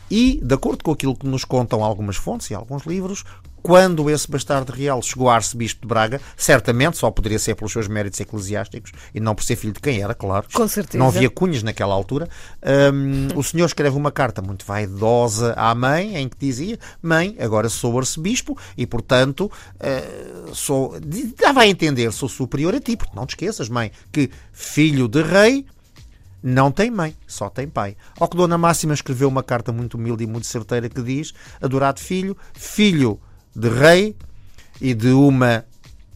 E, 0.10 0.40
de 0.42 0.54
acordo 0.54 0.84
com 0.84 0.92
aquilo 0.92 1.16
que 1.16 1.28
nos 1.28 1.44
contam 1.44 1.84
algumas 1.84 2.16
fontes 2.16 2.50
e 2.50 2.56
alguns 2.56 2.86
livros, 2.86 3.24
quando 3.66 4.12
esse 4.12 4.30
bastardo 4.30 4.72
real 4.72 5.02
chegou 5.02 5.28
a 5.28 5.34
arcebispo 5.34 5.82
de 5.82 5.88
Braga, 5.88 6.22
certamente 6.38 6.98
só 6.98 7.10
poderia 7.10 7.40
ser 7.40 7.56
pelos 7.56 7.72
seus 7.72 7.88
méritos 7.88 8.20
eclesiásticos 8.20 8.92
e 9.12 9.20
não 9.20 9.34
por 9.34 9.44
ser 9.44 9.56
filho 9.56 9.74
de 9.74 9.80
quem 9.80 10.04
era, 10.04 10.14
claro. 10.14 10.46
Com 10.54 10.68
certeza. 10.68 11.00
Não 11.00 11.08
havia 11.08 11.32
cunhas 11.32 11.64
naquela 11.64 11.92
altura. 11.92 12.30
Hum, 12.94 13.30
o 13.36 13.42
senhor 13.42 13.66
escreve 13.66 13.98
uma 13.98 14.12
carta 14.12 14.40
muito 14.40 14.64
vaidosa 14.64 15.54
à 15.58 15.74
mãe, 15.74 16.16
em 16.16 16.30
que 16.30 16.38
dizia: 16.40 16.78
Mãe, 17.02 17.36
agora 17.40 17.68
sou 17.68 17.98
arcebispo 17.98 18.56
e, 18.78 18.86
portanto, 18.86 19.52
eh, 19.80 20.04
sou. 20.54 21.00
Dava 21.36 21.62
a 21.62 21.68
entender, 21.68 22.14
sou 22.14 22.30
superior 22.30 22.76
a 22.76 22.80
ti, 22.80 22.96
porque 22.96 23.16
não 23.16 23.26
te 23.26 23.32
esqueças, 23.32 23.68
mãe, 23.68 23.92
que 24.12 24.30
filho 24.54 25.08
de 25.08 25.24
rei 25.24 25.66
não 26.48 26.72
tem 26.72 26.92
mãe, 26.92 27.16
só 27.26 27.50
tem 27.50 27.68
pai. 27.68 27.98
Ao 28.20 28.28
que 28.28 28.38
Dona 28.38 28.56
Máxima 28.56 28.94
escreveu 28.94 29.28
uma 29.28 29.42
carta 29.42 29.72
muito 29.72 29.96
humilde 29.96 30.26
e 30.26 30.28
muito 30.28 30.46
certeira 30.46 30.88
que 30.88 31.02
diz: 31.02 31.34
Adorado 31.60 32.00
filho, 32.00 32.38
filho 32.54 33.20
de 33.56 33.68
rei 33.68 34.16
e 34.80 34.94
de 34.94 35.10
uma 35.10 35.66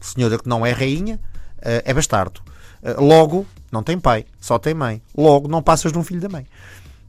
senhora 0.00 0.38
que 0.38 0.48
não 0.48 0.64
é 0.64 0.70
rainha, 0.70 1.20
eh, 1.60 1.82
é 1.84 1.92
bastardo. 1.92 2.40
Eh, 2.80 2.92
Logo, 2.92 3.44
não 3.72 3.82
tem 3.82 3.98
pai, 3.98 4.24
só 4.40 4.56
tem 4.56 4.72
mãe. 4.72 5.02
Logo, 5.16 5.48
não 5.48 5.60
passas 5.60 5.90
de 5.90 5.98
um 5.98 6.04
filho 6.04 6.20
da 6.20 6.28
mãe. 6.28 6.46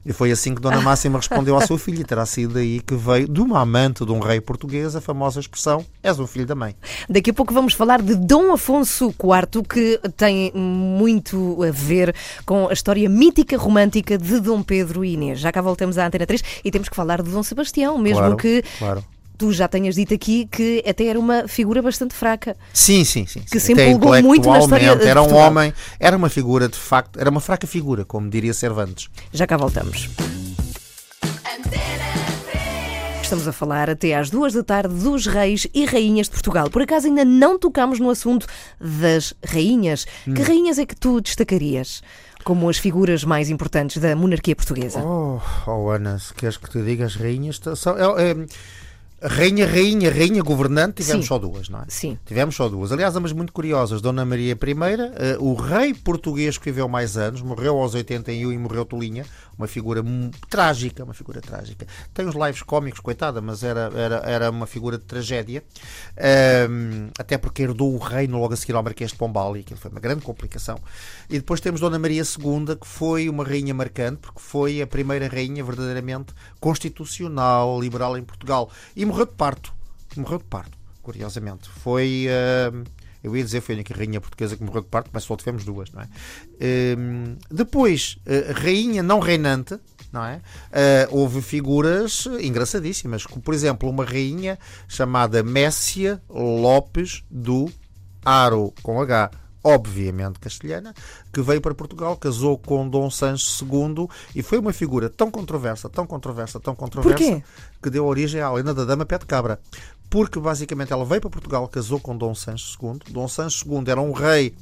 E 0.06 0.12
foi 0.14 0.32
assim 0.32 0.56
que 0.56 0.62
Dona 0.62 0.80
Máxima 0.82 1.18
respondeu 1.20 1.56
ao 1.56 1.62
seu 1.62 1.78
filho, 1.78 2.02
e 2.02 2.04
terá 2.04 2.26
sido 2.26 2.56
daí 2.56 2.80
que 2.80 2.96
veio 2.96 3.28
de 3.28 3.40
uma 3.42 3.62
amante 3.62 4.06
de 4.06 4.12
um 4.12 4.20
rei 4.20 4.42
português 4.42 4.96
a 4.96 5.02
famosa 5.02 5.40
expressão: 5.40 5.86
és 6.02 6.20
um 6.20 6.28
filho 6.28 6.46
da 6.46 6.56
mãe. 6.56 6.76
Daqui 7.10 7.30
a 7.30 7.34
pouco 7.34 7.54
vamos 7.54 7.74
falar 7.74 8.02
de 8.02 8.16
Dom 8.16 8.54
Afonso 8.54 9.08
IV, 9.10 9.64
que 9.68 10.00
tem 10.18 10.52
muito 10.54 11.64
a 11.64 11.72
ver 11.72 12.16
com 12.46 12.68
a 12.68 12.74
história 12.74 13.08
mítica 13.08 13.58
romântica 13.58 14.18
de 14.18 14.40
Dom 14.40 14.64
Pedro 14.64 15.06
e 15.06 15.14
Inês. 15.14 15.40
Já 15.40 15.52
cá 15.52 15.62
voltamos 15.62 15.98
à 15.98 16.08
Antena 16.08 16.26
3 16.26 16.42
e 16.64 16.72
temos 16.72 16.90
que 16.90 16.96
falar 16.96 17.22
de 17.22 17.30
Dom 17.32 17.44
Sebastião, 17.44 17.98
mesmo 17.98 18.22
Claro, 18.22 18.38
que 18.38 18.64
claro. 18.80 19.04
Tu 19.42 19.52
já 19.52 19.68
tenhas 19.68 19.96
dito 19.96 20.14
aqui 20.14 20.46
que 20.46 20.84
até 20.88 21.08
era 21.08 21.20
uma 21.20 21.48
figura 21.48 21.82
bastante 21.82 22.14
fraca. 22.14 22.56
Sim, 22.72 23.04
sim, 23.04 23.26
sim. 23.26 23.40
Que 23.40 23.60
sim. 23.60 23.68
se 23.68 23.74
Até 23.74 23.90
empolgou 23.90 24.22
muito 24.22 24.48
na 24.48 24.60
história 24.60 24.96
de 24.96 25.08
Era 25.08 25.20
um 25.20 25.26
Portugal. 25.26 25.48
homem, 25.50 25.74
era 26.00 26.16
uma 26.16 26.30
figura 26.30 26.70
de 26.70 26.78
facto, 26.78 27.20
era 27.20 27.28
uma 27.28 27.42
fraca 27.42 27.66
figura, 27.66 28.06
como 28.06 28.30
diria 28.30 28.54
Cervantes. 28.54 29.10
Já 29.34 29.48
cá 29.48 29.58
voltamos. 29.58 30.12
Estamos 33.24 33.48
a 33.48 33.52
falar 33.52 33.90
até 33.90 34.14
às 34.14 34.30
duas 34.30 34.54
da 34.54 34.62
tarde 34.62 34.94
dos 34.94 35.26
reis 35.26 35.66
e 35.74 35.86
rainhas 35.86 36.28
de 36.28 36.34
Portugal. 36.34 36.70
Por 36.70 36.84
acaso 36.84 37.08
ainda 37.08 37.26
não 37.26 37.58
tocámos 37.58 38.00
no 38.00 38.12
assunto 38.12 38.46
das 38.80 39.34
rainhas. 39.44 40.06
Hum. 40.28 40.36
Que 40.36 40.44
rainhas 40.44 40.78
é 40.78 40.86
que 40.86 40.96
tu 40.96 41.20
destacarias 41.20 42.04
como 42.44 42.70
as 42.70 42.78
figuras 42.78 43.24
mais 43.24 43.50
importantes 43.50 43.98
da 43.98 44.16
monarquia 44.16 44.56
portuguesa? 44.56 45.00
Oh, 45.02 45.40
oh 45.66 45.90
Ana, 45.90 46.20
se 46.20 46.32
queres 46.34 46.58
que 46.58 46.70
te 46.70 46.82
diga 46.84 47.06
as 47.06 47.16
rainhas, 47.16 47.60
são, 47.76 47.98
é, 47.98 48.32
é, 48.32 48.36
rainha, 49.22 49.68
rainha, 49.68 50.12
rainha, 50.12 50.42
governante, 50.42 51.04
tivemos 51.04 51.26
Sim. 51.26 51.28
só 51.28 51.38
duas, 51.38 51.70
não 51.70 51.80
é? 51.80 51.86
Sim. 51.88 52.18
Tivemos 52.26 52.56
só 52.56 52.68
duas. 52.68 52.92
Aliás, 52.92 53.16
ambas 53.16 53.32
muito 53.32 53.54
curiosas. 53.54 54.02
Dona 54.02 54.26
Maria 54.26 54.54
I, 54.54 54.56
eh, 54.56 55.38
o 55.40 55.54
rei 55.54 55.94
português 55.94 56.58
que 56.58 56.66
viveu 56.66 56.88
mais 56.88 57.18
anos, 57.18 57.42
morreu 57.42 57.78
aos 57.78 57.94
81 57.94 58.52
e 58.52 58.58
morreu 58.58 58.84
tolinha. 58.84 59.26
Uma 59.58 59.68
figura 59.68 60.04
trágica, 60.50 61.04
uma 61.04 61.14
figura 61.14 61.40
trágica. 61.40 61.86
Tem 62.14 62.26
uns 62.26 62.34
lives 62.34 62.64
cómicos, 62.64 63.00
coitada, 63.00 63.42
mas 63.42 63.64
era, 63.64 63.92
era, 63.96 64.16
era 64.26 64.50
uma 64.50 64.66
figura 64.66 64.98
de 64.98 65.04
tragédia. 65.04 65.64
Ahm, 66.18 67.10
até 67.20 67.38
porque 67.38 67.62
herdou 67.62 67.94
o 67.94 68.00
reino 68.00 68.40
logo 68.40 68.54
a 68.54 68.58
seguir 68.58 68.74
ao 68.74 68.82
Marquês 68.82 69.12
de 69.12 69.18
Pombal 69.18 69.56
e 69.56 69.60
aquilo 69.60 69.80
foi 69.80 69.92
uma 69.92 70.00
grande 70.00 70.22
complicação. 70.24 70.80
E 71.30 71.38
depois 71.38 71.62
temos 71.62 71.80
Dona 71.80 72.00
Maria 72.00 72.24
II, 72.24 72.76
que 72.76 72.88
foi 72.88 73.30
uma 73.30 73.44
rainha 73.44 73.74
marcante, 73.74 74.18
porque 74.22 74.40
foi 74.40 74.82
a 74.82 74.88
primeira 74.88 75.28
rainha 75.28 75.64
verdadeiramente 75.64 76.34
constitucional, 76.60 77.80
liberal 77.80 78.18
em 78.18 78.24
Portugal. 78.24 78.72
E 78.96 79.06
morreu 79.12 79.26
de 79.26 79.34
parto. 79.34 79.74
Morreu 80.16 80.38
de 80.38 80.46
parto, 80.46 80.78
curiosamente. 81.02 81.70
Foi. 81.70 82.28
ahm, 82.30 82.84
eu 83.24 83.36
ia 83.36 83.44
dizer 83.44 83.62
foi 83.62 83.76
a 83.76 83.78
única 83.78 83.94
rainha 83.94 84.20
portuguesa 84.20 84.58
que 84.58 84.64
morreu 84.64 84.82
de 84.82 84.88
parto, 84.88 85.12
mas 85.14 85.24
só 85.24 85.36
tivemos 85.36 85.64
duas, 85.64 85.92
não 85.92 86.02
é? 86.02 86.08
Ahm, 86.60 87.36
depois, 87.52 88.18
eh, 88.26 88.52
rainha 88.52 89.04
não 89.04 89.20
reinante, 89.20 89.78
não 90.12 90.26
é? 90.26 90.42
Ah, 90.72 91.08
houve 91.12 91.42
figuras 91.42 92.28
engraçadíssimas, 92.42 93.26
como 93.26 93.42
por 93.42 93.54
exemplo 93.54 93.90
uma 93.90 94.04
rainha 94.04 94.58
chamada 94.88 95.44
Messia 95.44 96.22
Lopes 96.30 97.24
do 97.30 97.72
Aro, 98.26 98.74
com 98.82 99.02
H, 99.02 99.32
obviamente 99.64 100.40
castelhana, 100.40 100.94
que 101.32 101.42
veio 101.42 101.62
para 101.62 101.74
Portugal, 101.74 102.16
casou 102.18 102.58
com 102.58 102.88
Dom 102.88 103.10
Sancho 103.10 103.66
II 103.66 104.08
e 104.36 104.42
foi 104.42 104.60
uma 104.60 104.74
figura 104.74 105.10
tão 105.10 105.30
controversa, 105.30 105.90
tão 105.90 106.06
controversa, 106.06 106.60
tão 106.60 106.76
controversa, 106.76 107.44
que 107.82 107.90
deu 107.90 108.06
origem 108.06 108.42
à 108.42 108.52
lenda 108.52 108.74
da 108.74 108.86
Dama 108.86 109.06
Pé 109.06 109.18
de 109.18 109.26
Cabra. 109.26 109.60
Porque 110.10 110.40
basicamente 110.40 110.92
ela 110.92 111.06
veio 111.06 111.22
para 111.22 111.30
Portugal, 111.30 111.68
casou 111.68 112.00
com 112.00 112.18
Dom 112.18 112.36
Sancho 112.36 112.78
II. 112.82 113.00
Dom 113.12 113.28
Sancho 113.28 113.66
II 113.66 113.84
era 113.88 114.02
um 114.02 114.12
rei 114.12 114.54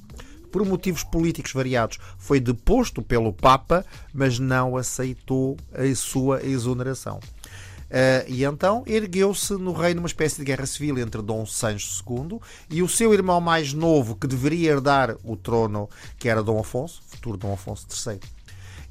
por 0.52 0.66
motivos 0.66 1.04
políticos 1.04 1.54
variados, 1.54 2.00
foi 2.18 2.40
deposto 2.40 3.02
pelo 3.02 3.32
Papa, 3.32 3.86
mas 4.14 4.40
não 4.40 4.76
aceitou 4.78 5.58
a 5.74 5.96
sua 5.96 6.44
exoneração. 6.44 7.20
Eh, 7.90 8.26
e 8.28 8.44
então 8.44 8.84
ergueu-se 8.86 9.54
no 9.54 9.74
reino 9.74 10.02
uma 10.02 10.08
espécie 10.08 10.38
de 10.38 10.46
guerra 10.46 10.66
civil 10.66 10.98
entre 11.00 11.22
Dom 11.22 11.46
Sancho 11.46 12.04
II 12.08 12.40
e 12.70 12.84
o 12.84 12.90
seu 12.90 13.14
irmão 13.14 13.42
mais 13.42 13.74
novo, 13.74 14.16
que 14.16 14.28
deveria 14.28 14.72
herdar 14.72 15.18
o 15.24 15.36
trono, 15.36 15.90
que 16.18 16.30
era 16.30 16.44
Dom 16.44 16.60
Afonso, 16.60 17.02
futuro 17.08 17.38
Dom 17.38 17.54
Afonso 17.54 17.88
III. 17.90 18.20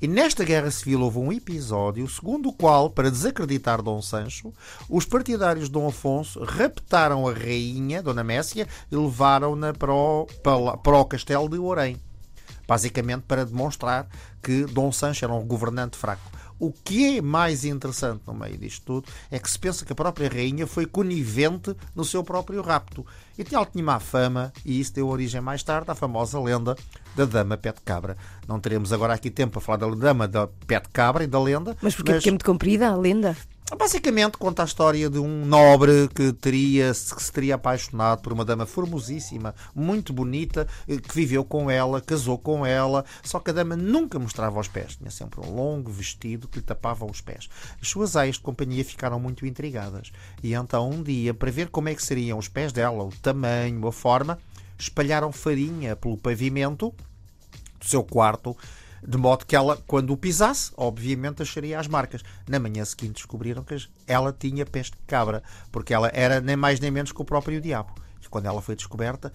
E 0.01 0.07
nesta 0.07 0.45
guerra 0.45 0.71
civil 0.71 1.01
houve 1.01 1.19
um 1.19 1.33
episódio 1.33 2.09
segundo 2.09 2.51
o 2.51 2.53
qual, 2.53 2.89
para 2.89 3.11
desacreditar 3.11 3.83
Dom 3.83 4.01
Sancho, 4.01 4.53
os 4.89 5.05
partidários 5.05 5.65
de 5.65 5.73
Dom 5.73 5.89
Afonso 5.89 6.45
raptaram 6.45 7.27
a 7.27 7.33
rainha, 7.33 8.01
Dona 8.01 8.23
Messia, 8.23 8.69
e 8.93 8.97
levaram-na 8.97 9.73
para 9.73 9.93
o, 9.93 10.27
para, 10.41 10.77
para 10.77 10.97
o 10.99 11.05
castelo 11.05 11.49
de 11.49 11.59
Orém. 11.59 11.97
Basicamente 12.67 13.23
para 13.27 13.45
demonstrar 13.45 14.07
que 14.41 14.67
Dom 14.67 14.93
Sancho 14.93 15.25
era 15.25 15.35
um 15.35 15.45
governante 15.45 15.97
fraco. 15.97 16.31
O 16.59 16.73
que 16.73 17.19
é 17.19 17.23
mais 17.23 17.65
interessante 17.65 18.23
no 18.27 18.35
meio 18.35 18.59
disto 18.59 18.85
tudo 18.85 19.09
é 19.31 19.39
que 19.39 19.51
se 19.51 19.59
pensa 19.59 19.85
que 19.85 19.93
a 19.93 19.97
própria 19.97 20.29
rainha 20.29 20.67
foi 20.67 20.87
conivente 20.87 21.75
no 21.95 22.05
seu 22.05 22.25
próprio 22.25 22.63
rapto. 22.63 23.07
E 23.39 23.45
ela 23.55 23.65
tinha 23.65 23.85
má 23.85 24.01
fama, 24.01 24.53
e 24.65 24.81
isso 24.81 24.95
deu 24.95 25.09
origem 25.09 25.41
mais 25.41 25.63
tarde 25.63 25.91
à 25.91 25.95
famosa 25.95 26.41
lenda 26.41 26.77
da 27.15 27.25
Dama 27.25 27.57
Pé 27.57 27.73
de 27.73 27.81
Cabra. 27.81 28.17
Não 28.47 28.59
teremos 28.59 28.93
agora 28.93 29.15
aqui 29.15 29.31
tempo 29.31 29.53
para 29.53 29.61
falar 29.61 29.77
da 29.79 29.89
Dama 29.95 30.27
da 30.27 30.49
Pé 30.67 30.81
de 30.81 30.89
Cabra 30.89 31.23
e 31.23 31.27
da 31.27 31.41
lenda. 31.41 31.77
Mas 31.81 31.95
porque, 31.95 32.13
porque 32.13 32.29
é 32.29 32.33
muito 32.33 32.45
comprida 32.45 32.89
a 32.89 32.97
lenda? 32.97 33.37
Basicamente 33.77 34.39
conta 34.39 34.63
a 34.63 34.65
história 34.65 35.11
de 35.11 35.19
um 35.19 35.45
nobre 35.45 36.09
que 36.15 36.33
teria 36.33 36.89
que 36.89 37.23
se 37.23 37.31
teria 37.31 37.55
apaixonado 37.55 38.23
por 38.23 38.33
uma 38.33 38.45
dama 38.45 38.65
formosíssima, 38.65 39.55
muito 39.75 40.11
bonita, 40.11 40.67
eh, 40.89 40.97
que 40.97 41.15
viveu 41.15 41.45
com 41.45 41.71
ela, 41.71 42.01
casou 42.01 42.39
com 42.39 42.65
ela, 42.65 43.05
só 43.23 43.39
que 43.39 43.51
a 43.51 43.53
dama 43.53 43.77
nunca 43.77 44.19
mostrava 44.19 44.59
os 44.59 44.69
pés, 44.69 44.97
tinha 44.97 45.11
sempre 45.11 45.41
um 45.41 45.55
longo 45.55 45.91
vestido 45.91 46.49
que 46.49 46.59
lhe 46.59 46.65
tapava 46.65 47.05
os 47.05 47.21
pés. 47.21 47.49
As 47.81 47.89
suas 47.89 48.17
aias 48.17 48.37
de 48.37 48.43
companhia 48.43 48.85
ficaram 48.85 49.21
muito 49.21 49.45
intrigadas 49.45 50.13
e 50.43 50.55
então 50.55 50.89
um 50.89 51.03
dia, 51.03 51.35
para 51.35 51.51
ver 51.51 51.69
como 51.69 51.91
é 51.91 51.95
que 51.95 52.03
seriam 52.03 52.39
os 52.39 52.49
pés 52.49 52.73
dela, 52.73 53.05
o 53.05 53.13
tamanho, 53.21 53.87
a 53.87 53.93
forma, 53.93 54.39
espalharam 54.79 55.31
farinha 55.31 55.95
pelo 55.95 56.17
pavimento 56.17 56.95
do 57.79 57.87
seu 57.87 58.03
quarto, 58.03 58.57
de 59.07 59.17
modo 59.19 59.47
que 59.47 59.57
ela, 59.57 59.77
quando 59.87 60.13
o 60.13 60.17
pisasse, 60.17 60.73
obviamente 60.77 61.43
acharia 61.43 61.79
as 61.79 61.87
marcas. 61.87 62.23
Na 62.49 62.59
manhã 62.59 62.85
seguinte 62.85 63.17
descobriram 63.17 63.65
que 63.65 63.77
ela 64.07 64.33
tinha 64.33 64.67
peste 64.67 64.97
de 64.97 65.03
cabra, 65.07 65.43
porque 65.71 65.95
ela 65.95 66.11
era 66.13 66.41
nem 66.41 66.57
mais 66.57 66.81
nem 66.81 66.91
menos 66.91 67.13
que 67.13 67.23
o 67.23 67.25
próprio 67.25 67.61
diabo. 67.61 67.95
E 68.23 68.29
quando 68.29 68.47
ela 68.47 68.61
foi 68.61 68.77
descoberta, 68.77 69.33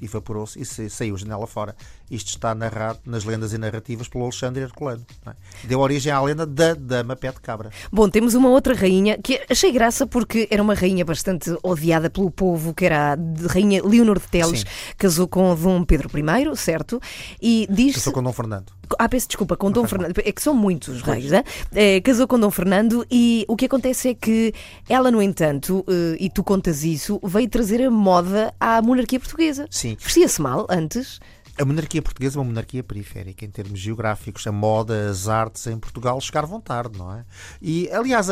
evaporou-se 0.00 0.60
e 0.60 0.64
sa- 0.64 0.88
saiu 0.88 1.14
a 1.14 1.18
janela 1.18 1.46
fora. 1.46 1.74
Isto 2.10 2.28
está 2.28 2.54
narrado 2.54 2.98
nas 3.04 3.24
lendas 3.24 3.52
e 3.52 3.58
narrativas 3.58 4.08
pelo 4.08 4.24
Alexandre 4.24 4.62
Herculano. 4.62 5.04
é? 5.26 5.32
Deu 5.64 5.80
origem 5.80 6.10
à 6.12 6.20
lenda 6.22 6.46
da 6.46 6.74
Dama 6.74 7.14
Pé 7.16 7.30
de 7.32 7.40
Cabra. 7.40 7.70
Bom, 7.92 8.08
temos 8.08 8.34
uma 8.34 8.48
outra 8.48 8.74
rainha 8.74 9.18
que 9.22 9.40
achei 9.50 9.70
graça 9.72 10.06
porque 10.06 10.48
era 10.50 10.62
uma 10.62 10.74
rainha 10.74 11.04
bastante 11.04 11.54
odiada 11.62 12.08
pelo 12.08 12.30
povo, 12.30 12.72
que 12.74 12.84
era 12.86 13.12
a 13.14 13.52
rainha 13.52 13.82
Leonor 13.84 14.18
de 14.18 14.28
Teles, 14.28 14.60
Sim. 14.60 14.66
casou 14.96 15.28
com 15.28 15.54
Dom 15.54 15.84
Pedro 15.84 16.10
I, 16.18 16.56
certo? 16.56 17.00
E 17.40 17.66
diz 17.70 17.94
Casou 17.96 18.12
com 18.12 18.22
Dom 18.22 18.32
Fernando. 18.32 18.72
Ah, 18.98 19.06
peço 19.08 19.28
desculpa, 19.28 19.54
com 19.54 19.70
Dom 19.70 19.86
Fernando. 19.86 20.14
É 20.24 20.32
que 20.32 20.40
são 20.40 20.54
muitos 20.54 21.02
reis, 21.02 21.30
né? 21.30 21.44
É, 21.74 22.00
casou 22.00 22.26
com 22.26 22.38
Dom 22.40 22.50
Fernando 22.50 23.04
e 23.10 23.44
o 23.46 23.54
que 23.54 23.66
acontece 23.66 24.08
é 24.08 24.14
que 24.14 24.54
ela, 24.88 25.10
no 25.10 25.20
entanto, 25.20 25.84
eh, 25.86 26.16
e 26.18 26.30
tu 26.30 26.42
contas 26.42 26.82
isso, 26.84 27.20
veio 27.22 27.48
trazer 27.48 27.82
a 27.84 27.90
moda 27.90 28.54
à 28.58 28.80
monarquia 28.80 29.20
portuguesa. 29.20 29.66
Sim. 29.70 29.87
Vestia-se 29.96 30.40
mal 30.42 30.66
antes. 30.68 31.20
A 31.60 31.64
monarquia 31.64 32.00
portuguesa 32.00 32.38
é 32.38 32.40
uma 32.40 32.46
monarquia 32.46 32.84
periférica 32.84 33.44
em 33.44 33.50
termos 33.50 33.80
geográficos. 33.80 34.46
A 34.46 34.52
moda, 34.52 35.10
as 35.10 35.28
artes 35.28 35.66
em 35.66 35.78
Portugal 35.78 36.20
chegaram 36.20 36.60
tarde, 36.60 36.96
não 36.96 37.12
é? 37.12 37.24
E, 37.60 37.90
aliás, 37.90 38.28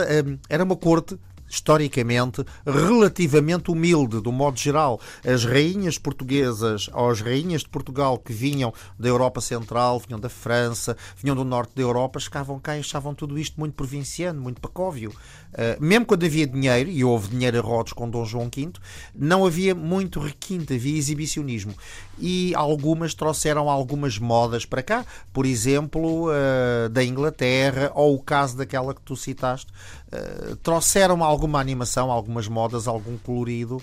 era 0.49 0.63
uma 0.63 0.77
corte 0.77 1.19
historicamente 1.49 2.45
relativamente 2.67 3.71
humilde, 3.71 4.21
do 4.21 4.33
modo 4.33 4.59
geral. 4.59 5.01
As 5.25 5.45
rainhas 5.45 5.99
portuguesas 5.99 6.91
ou 6.93 7.09
as 7.09 7.21
rainhas 7.21 7.63
de 7.63 7.69
Portugal 7.69 8.19
que 8.19 8.33
vinham 8.33 8.73
da 8.99 9.09
Europa 9.09 9.41
Central, 9.41 10.01
vinham 10.01 10.19
da 10.19 10.29
França, 10.29 10.97
vinham 11.17 11.37
do 11.37 11.45
norte 11.45 11.73
da 11.75 11.83
Europa, 11.83 12.19
chegavam 12.19 12.59
cá 12.59 12.77
e 12.77 12.81
achavam 12.81 13.15
tudo 13.15 13.39
isto 13.39 13.61
muito 13.61 13.75
provinciano, 13.75 14.41
muito 14.41 14.61
pacóvio. 14.61 15.13
Uh, 15.57 15.83
mesmo 15.83 16.05
quando 16.05 16.27
havia 16.27 16.47
dinheiro, 16.47 16.91
e 16.91 17.03
houve 17.03 17.29
dinheiro 17.29 17.59
a 17.59 17.63
rodos 17.63 17.95
com 17.95 18.11
Dom 18.11 18.27
João 18.27 18.51
V, 18.55 18.73
não 19.15 19.47
havia 19.47 19.75
muito 19.75 20.21
requinte, 20.21 20.75
havia 20.75 20.99
exibicionismo. 20.99 21.73
E 22.19 22.55
algumas 22.55 23.15
trouxeram 23.15 23.71
algumas 23.71 24.19
modas 24.19 24.67
para 24.67 24.83
cá, 24.83 25.07
por 25.33 25.47
exemplo, 25.47 26.29
uh, 26.29 26.91
da 26.91 27.03
Inglaterra, 27.03 27.91
ou 27.95 28.15
o 28.15 28.23
caso 28.23 28.59
daquela 28.59 28.95
que 28.95 29.01
tu 29.01 29.17
citaste, 29.17 29.73
uh, 30.13 30.57
trouxeram 30.57 31.25
alguma 31.25 31.59
animação, 31.59 32.11
algumas 32.11 32.47
modas, 32.49 32.87
algum 32.87 33.17
colorido 33.17 33.81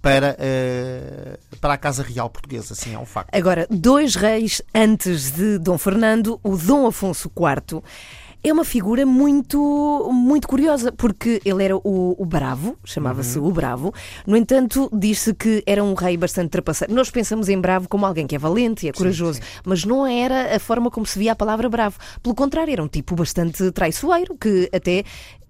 para, 0.00 0.36
uh, 0.38 1.56
para 1.58 1.74
a 1.74 1.78
Casa 1.78 2.02
Real 2.02 2.30
Portuguesa, 2.30 2.74
sim, 2.74 2.94
é 2.94 2.98
um 2.98 3.04
facto. 3.04 3.34
Agora, 3.34 3.66
dois 3.68 4.14
reis 4.14 4.62
antes 4.74 5.32
de 5.32 5.58
Dom 5.58 5.76
Fernando, 5.76 6.40
o 6.42 6.56
Dom 6.56 6.86
Afonso 6.86 7.30
IV. 7.36 7.82
É 8.42 8.50
uma 8.52 8.64
figura 8.64 9.04
muito, 9.04 10.08
muito 10.12 10.48
curiosa, 10.48 10.90
porque 10.90 11.42
ele 11.44 11.62
era 11.62 11.76
o, 11.76 12.16
o 12.18 12.24
Bravo, 12.24 12.76
chamava-se 12.82 13.38
Uhum. 13.38 13.48
o 13.48 13.52
Bravo. 13.52 13.92
No 14.26 14.34
entanto, 14.34 14.88
diz-se 14.92 15.34
que 15.34 15.62
era 15.66 15.84
um 15.84 15.92
rei 15.92 16.16
bastante 16.16 16.48
trapaceiro. 16.48 16.94
Nós 16.94 17.10
pensamos 17.10 17.50
em 17.50 17.60
Bravo 17.60 17.86
como 17.88 18.06
alguém 18.06 18.26
que 18.26 18.34
é 18.34 18.38
valente 18.38 18.86
e 18.86 18.88
é 18.88 18.92
corajoso, 18.92 19.40
mas 19.62 19.84
não 19.84 20.06
era 20.06 20.56
a 20.56 20.58
forma 20.58 20.90
como 20.90 21.04
se 21.04 21.18
via 21.18 21.32
a 21.32 21.36
palavra 21.36 21.68
Bravo. 21.68 21.98
Pelo 22.22 22.34
contrário, 22.34 22.72
era 22.72 22.82
um 22.82 22.88
tipo 22.88 23.14
bastante 23.14 23.70
traiçoeiro, 23.72 24.34
que 24.40 24.70
até 24.72 25.04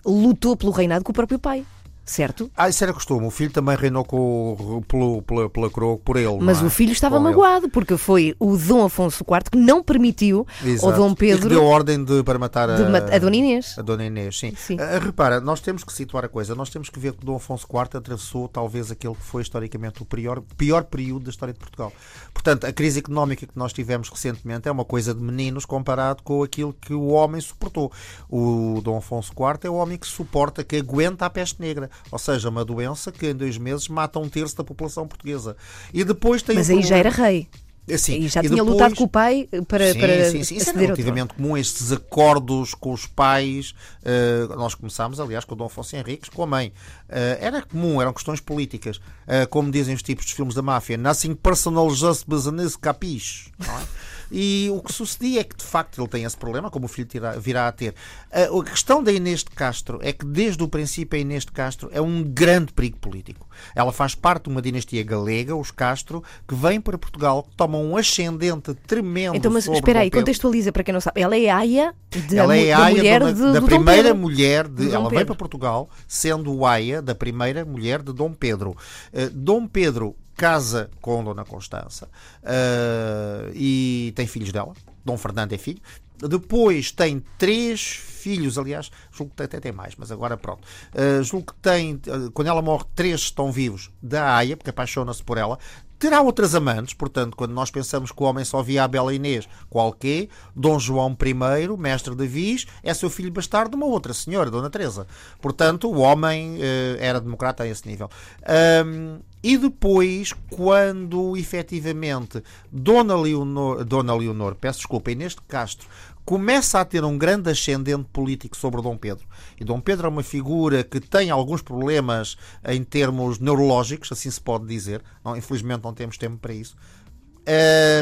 lutou 0.05 0.57
pelo 0.57 0.73
reinado 0.73 1.05
com 1.05 1.13
o 1.13 1.15
próprio 1.15 1.39
pai, 1.39 1.65
certo? 2.11 2.51
Ah, 2.57 2.69
isso 2.69 2.83
era 2.83 2.93
costume. 2.93 3.27
O 3.27 3.31
filho 3.31 3.51
também 3.51 3.77
reinou 3.77 4.05
com, 4.05 4.53
o- 4.53 4.85
pelo, 4.87 5.23
pela, 5.23 5.49
pela 5.49 5.71
coroa 5.71 5.97
por 5.97 6.17
ele. 6.17 6.39
Mas 6.41 6.61
é? 6.63 6.65
o 6.67 6.71
filho 6.71 6.93
estava 6.93 7.17
Com 7.17 7.23
ele. 7.23 7.31
magoado, 7.31 7.69
porque 7.69 7.97
foi 7.97 8.35
o 8.39 8.57
Dom 8.57 8.85
Afonso 8.85 9.23
IV 9.29 9.51
que 9.51 9.57
não 9.59 9.83
permitiu 9.83 10.47
ao 10.63 10.69
Exato. 10.69 10.97
Dom 10.97 11.07
E 11.07 11.15
que 11.15 11.17
Pedro 11.21 11.49
deu 11.49 11.65
ordem 11.65 12.03
de, 12.05 12.23
para 12.25 12.39
matar 12.39 12.69
a, 12.71 12.77
de 12.77 12.83
a 13.15 13.19
Dona 13.19 13.37
Inês. 13.37 13.79
A 13.79 13.83
Dona 13.83 14.05
Inês, 14.05 14.39
sim. 14.39 14.53
Sim. 14.57 14.77
Ah, 14.81 14.99
repara, 14.99 15.41
nós 15.41 15.61
temos 15.61 15.85
que 15.85 15.93
situar 15.93 16.25
a 16.25 16.29
coisa. 16.29 16.55
Nós 16.55 16.69
temos 16.71 16.91
que 16.91 16.99
ver 16.99 17.13
que 17.13 17.25
Dom 17.25 17.37
Afonso 17.37 17.67
IV 17.73 17.99
atravessou 17.99 18.49
talvez 18.49 18.91
aquele 18.91 19.15
que 19.15 19.23
foi 19.23 19.43
historicamente 19.43 20.03
o 20.03 20.05
pior, 20.05 20.41
pior 20.57 20.85
período 20.85 21.25
da 21.25 21.31
história 21.31 21.53
de 21.55 21.61
Portugal. 21.61 21.93
Portanto, 22.35 22.65
a 22.67 22.73
crise 22.73 22.99
económica 22.99 23.47
que 23.47 23.57
nós 23.57 23.73
tivemos 23.73 24.09
recentemente 24.09 24.69
é 24.69 24.73
uma 24.73 24.85
coisa 24.85 25.15
de 25.15 25.21
meninos 25.23 25.65
comparado 25.65 26.23
com 26.23 26.43
aquilo 26.43 26.73
que 26.81 26.93
o 26.95 27.09
homem 27.09 27.41
suportou. 27.41 27.93
O 28.29 28.81
Dom 28.83 28.99
Afonso 28.99 29.33
IV 29.33 29.59
é 29.65 29.71
o 29.71 29.75
homem 29.75 29.99
que 29.99 30.07
suporta, 30.07 30.65
que 30.65 30.77
aguenta 30.77 31.27
a 31.27 31.31
peste 31.31 31.61
negra. 31.61 31.91
Ou 32.11 32.19
seja, 32.19 32.49
uma 32.49 32.65
doença 32.65 33.11
que 33.13 33.29
em 33.29 33.35
dois 33.35 33.57
meses 33.59 33.89
mata 33.89 34.19
um 34.19 34.29
terço 34.29 34.57
da 34.57 34.65
população 34.65 35.07
portuguesa. 35.07 35.57
E 35.93 36.05
depois 36.05 36.43
tem 36.43 36.57
Mas 36.57 36.71
aí 36.71 36.83
já 36.83 36.97
era 36.97 37.11
problema- 37.11 37.31
rei. 37.33 37.49
Assim, 37.93 38.21
e 38.21 38.29
já 38.29 38.39
e 38.41 38.45
tinha 38.45 38.57
depois- 38.57 38.71
lutado 38.73 38.95
com 38.95 39.03
o 39.05 39.09
pai 39.09 39.49
para, 39.67 39.93
sim, 39.93 39.99
para 39.99 40.31
sim, 40.31 40.45
sim. 40.45 40.57
Isso 40.57 40.71
é 40.71 40.73
relativamente 40.75 41.35
comum, 41.35 41.57
estes 41.57 41.91
acordos 41.91 42.73
com 42.75 42.93
os 42.93 43.05
pais. 43.07 43.75
eh, 44.05 44.47
nós 44.57 44.75
começámos, 44.77 45.19
aliás, 45.19 45.45
com 45.45 45.55
o 45.55 45.57
Dom 45.57 45.65
Afonso 45.65 45.97
Henriques, 45.97 46.29
com 46.29 46.43
a 46.43 46.47
mãe. 46.47 46.73
Eh, 47.09 47.39
era 47.41 47.63
comum, 47.63 48.01
eram 48.01 48.13
questões 48.13 48.39
políticas. 48.39 49.01
Eh, 49.27 49.45
como 49.47 49.73
dizem 49.73 49.95
os 49.95 50.03
tipos 50.03 50.25
de 50.27 50.35
filmes 50.35 50.55
da 50.55 50.63
máfia, 50.63 50.97
nothing 50.97 51.35
personal, 51.35 51.91
just 51.91 52.25
business, 52.29 52.77
capiche. 52.77 53.51
não 53.59 53.77
é? 53.77 53.83
E 54.31 54.69
o 54.73 54.81
que 54.81 54.93
sucedia 54.93 55.41
é 55.41 55.45
que, 55.45 55.57
de 55.57 55.65
facto, 55.65 56.01
ele 56.01 56.09
tem 56.09 56.25
esse 56.25 56.37
problema, 56.37 56.71
como 56.71 56.85
o 56.87 56.89
filho 56.89 57.09
tira- 57.09 57.39
virá 57.39 57.67
a 57.69 57.73
ter. 57.73 57.95
Eh, 58.31 58.49
a 58.49 58.65
questão 58.65 59.03
da 59.03 59.11
Inês 59.13 59.41
de 59.41 59.51
Castro 59.51 59.99
é 60.03 60.13
que, 60.13 60.25
desde 60.25 60.63
o 60.63 60.69
princípio, 60.69 61.17
a 61.19 61.21
Inês 61.21 61.45
de 61.45 61.53
Castro 61.53 61.89
é 61.93 62.01
um 62.01 62.23
grande 62.23 62.73
perigo 62.73 62.99
político. 62.99 63.49
Ela 63.75 63.93
faz 63.93 64.15
parte 64.15 64.45
de 64.45 64.51
uma 64.51 64.63
dinastia 64.63 65.03
galega, 65.03 65.55
os 65.57 65.71
Castro, 65.71 66.23
que 66.47 66.55
vem 66.55 66.81
para 66.81 66.97
Portugal, 66.97 67.43
que 67.43 67.57
tomam 67.57 67.85
um 67.85 67.97
ascendente 67.97 68.75
tremendo 68.87 69.37
Então, 69.37 69.51
mas 69.51 69.67
espera 69.67 70.01
aí, 70.01 70.11
contextualiza 70.11 70.71
para 70.73 70.85
quem 70.85 70.93
não 70.95 71.01
sabe. 71.01 71.21
Ela 71.21 71.37
é 71.37 71.49
aia 71.51 71.95
de, 72.11 72.37
Ela 72.39 72.57
é 72.57 72.71
da 72.71 72.85
aia 72.85 72.97
mulher 72.97 73.21
da, 73.21 73.33
de, 73.33 73.53
da 73.53 73.63
primeira 73.63 74.03
Pedro. 74.05 74.17
mulher 74.19 74.69
de, 74.69 74.87
De 74.89 74.95
ela 74.95 75.09
vem 75.11 75.25
para 75.25 75.35
Portugal 75.35 75.89
sendo 76.07 76.65
aia 76.65 77.03
da 77.03 77.15
primeira 77.15 77.65
mulher 77.65 78.03
de 78.03 78.13
Dom 78.13 78.33
Pedro. 78.33 78.77
Eh, 79.13 79.29
Dom 79.33 79.67
Pedro 79.67 80.15
casa 80.41 80.89
com 81.03 81.23
Dona 81.23 81.45
Constança 81.45 82.09
eh, 82.43 83.53
e 83.55 84.13
tem 84.17 84.27
filhos 84.27 84.51
dela. 84.51 84.73
Dom 85.05 85.19
Fernando 85.19 85.53
é 85.53 85.59
filho. 85.59 85.83
Depois 86.17 86.91
tem 86.91 87.23
três 87.37 87.83
filhos, 87.83 88.57
aliás, 88.57 88.91
julgo 89.13 89.35
que 89.37 89.43
até 89.43 89.61
tem 89.61 89.71
mais, 89.71 89.95
mas 89.99 90.11
agora 90.11 90.39
pronto. 90.39 90.67
Eh, 90.95 91.23
julgo 91.23 91.53
que 91.53 91.61
tem, 91.61 92.01
eh, 92.07 92.31
quando 92.33 92.49
ela 92.49 92.63
morre, 92.63 92.85
três 92.95 93.21
estão 93.21 93.53
vivos 93.53 93.91
da 94.03 94.35
Aia, 94.35 94.57
porque 94.57 94.71
apaixona-se 94.71 95.23
por 95.23 95.37
ela. 95.37 95.59
Terá 95.99 96.23
outras 96.23 96.55
amantes, 96.55 96.95
portanto, 96.95 97.37
quando 97.37 97.53
nós 97.53 97.71
pensamos 97.71 98.11
que 98.11 98.23
o 98.23 98.25
homem 98.25 98.43
só 98.43 98.63
via 98.63 98.85
a 98.85 98.89
Bela 98.89 99.15
Inês, 99.15 99.47
qualquer, 99.69 100.29
Dom 100.57 100.79
João 100.79 101.15
I, 101.23 101.77
mestre 101.79 102.15
de 102.15 102.27
Viz, 102.27 102.67
é 102.83 102.95
seu 102.95 103.11
filho 103.11 103.31
bastardo 103.31 103.73
de 103.73 103.77
uma 103.77 103.85
outra 103.85 104.15
senhora, 104.15 104.51
Dona 104.51 104.71
Teresa. 104.71 105.07
Portanto, 105.43 105.91
o 105.91 105.99
homem 105.99 106.57
eh, 106.59 106.97
era 106.99 107.21
democrata 107.21 107.65
a 107.65 107.67
esse 107.67 107.87
nível. 107.87 108.09
Ahm, 108.47 109.21
e 109.43 109.57
depois, 109.57 110.33
quando 110.51 111.37
efetivamente 111.37 112.43
Dona 112.71 113.17
Leonor, 113.17 113.85
Dona 113.85 114.15
Leonor, 114.15 114.55
peço 114.55 114.81
desculpa, 114.81 115.11
Inês 115.11 115.33
de 115.33 115.41
Castro, 115.43 115.89
começa 116.25 116.79
a 116.79 116.85
ter 116.85 117.03
um 117.05 117.17
grande 117.17 117.51
ascendente 117.51 118.07
político 118.13 118.57
sobre 118.57 118.83
Dom 118.83 118.97
Pedro. 118.97 119.27
E 119.59 119.65
Dom 119.65 119.81
Pedro 119.81 120.07
é 120.07 120.11
uma 120.11 120.23
figura 120.23 120.85
que 120.85 121.01
tem 121.01 121.31
alguns 121.31 121.63
problemas 121.63 122.37
em 122.69 122.85
termos 122.85 123.39
neurológicos, 123.39 124.13
assim 124.13 124.31
se 124.31 124.41
pode 124.41 124.67
dizer. 124.67 125.03
Não, 125.25 125.37
infelizmente 125.37 125.83
não 125.83 125.95
temos 125.95 126.19
tempo 126.19 126.37
para 126.37 126.53
isso. 126.53 126.77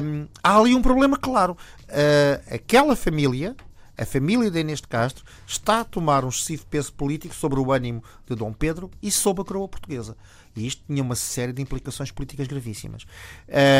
Hum, 0.03 0.27
há 0.43 0.59
ali 0.59 0.75
um 0.75 0.83
problema 0.83 1.17
claro. 1.17 1.57
Uh, 1.85 2.55
aquela 2.55 2.97
família, 2.97 3.57
a 3.97 4.05
família 4.05 4.51
de 4.51 4.61
Inês 4.61 4.81
de 4.81 4.89
Castro, 4.89 5.25
está 5.47 5.81
a 5.81 5.85
tomar 5.85 6.25
um 6.25 6.29
excessivo 6.29 6.67
peso 6.67 6.93
político 6.93 7.35
sobre 7.35 7.59
o 7.59 7.73
ânimo 7.73 8.03
de 8.27 8.35
Dom 8.35 8.53
Pedro 8.53 8.91
e 9.03 9.11
sobre 9.11 9.43
a 9.43 9.45
coroa 9.45 9.69
portuguesa. 9.69 10.17
E 10.59 10.67
isto 10.67 10.83
tinha 10.87 11.03
uma 11.03 11.15
série 11.15 11.53
de 11.53 11.63
implicações 11.63 12.11
políticas 12.11 12.47
gravíssimas. 12.47 13.05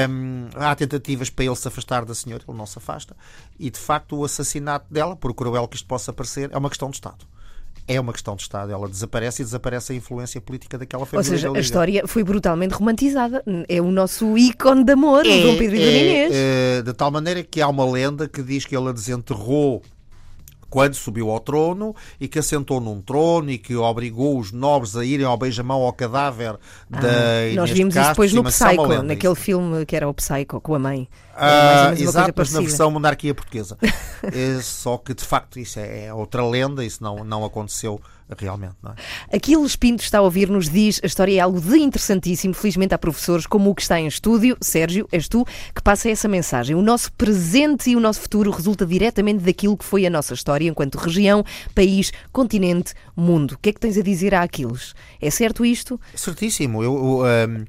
Hum, 0.09 0.49
há 0.55 0.75
tentativas 0.75 1.31
para 1.31 1.45
ele 1.45 1.57
se 1.57 1.67
afastar 1.69 2.05
da 2.05 2.15
senhora, 2.15 2.43
ele 2.47 2.57
não 2.57 2.67
se 2.67 2.79
afasta. 2.79 3.17
E 3.59 3.71
de 3.71 3.79
facto, 3.79 4.17
o 4.17 4.25
assassinato 4.25 4.87
dela, 4.93 5.17
por 5.17 5.35
cruel 5.35 5.67
que 5.69 5.77
isto 5.77 5.87
possa 5.89 6.13
parecer, 6.13 6.51
é 6.53 6.59
uma 6.59 6.69
questão 6.69 6.91
de 6.91 6.97
Estado. 6.97 7.27
É 7.87 7.99
uma 7.99 8.13
questão 8.13 8.37
de 8.37 8.43
Estado. 8.43 8.71
Ela 8.71 8.87
desaparece 8.87 9.41
e 9.41 9.45
desaparece 9.45 9.93
a 9.93 9.97
influência 9.97 10.41
política 10.43 10.77
daquela 10.77 11.03
Ou 11.03 11.07
família. 11.07 11.31
seja, 11.31 11.51
a 11.51 11.59
história 11.59 12.07
foi 12.07 12.23
brutalmente 12.23 12.75
romantizada. 12.75 13.43
É 13.67 13.81
o 13.81 13.91
nosso 13.91 14.37
ícone 14.37 14.85
de 14.85 14.93
amor, 14.93 15.25
o 15.25 15.43
Dom 15.43 15.57
Pedro 15.57 15.77
e 15.77 15.79
Dona 15.79 15.91
Inês. 15.93 16.33
é, 16.35 16.83
de 16.83 16.93
tal 16.93 17.11
maneira 17.11 17.43
que 17.43 17.63
há 17.63 17.69
uma 17.69 17.91
lenda 17.91 18.29
que 18.29 18.43
diz 18.43 18.67
que 18.67 18.77
ele 18.77 18.91
a 18.91 18.93
desenterrou 18.93 19.83
quando 20.71 20.95
subiu 20.95 21.31
ao 21.31 21.41
trono 21.41 21.95
e 22.21 22.29
que 22.29 22.39
assentou 22.39 22.81
num 22.81 23.01
trono 23.01 23.51
e 23.51 23.59
que 23.59 23.75
obrigou 23.77 24.39
os 24.39 24.53
nobres 24.53 24.97
a 24.97 25.05
irem 25.05 25.25
ao 25.27 25.37
beijamão 25.37 25.83
ao 25.83 25.93
cadáver 25.93 26.57
da 26.89 26.99
Inês 27.01 27.53
Ah, 27.53 27.61
Nós 27.61 27.71
vimos 27.71 27.95
isso 27.95 28.05
Castro, 28.05 28.13
depois 28.15 28.33
no 28.33 28.49
isso 28.49 28.65
é 28.65 28.71
uma 28.73 28.89
Psycho, 28.89 29.03
naquele 29.03 29.33
isso. 29.33 29.43
filme 29.43 29.87
que 29.87 29.97
era 29.97 30.09
o 30.09 30.15
Psycho 30.15 30.61
com 30.61 30.75
a 30.75 30.79
mãe. 30.79 31.09
É 31.35 31.41
Ah, 31.41 31.87
coisa 31.89 32.03
exato, 32.03 32.33
mas 32.37 32.53
na 32.53 32.61
versão 32.61 32.91
monarquia 32.91 33.35
portuguesa. 33.35 33.77
É, 34.21 34.61
só 34.61 34.99
que 34.99 35.15
de 35.15 35.25
facto 35.25 35.61
isso 35.61 35.79
é, 35.79 36.07
é 36.07 36.15
outra 36.15 36.45
lenda, 36.45 36.85
isso 36.85 37.01
não, 37.03 37.23
não 37.25 37.45
aconteceu 37.45 38.01
realmente. 38.37 38.75
Não 38.83 38.93
é? 38.93 39.37
Aquiles 39.37 39.77
Pinto 39.77 40.03
está 40.03 40.19
a 40.19 40.23
ouvir, 40.23 40.49
nos 40.49 40.69
diz 40.69 41.01
a 41.03 41.07
história 41.07 41.37
é 41.37 41.41
algo 41.41 41.61
de 41.61 41.79
interessantíssimo. 41.79 42.55
Felizmente 42.55 42.95
há 42.95 42.99
professores 42.99 43.47
como 43.47 43.71
o 43.71 43.75
que 43.75 43.83
está 43.83 43.99
em 44.01 44.07
estúdio, 44.07 44.57
Sérgio, 44.61 45.09
és 45.11 45.29
tu, 45.29 45.45
que 45.75 45.83
passa 45.83 46.11
essa 46.11 46.29
mensagem. 46.29 46.77
O 46.77 46.83
nosso 46.83 47.13
presente 47.13 47.91
e 47.91 47.97
o 47.97 48.01
nosso 48.01 48.21
futuro 48.21 48.51
resulta 48.51 48.85
diretamente 48.85 49.45
daquilo 49.45 49.77
que 49.77 49.85
foi 49.85 50.07
a 50.07 50.11
nossa 50.11 50.35
história 50.35 50.69
enquanto 50.69 50.97
região, 50.97 51.45
país, 51.75 52.13
continente, 52.33 52.95
mundo. 53.17 53.53
O 53.53 53.59
que 53.59 53.71
é 53.71 53.73
que 53.73 53.81
tens 53.81 53.97
a 53.97 54.03
dizer 54.03 54.35
a 54.35 54.43
Aquiles? 54.43 54.95
É 55.21 55.31
certo 55.31 55.65
isto? 55.65 56.01
Certíssimo. 56.15 56.83
Eu, 56.83 56.95
eu, 56.95 57.23
ah, 57.25 57.67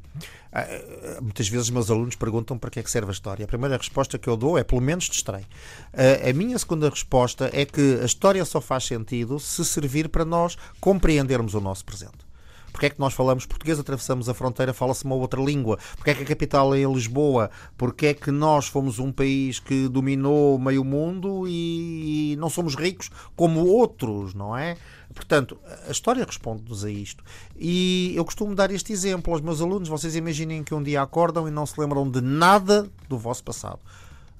muitas 1.22 1.48
vezes 1.48 1.70
meus 1.70 1.92
alunos 1.92 2.16
perguntam 2.16 2.58
para 2.58 2.70
que 2.70 2.80
é 2.80 2.84
que 2.84 2.90
serve 2.90 3.10
a 3.10 3.14
história. 3.14 3.46
A 3.46 3.48
primeira 3.48 3.78
resposta 3.78 4.18
que 4.18 4.28
eu 4.28 4.36
dou 4.36 4.58
é 4.58 4.64
pelo 4.64 4.82
menos 4.82 5.06
distraem. 5.06 5.46
Ah, 5.94 6.30
a 6.30 6.34
minha 6.34 6.58
segunda 6.58 6.90
resposta 6.90 7.50
é 7.54 7.66
que 7.66 8.00
a 8.02 8.06
história 8.06 8.44
só 8.46 8.60
faz 8.60 8.86
sentido 8.86 9.40
se 9.40 9.64
servir 9.64 10.10
para 10.10 10.26
nós 10.26 10.58
compreendermos 10.80 11.54
o 11.54 11.62
nosso 11.62 11.86
presente. 11.86 12.30
Porque 12.72 12.86
é 12.86 12.90
que 12.90 13.00
nós 13.00 13.14
falamos 13.14 13.46
português, 13.46 13.80
atravessamos 13.80 14.30
a 14.30 14.34
fronteira, 14.34 14.74
fala-se 14.74 15.04
uma 15.04 15.16
outra 15.16 15.42
língua? 15.42 15.78
Porque 15.96 16.12
é 16.12 16.14
que 16.14 16.24
a 16.24 16.26
capital 16.26 16.74
é 16.74 16.84
Lisboa? 16.84 17.50
Porque 17.78 18.08
é 18.08 18.14
que 18.14 18.32
nós 18.32 18.68
fomos 18.68 19.00
um 19.00 19.12
país 19.12 19.60
que 19.60 19.88
dominou 19.88 20.58
meio 20.58 20.84
mundo 20.84 21.46
e 21.48 22.36
não 22.40 22.50
somos 22.50 22.76
ricos 22.76 23.10
como 23.36 23.66
outros, 23.66 24.34
não 24.34 24.56
é? 24.56 24.78
Portanto, 25.14 25.58
a 25.88 25.92
história 25.92 26.24
responde-nos 26.24 26.86
a 26.86 26.90
isto. 26.90 27.24
E 27.58 28.14
eu 28.16 28.24
costumo 28.24 28.54
dar 28.54 28.72
este 28.72 28.94
exemplo 28.94 29.34
aos 29.34 29.42
meus 29.42 29.62
alunos. 29.62 29.90
Vocês 29.90 30.16
imaginem 30.16 30.64
que 30.64 30.74
um 30.74 30.84
dia 30.84 31.02
acordam 31.02 31.48
e 31.48 31.52
não 31.52 31.66
se 31.66 31.80
lembram 31.80 32.10
de 32.10 32.22
nada 32.22 32.90
do 33.08 33.18
vosso 33.18 33.44
passado. 33.44 33.80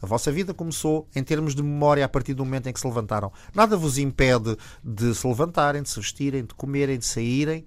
A 0.02 0.06
vossa 0.06 0.32
vida 0.32 0.54
começou 0.54 1.08
em 1.14 1.24
termos 1.24 1.54
de 1.54 1.62
memória 1.62 2.06
a 2.06 2.10
partir 2.10 2.34
do 2.34 2.46
momento 2.46 2.68
em 2.68 2.74
que 2.74 2.80
se 2.80 2.88
levantaram. 2.88 3.32
Nada 3.54 3.76
vos 3.76 3.98
impede 3.98 4.58
de 4.84 5.14
se 5.14 5.28
levantarem, 5.28 5.82
de 5.82 5.90
se 5.90 6.00
vestirem, 6.00 6.46
de 6.46 6.54
comerem, 6.54 6.98
de 6.98 7.06
saírem, 7.06 7.66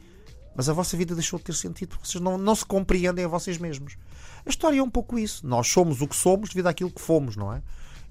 mas 0.54 0.68
a 0.68 0.72
vossa 0.72 0.96
vida 0.96 1.14
deixou 1.14 1.38
de 1.38 1.44
ter 1.46 1.54
sentido 1.54 1.90
porque 1.90 2.06
vocês 2.06 2.22
não, 2.22 2.38
não 2.38 2.54
se 2.54 2.64
compreendem 2.64 3.24
a 3.24 3.28
vocês 3.28 3.58
mesmos. 3.58 3.96
A 4.46 4.48
história 4.48 4.78
é 4.78 4.82
um 4.82 4.90
pouco 4.90 5.18
isso. 5.18 5.46
Nós 5.46 5.68
somos 5.68 6.00
o 6.00 6.08
que 6.08 6.16
somos 6.16 6.50
devido 6.50 6.68
àquilo 6.68 6.90
que 6.90 7.00
fomos, 7.00 7.36
não 7.36 7.52
é? 7.52 7.62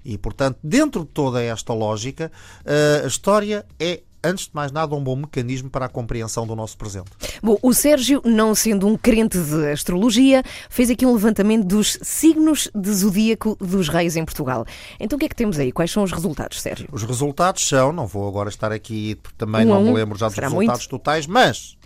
E, 0.04 0.18
portanto, 0.18 0.58
dentro 0.62 1.02
de 1.02 1.10
toda 1.10 1.42
esta 1.42 1.72
lógica, 1.72 2.30
eh, 2.64 3.02
a 3.04 3.06
história 3.06 3.64
é, 3.78 4.02
antes 4.24 4.46
de 4.46 4.50
mais 4.54 4.70
nada, 4.70 4.94
um 4.94 5.02
bom 5.02 5.16
mecanismo 5.16 5.68
para 5.70 5.86
a 5.86 5.88
compreensão 5.88 6.46
do 6.46 6.54
nosso 6.54 6.76
presente. 6.76 7.10
Bom, 7.42 7.56
o 7.62 7.72
Sérgio, 7.72 8.22
não 8.24 8.54
sendo 8.54 8.86
um 8.86 8.96
crente 8.96 9.38
de 9.38 9.70
astrologia, 9.70 10.42
fez 10.68 10.90
aqui 10.90 11.04
um 11.04 11.12
levantamento 11.12 11.64
dos 11.64 11.98
signos 12.02 12.68
de 12.74 12.92
zodíaco 12.92 13.56
dos 13.60 13.88
reis 13.88 14.16
em 14.16 14.24
Portugal. 14.24 14.64
Então 14.98 15.16
o 15.16 15.18
que 15.20 15.26
é 15.26 15.28
que 15.28 15.36
temos 15.36 15.58
aí? 15.58 15.72
Quais 15.72 15.90
são 15.90 16.02
os 16.02 16.12
resultados, 16.12 16.60
Sérgio? 16.60 16.88
Os 16.92 17.02
resultados 17.02 17.66
são, 17.66 17.92
não 17.92 18.06
vou 18.06 18.28
agora 18.28 18.48
estar 18.48 18.72
aqui, 18.72 19.16
porque 19.16 19.36
também 19.36 19.66
Um 19.66 19.70
não 19.70 19.82
me 19.82 19.92
lembro 19.92 20.18
já 20.18 20.28
dos 20.28 20.36
resultados 20.36 20.86
totais, 20.86 21.26
mas 21.26 21.76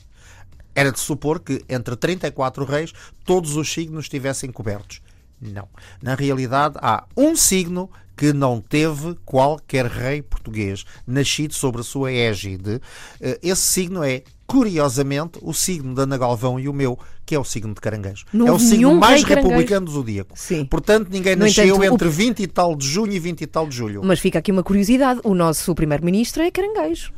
era 0.74 0.92
de 0.92 1.00
supor 1.00 1.40
que 1.40 1.64
entre 1.68 1.96
34 1.96 2.64
reis 2.64 2.92
todos 3.24 3.56
os 3.56 3.72
signos 3.72 4.04
estivessem 4.04 4.52
cobertos. 4.52 5.00
Não. 5.40 5.68
Na 6.02 6.14
realidade, 6.14 6.76
há 6.80 7.04
um 7.16 7.34
signo 7.34 7.90
que 8.16 8.32
não 8.32 8.60
teve 8.60 9.14
qualquer 9.24 9.86
rei 9.86 10.22
português 10.22 10.84
nascido 11.06 11.52
sobre 11.54 11.80
a 11.82 11.84
sua 11.84 12.10
égide. 12.12 12.80
Eh, 13.20 13.38
Esse 13.42 13.60
signo 13.62 14.02
é, 14.02 14.22
curiosamente, 14.46 15.38
o 15.42 15.52
signo 15.52 15.94
da 15.94 16.02
Ana 16.04 16.16
Galvão 16.16 16.58
e 16.58 16.68
o 16.68 16.72
meu, 16.72 16.98
que 17.24 17.34
é 17.34 17.38
o 17.38 17.44
signo 17.44 17.74
de 17.74 17.80
caranguejo. 17.80 18.24
Não 18.32 18.46
é 18.48 18.52
o 18.52 18.58
signo 18.58 18.94
mais 18.94 19.22
republicano 19.22 19.86
do 19.86 19.92
zodíaco. 19.92 20.32
Sim. 20.34 20.64
Portanto, 20.64 21.08
ninguém 21.10 21.36
No 21.36 21.44
nasceu 21.44 21.64
entanto, 21.76 21.80
o- 21.90 21.94
entre 21.94 22.08
20 22.08 22.42
e 22.42 22.46
tal 22.46 22.74
de 22.74 22.86
junho 22.86 23.12
e 23.12 23.18
20 23.18 23.42
e 23.42 23.46
tal 23.46 23.66
de 23.68 23.76
julho. 23.76 24.00
Mas 24.02 24.18
fica 24.18 24.38
aqui 24.38 24.50
uma 24.50 24.62
curiosidade: 24.62 25.20
o 25.24 25.34
nosso 25.34 25.74
primeiro-ministro 25.74 26.42
é 26.42 26.50
caranguejo. 26.50 27.12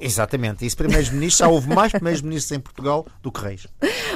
Exatamente. 0.00 0.64
Isso, 0.64 0.76
primeiros-ministros, 0.76 1.38
já 1.38 1.48
houve 1.48 1.68
mais 1.68 1.92
primeiros-ministros 1.92 2.52
em 2.52 2.60
Portugal 2.60 3.06
do 3.22 3.30
que 3.30 3.40
reis. 3.40 3.66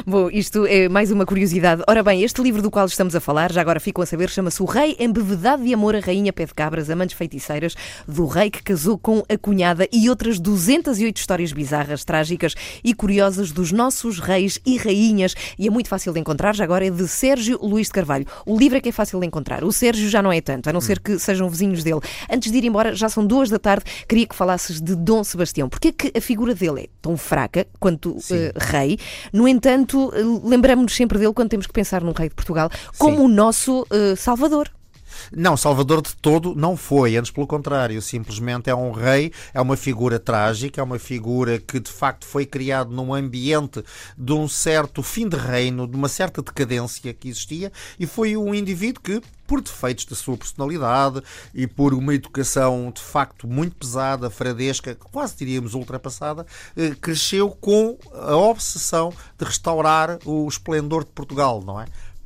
Bom, 0.06 0.28
isto 0.30 0.66
é 0.66 0.88
mais 0.88 1.10
uma 1.10 1.24
curiosidade. 1.24 1.82
Ora 1.88 2.02
bem, 2.02 2.22
este 2.22 2.42
livro 2.42 2.60
do 2.60 2.70
qual 2.70 2.86
estamos 2.86 3.14
a 3.14 3.20
falar, 3.20 3.52
já 3.52 3.60
agora 3.60 3.80
ficam 3.80 4.02
a 4.02 4.06
saber, 4.06 4.28
chama-se 4.28 4.62
O 4.62 4.66
Rei 4.66 4.96
Embevedado 4.98 5.64
de 5.64 5.72
Amor 5.72 5.94
a 5.96 6.00
Rainha 6.00 6.32
Pé 6.32 6.44
de 6.44 6.54
Cabras, 6.54 6.90
Amantes 6.90 7.16
Feiticeiras, 7.16 7.74
do 8.06 8.26
rei 8.26 8.50
que 8.50 8.62
casou 8.62 8.98
com 8.98 9.22
a 9.28 9.38
cunhada 9.38 9.88
e 9.92 10.10
outras 10.10 10.38
208 10.38 11.16
histórias 11.16 11.52
bizarras, 11.52 12.04
trágicas 12.04 12.54
e 12.82 12.92
curiosas 12.92 13.52
dos 13.52 13.72
nossos 13.72 14.18
reis 14.18 14.60
e 14.66 14.76
rainhas. 14.76 15.34
E 15.58 15.66
é 15.66 15.70
muito 15.70 15.88
fácil 15.88 16.12
de 16.12 16.20
encontrar, 16.20 16.54
já 16.54 16.64
agora 16.64 16.86
é 16.86 16.90
de 16.90 17.06
Sérgio 17.08 17.58
Luís 17.62 17.86
de 17.86 17.92
Carvalho. 17.92 18.26
O 18.44 18.58
livro 18.58 18.76
é 18.76 18.80
que 18.80 18.88
é 18.88 18.92
fácil 18.92 19.20
de 19.20 19.26
encontrar. 19.26 19.64
O 19.64 19.72
Sérgio 19.72 20.08
já 20.08 20.22
não 20.22 20.32
é 20.32 20.40
tanto, 20.40 20.68
a 20.68 20.72
não 20.72 20.80
ser 20.80 21.00
que 21.00 21.18
sejam 21.18 21.48
vizinhos 21.48 21.82
dele. 21.82 22.00
Antes 22.30 22.50
de 22.50 22.58
ir 22.58 22.64
embora, 22.64 22.94
já 22.94 23.08
são 23.08 23.26
duas 23.26 23.48
da 23.48 23.58
tarde, 23.58 23.84
queria 24.08 24.26
que 24.26 24.34
falasses 24.34 24.80
de 24.80 24.94
Dom 24.94 25.22
Sebastião. 25.22 25.53
Porquê 25.68 25.92
que 25.92 26.12
a 26.16 26.20
figura 26.20 26.54
dele 26.54 26.82
é 26.82 26.86
tão 27.00 27.16
fraca 27.16 27.66
quanto 27.78 28.16
eh, 28.30 28.52
rei? 28.56 28.98
No 29.32 29.46
entanto, 29.46 30.12
eh, 30.14 30.22
lembramos-nos 30.44 30.94
sempre 30.94 31.18
dele 31.18 31.32
quando 31.32 31.50
temos 31.50 31.66
que 31.66 31.72
pensar 31.72 32.02
num 32.02 32.12
rei 32.12 32.28
de 32.28 32.34
Portugal 32.34 32.70
como 32.98 33.16
Sim. 33.16 33.22
o 33.24 33.28
nosso 33.28 33.86
eh, 33.90 34.16
salvador. 34.16 34.70
Não, 35.32 35.56
Salvador 35.56 36.02
de 36.02 36.14
todo 36.16 36.54
não 36.54 36.76
foi, 36.76 37.16
antes 37.16 37.30
pelo 37.30 37.46
contrário, 37.46 38.00
simplesmente 38.02 38.70
é 38.70 38.74
um 38.74 38.90
rei, 38.90 39.32
é 39.52 39.60
uma 39.60 39.76
figura 39.76 40.18
trágica, 40.18 40.80
é 40.80 40.84
uma 40.84 40.98
figura 40.98 41.58
que 41.58 41.80
de 41.80 41.90
facto 41.90 42.26
foi 42.26 42.46
criado 42.46 42.90
num 42.90 43.14
ambiente 43.14 43.82
de 44.16 44.32
um 44.32 44.48
certo 44.48 45.02
fim 45.02 45.28
de 45.28 45.36
reino, 45.36 45.86
de 45.86 45.96
uma 45.96 46.08
certa 46.08 46.42
decadência 46.42 47.12
que 47.12 47.28
existia, 47.28 47.72
e 47.98 48.06
foi 48.06 48.36
um 48.36 48.54
indivíduo 48.54 49.02
que, 49.02 49.22
por 49.46 49.60
defeitos 49.60 50.06
da 50.06 50.16
sua 50.16 50.36
personalidade 50.36 51.22
e 51.54 51.66
por 51.66 51.92
uma 51.92 52.14
educação 52.14 52.90
de 52.94 53.02
facto 53.02 53.46
muito 53.46 53.76
pesada, 53.76 54.30
fradesca, 54.30 54.94
quase 54.94 55.36
diríamos 55.36 55.74
ultrapassada, 55.74 56.46
eh, 56.76 56.94
cresceu 57.00 57.50
com 57.50 57.98
a 58.12 58.36
obsessão 58.36 59.12
de 59.38 59.44
restaurar 59.44 60.18
o 60.24 60.48
esplendor 60.48 61.04
de 61.04 61.10
Portugal, 61.10 61.62
não 61.64 61.80
é? 61.80 61.84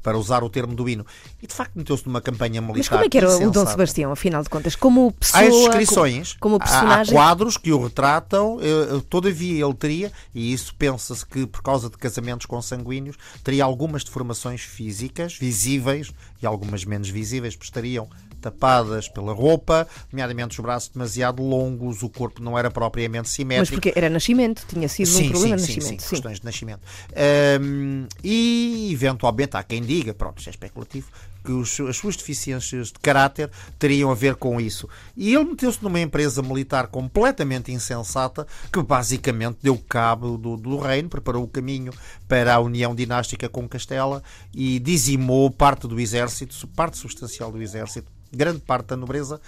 Para 0.09 0.17
usar 0.17 0.43
o 0.43 0.49
termo 0.49 0.75
do 0.75 0.89
hino. 0.89 1.05
E 1.43 1.47
de 1.47 1.53
facto 1.53 1.73
meteu-se 1.77 2.07
numa 2.07 2.21
campanha 2.23 2.63
militar. 2.63 2.79
Mas 2.79 2.89
como 2.89 3.05
é 3.05 3.09
que 3.11 3.19
era 3.19 3.27
o 3.29 3.31
Dom 3.33 3.43
insensata. 3.51 3.71
Sebastião, 3.73 4.11
afinal 4.11 4.43
de 4.43 4.49
contas? 4.49 4.75
Como 4.75 5.13
pessoa. 5.13 5.43
Há 5.43 5.47
inscrições, 5.47 6.33
Como, 6.41 6.59
como 6.59 6.65
há- 6.65 6.67
personagem. 6.67 7.15
há 7.15 7.21
quadros 7.21 7.57
que 7.59 7.71
o 7.73 7.83
retratam, 7.85 8.59
eh, 8.63 9.03
todavia 9.11 9.63
ele 9.63 9.75
teria, 9.75 10.11
e 10.35 10.51
isso 10.51 10.75
pensa-se 10.79 11.27
que 11.27 11.47
por 11.47 11.63
causa 11.63 11.91
de 11.91 11.99
casamentos 11.99 12.47
consanguíneos, 12.47 13.17
teria 13.45 13.65
algumas 13.65 14.03
deformações 14.03 14.63
físicas, 14.63 15.35
visíveis, 15.39 16.11
e 16.41 16.47
algumas 16.47 16.85
menos 16.87 17.11
visíveis, 17.11 17.55
pois 17.55 17.67
estariam 17.67 18.09
tapadas 18.41 19.09
pela 19.09 19.33
roupa, 19.33 19.87
nomeadamente 20.13 20.59
os 20.59 20.63
braços 20.63 20.89
demasiado 20.89 21.43
longos, 21.43 22.03
o 22.03 22.09
corpo 22.09 22.43
não 22.43 22.59
era 22.59 22.71
propriamente 22.71 23.23
Mas 23.29 23.31
simétrico. 23.31 23.81
porque 23.83 23.93
era 23.99 24.09
nascimento, 24.09 24.65
tinha 24.69 24.89
sido 24.89 25.09
um 25.19 25.29
problema 25.31 25.57
de 25.57 25.63
nascimento. 25.63 26.03
Sim, 26.03 26.09
questões 26.09 26.39
de 26.41 26.45
nascimento. 26.45 26.81
Ahm, 27.15 28.07
e, 28.23 28.91
eventualmente, 28.93 29.57
há 29.57 29.63
quem 29.63 29.83
diga, 29.83 30.15
pronto, 30.15 30.39
isto 30.39 30.49
é 30.49 30.51
especulativo, 30.51 31.09
que 31.45 31.53
os- 31.53 31.81
as 31.81 31.97
suas 31.97 32.17
deficiências 32.17 32.89
de 32.89 32.99
caráter 33.01 33.51
teriam 33.79 34.11
a 34.11 34.15
ver 34.15 34.35
com 34.35 34.61
isso. 34.61 34.89
E 35.17 35.35
ele 35.35 35.45
meteu-se 35.45 35.83
numa 35.83 36.01
empresa 36.01 36.43
militar 36.43 36.89
completamente 36.89 37.73
insensata, 37.73 38.47
que 38.73 38.83
basicamente 38.83 39.59
deu 39.63 39.81
cabo 39.89 40.37
do, 40.37 40.57
do 40.57 40.79
reino, 40.79 41.09
preparou 41.09 41.45
o 41.45 41.49
caminho 41.49 41.93
para 42.27 42.55
a 42.55 42.61
união 42.61 42.95
dinástica 42.95 43.49
com 43.49 43.69
Castela 43.69 44.23
e 44.53 44.79
dizimou 44.79 45.51
parte 45.51 45.87
do 45.87 45.99
exército, 45.99 46.67
parte 46.69 46.99
substancial 46.99 47.51
do 47.51 47.63
exército, 47.63 48.11
grande 48.33 48.61
parte 48.61 48.87
da 48.89 48.97
nobreza, 48.97 49.41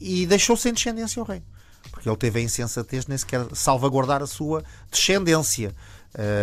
e 0.00 0.26
deixou 0.26 0.56
sem 0.56 0.72
descendência 0.72 1.22
o 1.22 1.24
reino 1.24 1.44
porque 1.90 2.08
ele 2.08 2.16
teve 2.16 2.38
a 2.38 2.42
insensatez 2.42 3.06
nem 3.08 3.18
sequer 3.18 3.44
salvaguardar 3.54 4.22
a 4.22 4.26
sua 4.26 4.62
descendência. 4.90 5.74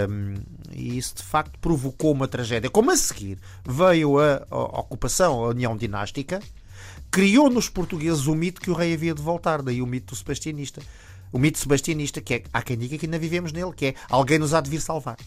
Hum, 0.10 0.36
e 0.72 0.98
isso 0.98 1.16
de 1.16 1.24
facto 1.24 1.58
provocou 1.60 2.12
uma 2.12 2.28
tragédia. 2.28 2.70
Como 2.70 2.92
a 2.92 2.98
seguir 2.98 3.40
veio 3.66 4.20
a, 4.20 4.46
a 4.52 4.80
ocupação, 4.82 5.44
a 5.44 5.48
união 5.50 5.78
dinástica, 5.78 6.42
criou 7.10 7.50
nos 7.50 7.70
portugueses 7.70 8.28
o 8.28 8.36
mito 8.36 8.60
que 8.62 8.70
o 8.70 8.74
rei 8.74 8.94
havia 8.94 9.14
de 9.16 9.22
voltar, 9.22 9.62
daí 9.62 9.82
o 9.82 9.88
mito 9.88 10.14
do 10.14 10.16
sebastianista. 10.18 10.82
O 11.32 11.40
mito 11.40 11.58
sebastianista, 11.58 12.20
que 12.20 12.34
é, 12.36 12.44
há 12.52 12.62
quem 12.62 12.78
diga 12.78 12.98
que 12.98 13.06
ainda 13.06 13.18
vivemos 13.18 13.52
nele, 13.54 13.72
que 13.74 13.88
é 13.88 13.96
alguém 14.10 14.40
nos 14.40 14.54
há 14.54 14.60
de 14.62 14.70
vir 14.70 14.82
salvar. 14.82 15.18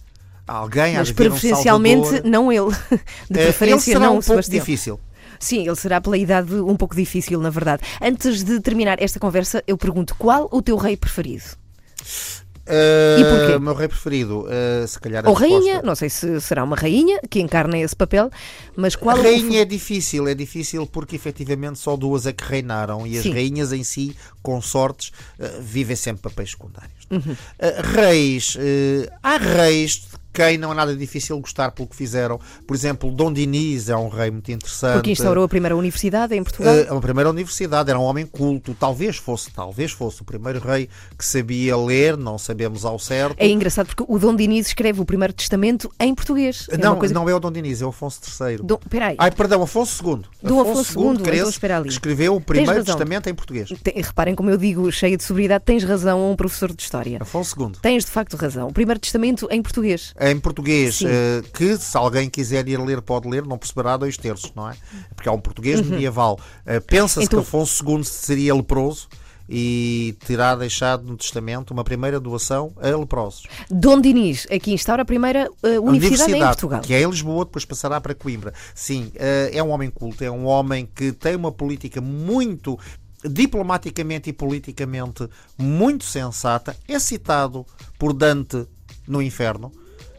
Alguém 0.46 0.96
há 0.96 0.98
Mas 0.98 1.08
de 1.08 1.14
vir 1.14 1.28
um 1.28 1.30
preferencialmente 1.30 2.04
salvador. 2.06 2.30
não 2.30 2.52
ele. 2.52 2.70
De 3.30 3.38
Eh, 3.40 3.44
preferência 3.44 3.90
ele 3.92 3.98
será 3.98 4.00
não 4.00 4.16
um 4.16 4.18
o 4.18 4.22
pouco 4.22 4.42
Sebastião. 4.42 4.58
difícil. 4.60 5.00
Sim, 5.42 5.66
ele 5.66 5.76
será 5.76 6.00
pela 6.00 6.16
idade 6.16 6.54
um 6.54 6.76
pouco 6.76 6.94
difícil, 6.94 7.40
na 7.40 7.50
verdade. 7.50 7.82
Antes 8.00 8.44
de 8.44 8.60
terminar 8.60 9.02
esta 9.02 9.18
conversa, 9.18 9.62
eu 9.66 9.76
pergunto 9.76 10.14
qual 10.14 10.48
o 10.52 10.62
teu 10.62 10.76
rei 10.76 10.96
preferido? 10.96 11.44
Uh, 12.64 13.18
E 13.20 13.24
porquê? 13.24 13.56
O 13.56 13.60
meu 13.60 13.74
rei 13.74 13.88
preferido, 13.88 14.46
uh, 14.46 14.86
se 14.86 14.98
calhar 15.00 15.26
a 15.26 15.28
Ou 15.28 15.34
resposta- 15.34 15.64
rainha, 15.66 15.82
não 15.82 15.96
sei 15.96 16.08
se 16.08 16.40
será 16.40 16.62
uma 16.62 16.76
rainha 16.76 17.20
que 17.28 17.40
encarna 17.40 17.76
esse 17.76 17.94
papel, 17.96 18.30
mas 18.76 18.94
qual 18.94 19.20
rainha 19.20 19.62
é 19.62 19.64
difícil, 19.64 20.28
é 20.28 20.34
difícil 20.34 20.86
porque 20.86 21.16
efetivamente 21.16 21.80
só 21.80 21.96
duas 21.96 22.24
é 22.24 22.32
que 22.32 22.44
reinaram 22.44 23.04
e 23.04 23.16
as 23.16 23.24
Sim. 23.24 23.32
rainhas 23.32 23.72
em 23.72 23.82
si, 23.82 24.16
consortes, 24.40 25.10
eh, 25.40 25.58
vivem 25.60 25.96
sempre 25.96 26.22
papéis 26.22 26.52
secundários. 26.52 26.92
Uhum. 27.10 27.36
Reis, 27.94 28.56
há 29.22 29.36
reis 29.38 30.06
quem 30.32 30.56
não 30.58 30.72
é 30.72 30.74
nada 30.74 30.96
difícil 30.96 31.38
gostar 31.40 31.70
pelo 31.72 31.88
que 31.88 31.96
fizeram. 31.96 32.40
Por 32.66 32.74
exemplo, 32.74 33.10
Dom 33.10 33.32
Dinis 33.32 33.88
é 33.88 33.96
um 33.96 34.08
rei 34.08 34.30
muito 34.30 34.50
interessante. 34.50 34.94
Porque 34.94 35.10
instaurou 35.12 35.44
a 35.44 35.48
primeira 35.48 35.76
universidade 35.76 36.34
em 36.34 36.42
Portugal. 36.42 36.74
Eh, 36.74 36.88
a 36.88 37.00
primeira 37.00 37.30
universidade, 37.30 37.90
era 37.90 37.98
um 37.98 38.02
homem 38.02 38.26
culto, 38.26 38.74
talvez 38.78 39.16
fosse, 39.16 39.50
talvez 39.50 39.92
fosse 39.92 40.22
o 40.22 40.24
primeiro 40.24 40.58
rei 40.60 40.88
que 41.18 41.24
sabia 41.24 41.76
ler, 41.76 42.16
não 42.16 42.38
sabemos 42.38 42.84
ao 42.84 42.98
certo. 42.98 43.36
É 43.38 43.48
engraçado 43.48 43.86
porque 43.86 44.04
o 44.06 44.18
Dom 44.18 44.34
Diniz 44.34 44.68
escreve 44.68 45.00
o 45.00 45.04
primeiro 45.04 45.32
testamento 45.32 45.92
em 45.98 46.14
português. 46.14 46.66
É 46.70 46.76
não, 46.76 46.96
coisa... 46.96 47.12
não 47.12 47.28
é 47.28 47.34
o 47.34 47.40
Dom 47.40 47.52
Dinis, 47.52 47.82
é 47.82 47.86
o 47.86 47.90
Afonso 47.90 48.20
III. 48.40 48.58
Dom... 48.62 48.78
Peraí. 48.88 49.16
Ai, 49.18 49.30
perdão, 49.30 49.62
Afonso 49.62 50.02
II. 50.04 50.22
Dom 50.42 50.60
Afonso 50.60 50.98
II, 50.98 51.06
então 51.12 51.24
Cresce, 51.24 51.66
ali. 51.66 51.84
que 51.84 51.92
escreveu 51.92 52.36
o 52.36 52.40
primeiro 52.40 52.84
testamento 52.84 53.28
em 53.28 53.34
português. 53.34 53.68
Tem- 53.82 53.94
reparem 54.02 54.34
como 54.34 54.50
eu 54.50 54.56
digo, 54.56 54.90
cheia 54.90 55.16
de 55.16 55.22
sobriedade, 55.22 55.64
tens 55.64 55.84
razão, 55.84 56.30
um 56.30 56.36
professor 56.36 56.72
de 56.72 56.82
História. 56.82 57.18
Afonso 57.20 57.54
II. 57.60 57.72
Tens 57.80 58.04
de 58.04 58.10
facto 58.10 58.36
razão. 58.36 58.68
O 58.68 58.72
primeiro 58.72 59.00
testamento 59.00 59.46
em 59.50 59.62
português. 59.62 60.14
Em 60.30 60.38
português, 60.38 61.00
eh, 61.04 61.42
que 61.52 61.76
se 61.76 61.96
alguém 61.96 62.30
quiser 62.30 62.68
ir 62.68 62.78
ler, 62.80 63.02
pode 63.02 63.28
ler, 63.28 63.44
não 63.44 63.58
perceberá 63.58 63.96
dois 63.96 64.16
terços, 64.16 64.52
não 64.54 64.68
é? 64.70 64.74
Porque 65.16 65.28
é 65.28 65.32
um 65.32 65.40
português 65.40 65.80
medieval. 65.84 66.38
Eh, 66.64 66.78
Pensa-se 66.80 67.26
Então- 67.26 67.40
que 67.40 67.46
Afonso 67.48 67.84
II 67.88 68.04
seria 68.04 68.54
leproso 68.54 69.08
e 69.48 70.16
terá 70.24 70.54
deixado 70.54 71.04
no 71.04 71.16
testamento 71.16 71.72
uma 71.72 71.82
primeira 71.82 72.20
doação 72.20 72.72
a 72.80 72.86
leprosos. 72.96 73.42
Dom 73.68 74.00
Dinis 74.00 74.46
aqui 74.50 74.72
instaura 74.72 75.02
a 75.02 75.04
primeira 75.04 75.50
eh, 75.62 75.76
A 75.76 75.80
universidade, 75.80 76.32
em 76.34 76.38
Portugal. 76.40 76.80
que 76.80 76.94
é 76.94 77.02
em 77.02 77.06
Lisboa, 77.10 77.44
depois 77.44 77.64
passará 77.64 78.00
para 78.00 78.14
Coimbra. 78.14 78.54
Sim, 78.74 79.10
eh, 79.16 79.50
é 79.52 79.62
um 79.62 79.70
homem 79.70 79.90
culto, 79.90 80.22
é 80.22 80.30
um 80.30 80.46
homem 80.46 80.88
que 80.94 81.10
tem 81.12 81.34
uma 81.34 81.50
política 81.50 82.00
muito 82.00 82.78
diplomaticamente 83.24 84.30
e 84.30 84.32
politicamente 84.32 85.28
muito 85.58 86.04
sensata. 86.04 86.76
É 86.88 86.98
citado 86.98 87.66
por 87.98 88.12
Dante 88.12 88.66
no 89.06 89.20
Inferno. 89.22 89.72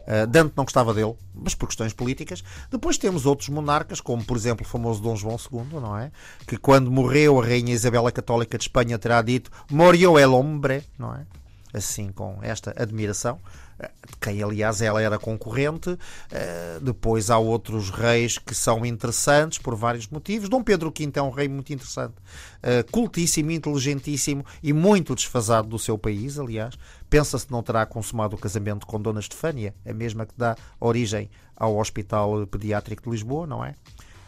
Uh, 0.06 0.26
Dante 0.26 0.52
não 0.56 0.64
gostava 0.64 0.92
dele, 0.92 1.14
mas 1.34 1.54
por 1.54 1.66
questões 1.66 1.92
políticas. 1.92 2.44
Depois 2.70 2.98
temos 2.98 3.26
outros 3.26 3.48
monarcas, 3.48 4.00
como 4.00 4.24
por 4.24 4.36
exemplo 4.36 4.64
o 4.64 4.68
famoso 4.68 5.02
Dom 5.02 5.16
João 5.16 5.36
II, 5.36 5.80
não 5.80 5.96
é? 5.96 6.10
Que 6.46 6.56
quando 6.56 6.90
morreu 6.90 7.40
a 7.40 7.44
Rainha 7.44 7.72
Isabela 7.72 8.12
Católica 8.12 8.58
de 8.58 8.64
Espanha 8.64 8.98
terá 8.98 9.22
dito 9.22 9.50
Morió 9.70 10.18
el 10.18 10.32
hombre, 10.32 10.82
não 10.98 11.14
é? 11.14 11.26
Assim, 11.72 12.12
com 12.12 12.38
esta 12.40 12.72
admiração, 12.80 13.40
eh, 13.80 13.90
de 14.08 14.16
quem 14.20 14.40
aliás 14.40 14.80
ela 14.80 15.02
era 15.02 15.18
concorrente. 15.18 15.98
Eh, 16.30 16.78
Depois 16.80 17.30
há 17.30 17.38
outros 17.38 17.90
reis 17.90 18.38
que 18.38 18.54
são 18.54 18.86
interessantes 18.86 19.58
por 19.58 19.74
vários 19.74 20.06
motivos. 20.06 20.48
Dom 20.48 20.62
Pedro 20.62 20.92
V 20.96 21.10
é 21.14 21.22
um 21.22 21.30
rei 21.30 21.48
muito 21.48 21.72
interessante, 21.72 22.14
eh, 22.62 22.84
cultíssimo, 22.84 23.50
inteligentíssimo 23.50 24.44
e 24.62 24.72
muito 24.72 25.14
desfasado 25.16 25.66
do 25.66 25.78
seu 25.78 25.98
país, 25.98 26.38
aliás. 26.38 26.76
Pensa-se 27.18 27.46
que 27.46 27.52
não 27.52 27.62
terá 27.62 27.86
consumado 27.86 28.34
o 28.34 28.38
casamento 28.38 28.86
com 28.86 29.00
Dona 29.00 29.20
Estefânia, 29.20 29.74
a 29.86 29.92
mesma 29.92 30.26
que 30.26 30.34
dá 30.36 30.56
origem 30.80 31.30
ao 31.56 31.76
Hospital 31.78 32.46
Pediátrico 32.46 33.04
de 33.04 33.10
Lisboa, 33.10 33.46
não 33.46 33.64
é? 33.64 33.74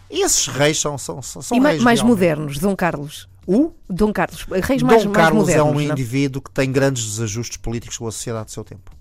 E 0.08 0.22
esses 0.24 0.46
reis 0.46 0.78
são, 0.80 0.96
são, 0.96 1.20
são, 1.20 1.42
são 1.42 1.56
E 1.56 1.60
ma- 1.60 1.70
reis 1.70 1.82
mais 1.82 2.00
modernos, 2.02 2.58
Dom 2.58 2.76
Carlos. 2.76 3.28
O 3.44 3.72
Dom 3.88 4.12
Carlos, 4.12 4.42
reis 4.62 4.82
mais, 4.82 5.02
Dom 5.02 5.10
mais 5.10 5.16
Carlos 5.16 5.48
é 5.48 5.56
modernos. 5.58 5.82
um 5.82 5.86
não? 5.86 5.92
indivíduo 5.92 6.40
que 6.42 6.50
tem 6.50 6.70
grandes 6.70 7.04
desajustes 7.04 7.56
políticos 7.56 7.98
com 7.98 8.06
a 8.06 8.12
sociedade 8.12 8.46
do 8.46 8.50
seu 8.52 8.62
tempo. 8.62 8.92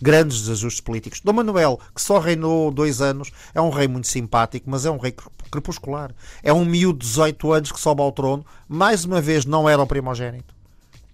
Grandes 0.00 0.40
desajustes 0.42 0.80
políticos. 0.80 1.20
Dom 1.20 1.32
Manuel, 1.32 1.80
que 1.94 2.00
só 2.02 2.18
reinou 2.20 2.70
dois 2.70 3.00
anos, 3.00 3.30
é 3.54 3.60
um 3.60 3.70
rei 3.70 3.88
muito 3.88 4.06
simpático, 4.08 4.68
mas 4.70 4.84
é 4.86 4.90
um 4.90 4.96
rei 4.98 5.12
cre- 5.12 5.26
crepuscular. 5.50 6.12
É 6.42 6.52
um 6.52 6.64
miúdo 6.64 6.98
de 7.00 7.06
18 7.06 7.52
anos 7.52 7.72
que 7.72 7.80
sobe 7.80 8.00
ao 8.02 8.10
trono. 8.12 8.44
Mais 8.68 9.04
uma 9.04 9.20
vez, 9.20 9.44
não 9.44 9.68
era 9.68 9.80
o 9.82 9.86
primogénito. 9.86 10.52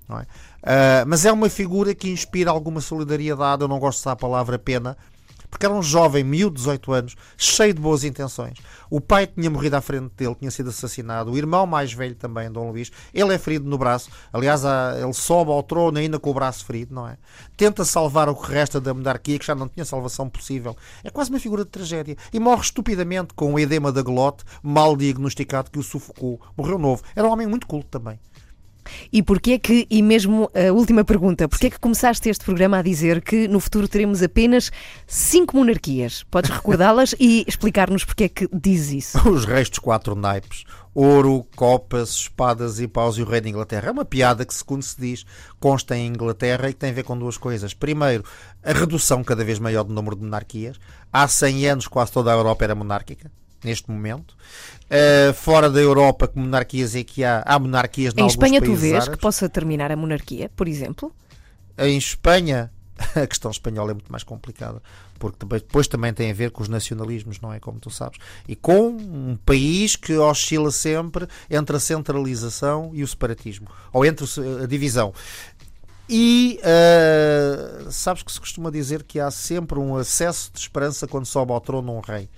não 0.08 0.18
é? 0.18 0.26
Ah, 0.62 1.04
mas 1.06 1.24
é 1.24 1.32
uma 1.32 1.48
figura 1.48 1.94
que 1.94 2.11
inspira 2.11 2.50
alguma 2.50 2.80
solidariedade. 2.80 3.62
Eu 3.62 3.68
não 3.68 3.78
gosto 3.78 3.98
de 3.98 4.02
usar 4.02 4.12
a 4.12 4.16
palavra 4.16 4.58
pena, 4.58 4.96
porque 5.50 5.66
era 5.66 5.74
um 5.74 5.82
jovem, 5.82 6.22
miúdo 6.22 6.54
de 6.54 6.58
18 6.58 6.92
anos, 6.92 7.16
cheio 7.36 7.74
de 7.74 7.80
boas 7.80 8.04
intenções. 8.04 8.58
O 8.88 9.00
pai 9.00 9.26
tinha 9.26 9.50
morrido 9.50 9.74
à 9.76 9.80
frente 9.80 10.12
dele, 10.16 10.34
tinha 10.36 10.50
sido 10.50 10.70
assassinado. 10.70 11.32
O 11.32 11.36
irmão 11.36 11.66
mais 11.66 11.92
velho 11.92 12.14
também, 12.14 12.50
Dom 12.50 12.70
Luís, 12.70 12.92
ele 13.12 13.34
é 13.34 13.38
ferido 13.38 13.68
no 13.68 13.76
braço. 13.76 14.11
Aliás, 14.32 14.62
ele 14.64 15.12
sobe 15.12 15.50
ao 15.50 15.62
trono 15.62 15.98
ainda 15.98 16.20
com 16.20 16.30
o 16.30 16.34
braço 16.34 16.64
ferido, 16.64 16.94
não 16.94 17.08
é? 17.08 17.16
Tenta 17.56 17.84
salvar 17.84 18.28
o 18.28 18.34
que 18.36 18.50
resta 18.50 18.80
da 18.80 18.94
monarquia, 18.94 19.38
que 19.40 19.46
já 19.46 19.54
não 19.54 19.68
tinha 19.68 19.84
salvação 19.84 20.28
possível. 20.28 20.76
É 21.02 21.11
quase 21.11 21.30
uma 21.30 21.40
figura 21.40 21.64
de 21.64 21.70
tragédia. 21.70 22.16
E 22.32 22.38
morre 22.38 22.62
estupidamente 22.62 23.34
com 23.34 23.54
o 23.54 23.58
edema 23.58 23.90
da 23.90 24.02
glote, 24.02 24.44
mal 24.62 24.96
diagnosticado, 24.96 25.68
que 25.68 25.80
o 25.80 25.82
sufocou. 25.82 26.40
Morreu 26.56 26.78
novo. 26.78 27.02
Era 27.14 27.26
um 27.26 27.32
homem 27.32 27.48
muito 27.48 27.66
culto 27.66 27.88
também. 27.88 28.20
E 29.12 29.22
porquê 29.22 29.59
que, 29.59 29.86
e 29.91 30.03
mesmo 30.03 30.51
a 30.55 30.72
última 30.72 31.05
pergunta, 31.05 31.49
porquê 31.49 31.70
que 31.70 31.78
começaste 31.78 32.28
este 32.28 32.45
programa 32.45 32.78
a 32.78 32.82
dizer 32.82 33.22
que 33.22 33.49
no 33.49 33.61
futuro 33.61 33.88
teremos 33.88 34.22
apenas 34.22 34.70
cinco 35.07 35.57
monarquias? 35.57 36.24
Podes 36.30 36.51
recordá-las 36.51 37.14
e 37.18 37.45
explicar-nos 37.47 38.05
porquê 38.05 38.28
que 38.28 38.49
dizes 38.53 38.93
isso? 38.93 39.20
Os 39.28 39.45
reis 39.45 39.68
dos 39.68 39.78
quatro 39.78 40.14
naipes. 40.14 40.64
Ouro, 40.93 41.47
copas, 41.55 42.11
espadas 42.11 42.80
e 42.80 42.88
paus 42.88 43.16
e 43.16 43.22
o 43.22 43.24
rei 43.24 43.41
da 43.41 43.49
Inglaterra. 43.49 43.88
É 43.88 43.93
uma 43.93 44.05
piada 44.05 44.45
que, 44.45 44.53
segundo 44.53 44.82
se 44.82 45.01
diz, 45.01 45.24
consta 45.61 45.97
em 45.97 46.09
Inglaterra 46.09 46.68
e 46.68 46.72
que 46.72 46.80
tem 46.80 46.91
a 46.91 46.93
ver 46.93 47.05
com 47.05 47.16
duas 47.16 47.38
coisas. 47.38 47.72
Primeiro, 47.72 48.24
a 48.62 48.72
redução 48.72 49.22
cada 49.22 49.45
vez 49.45 49.59
maior 49.59 49.84
do 49.84 49.95
número 49.95 50.16
de 50.16 50.22
monarquias. 50.22 50.78
Há 51.12 51.28
100 51.28 51.68
anos 51.68 51.86
quase 51.86 52.11
toda 52.11 52.32
a 52.32 52.34
Europa 52.34 52.64
era 52.64 52.74
monárquica, 52.74 53.30
neste 53.64 53.90
momento. 53.90 54.34
Uh, 54.86 55.32
fora 55.34 55.70
da 55.70 55.80
Europa, 55.80 56.26
que 56.28 56.38
monarquias 56.38 56.94
é 56.94 57.02
que 57.04 57.22
há? 57.24 57.42
Há 57.46 57.58
monarquias 57.58 58.14
em 58.16 58.22
Em 58.22 58.26
Espanha 58.26 58.61
tu 58.61 58.74
vês 58.74 58.94
árabes. 58.94 59.14
que 59.14 59.20
possa 59.20 59.48
terminar 59.48 59.90
a 59.92 59.96
monarquia, 59.96 60.50
por 60.56 60.66
exemplo? 60.68 61.12
Em 61.78 61.96
Espanha, 61.96 62.70
a 63.14 63.26
questão 63.26 63.50
espanhola 63.50 63.92
é 63.92 63.94
muito 63.94 64.11
mais 64.11 64.22
complicada, 64.24 64.82
porque 65.18 65.36
também- 65.38 65.58
depois 65.61 65.86
também 65.88 66.12
tem 66.12 66.30
a 66.30 66.34
ver 66.34 66.50
com 66.50 66.62
os 66.62 66.68
nacionalismos, 66.68 67.40
não 67.40 67.52
é? 67.52 67.58
Como 67.61 67.78
tu 67.80 67.90
sabes. 67.90 68.18
E 68.48 68.54
com 68.56 68.88
um 68.88 69.38
país 69.44 69.96
que 69.96 70.12
oscila 70.16 70.70
sempre 70.70 71.26
entre 71.48 71.76
a 71.76 71.80
centralização 71.80 72.90
e 72.94 73.02
o 73.02 73.08
separatismo, 73.08 73.68
ou 73.92 74.04
entre 74.04 74.26
a 74.62 74.66
divisão. 74.66 75.12
E 76.12 76.58
ah, 76.64 77.88
sabes 77.90 78.22
que 78.24 78.32
se 78.32 78.40
costuma 78.40 78.68
dizer 78.70 79.04
que 79.04 79.20
há 79.20 79.30
sempre 79.30 79.78
um 79.78 79.96
acesso 79.96 80.50
de 80.52 80.58
esperança 80.58 81.06
quando 81.06 81.24
sobe 81.24 81.52
ao 81.52 81.61
trono 81.61 81.94
um 81.96 82.00
rei. 82.00 82.28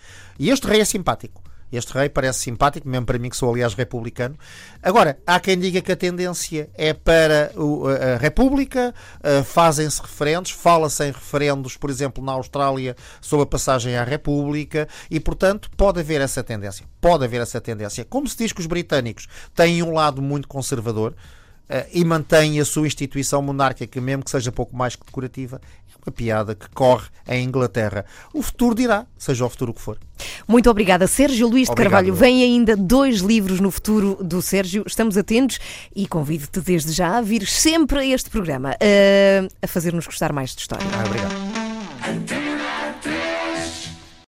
E 0.43 0.51
este 0.51 0.67
rei 0.67 0.81
é 0.81 0.85
simpático. 0.85 1.41
Este 1.71 1.93
rei 1.93 2.09
parece 2.09 2.41
simpático, 2.41 2.89
mesmo 2.89 3.07
para 3.07 3.17
mim, 3.17 3.31
que 3.31 3.37
sou, 3.37 3.49
aliás, 3.49 3.75
republicano. 3.75 4.37
Agora, 4.83 5.17
há 5.25 5.39
quem 5.39 5.57
diga 5.57 5.81
que 5.81 5.93
a 5.93 5.97
tendência 5.97 6.69
é 6.75 6.93
para 6.93 7.53
a 7.55 8.17
República, 8.17 8.93
ah, 9.23 9.45
fazem-se 9.45 10.03
referendos, 10.03 10.51
fala-se 10.51 11.05
em 11.05 11.13
referendos, 11.13 11.77
por 11.77 11.91
exemplo, 11.91 12.25
na 12.25 12.33
Austrália, 12.33 12.97
sobre 13.21 13.45
a 13.45 13.47
passagem 13.47 13.97
à 13.97 14.03
República, 14.03 14.89
e, 15.09 15.21
portanto, 15.21 15.71
pode 15.77 16.01
haver 16.01 16.21
essa 16.21 16.43
tendência. 16.43 16.85
Pode 17.01 17.25
haver 17.25 17.41
essa 17.41 17.61
tendência. 17.61 18.05
Como 18.05 18.27
se 18.27 18.37
diz 18.37 18.53
que 18.53 18.61
os 18.61 18.67
britânicos 18.67 19.29
têm 19.55 19.81
um 19.81 19.93
lado 19.93 20.21
muito 20.21 20.49
conservador, 20.49 21.15
eh, 21.69 21.89
e 21.93 22.05
mantém 22.05 22.61
a 22.61 22.65
sua 22.67 22.87
instituição 22.87 23.41
monárquica, 23.41 23.99
mesmo 23.99 24.25
que 24.25 24.31
seja 24.31 24.53
pouco 24.53 24.77
mais 24.77 24.95
que 24.95 25.07
decorativa, 25.07 25.59
uma 26.05 26.13
piada 26.13 26.55
que 26.55 26.69
corre 26.71 27.09
em 27.29 27.45
Inglaterra. 27.45 28.05
O 28.33 28.43
futuro 28.43 28.75
dirá, 28.75 29.07
seja 29.17 29.45
o 29.45 29.49
futuro 29.49 29.73
que 29.73 29.81
for. 29.81 29.99
Muito 30.47 30.69
obrigada, 30.71 31.07
Sérgio 31.07 31.49
Luís 31.49 31.69
de 31.69 31.75
Carvalho. 31.75 32.15
Vêm 32.15 32.43
ainda 32.43 32.77
dois 32.77 33.21
livros 33.21 33.61
no 33.61 33.71
futuro 33.71 34.19
do 34.23 34.43
Sérgio. 34.43 34.85
Estamos 34.87 35.17
atentos 35.17 35.59
e 35.95 36.07
convido-te 36.07 36.61
desde 36.61 36.93
já 36.93 37.19
a 37.19 37.23
vir 37.23 37.47
sempre 37.47 38.01
a 38.01 38.07
este 38.07 38.31
programa, 38.31 38.77
eh, 38.81 39.49
a 39.61 39.67
fazer-nos 39.67 40.07
gostar 40.07 40.33
mais 40.33 40.55
de 40.55 40.61
história. 40.61 40.87
Ah, 40.93 41.05
obrigado. 41.07 41.52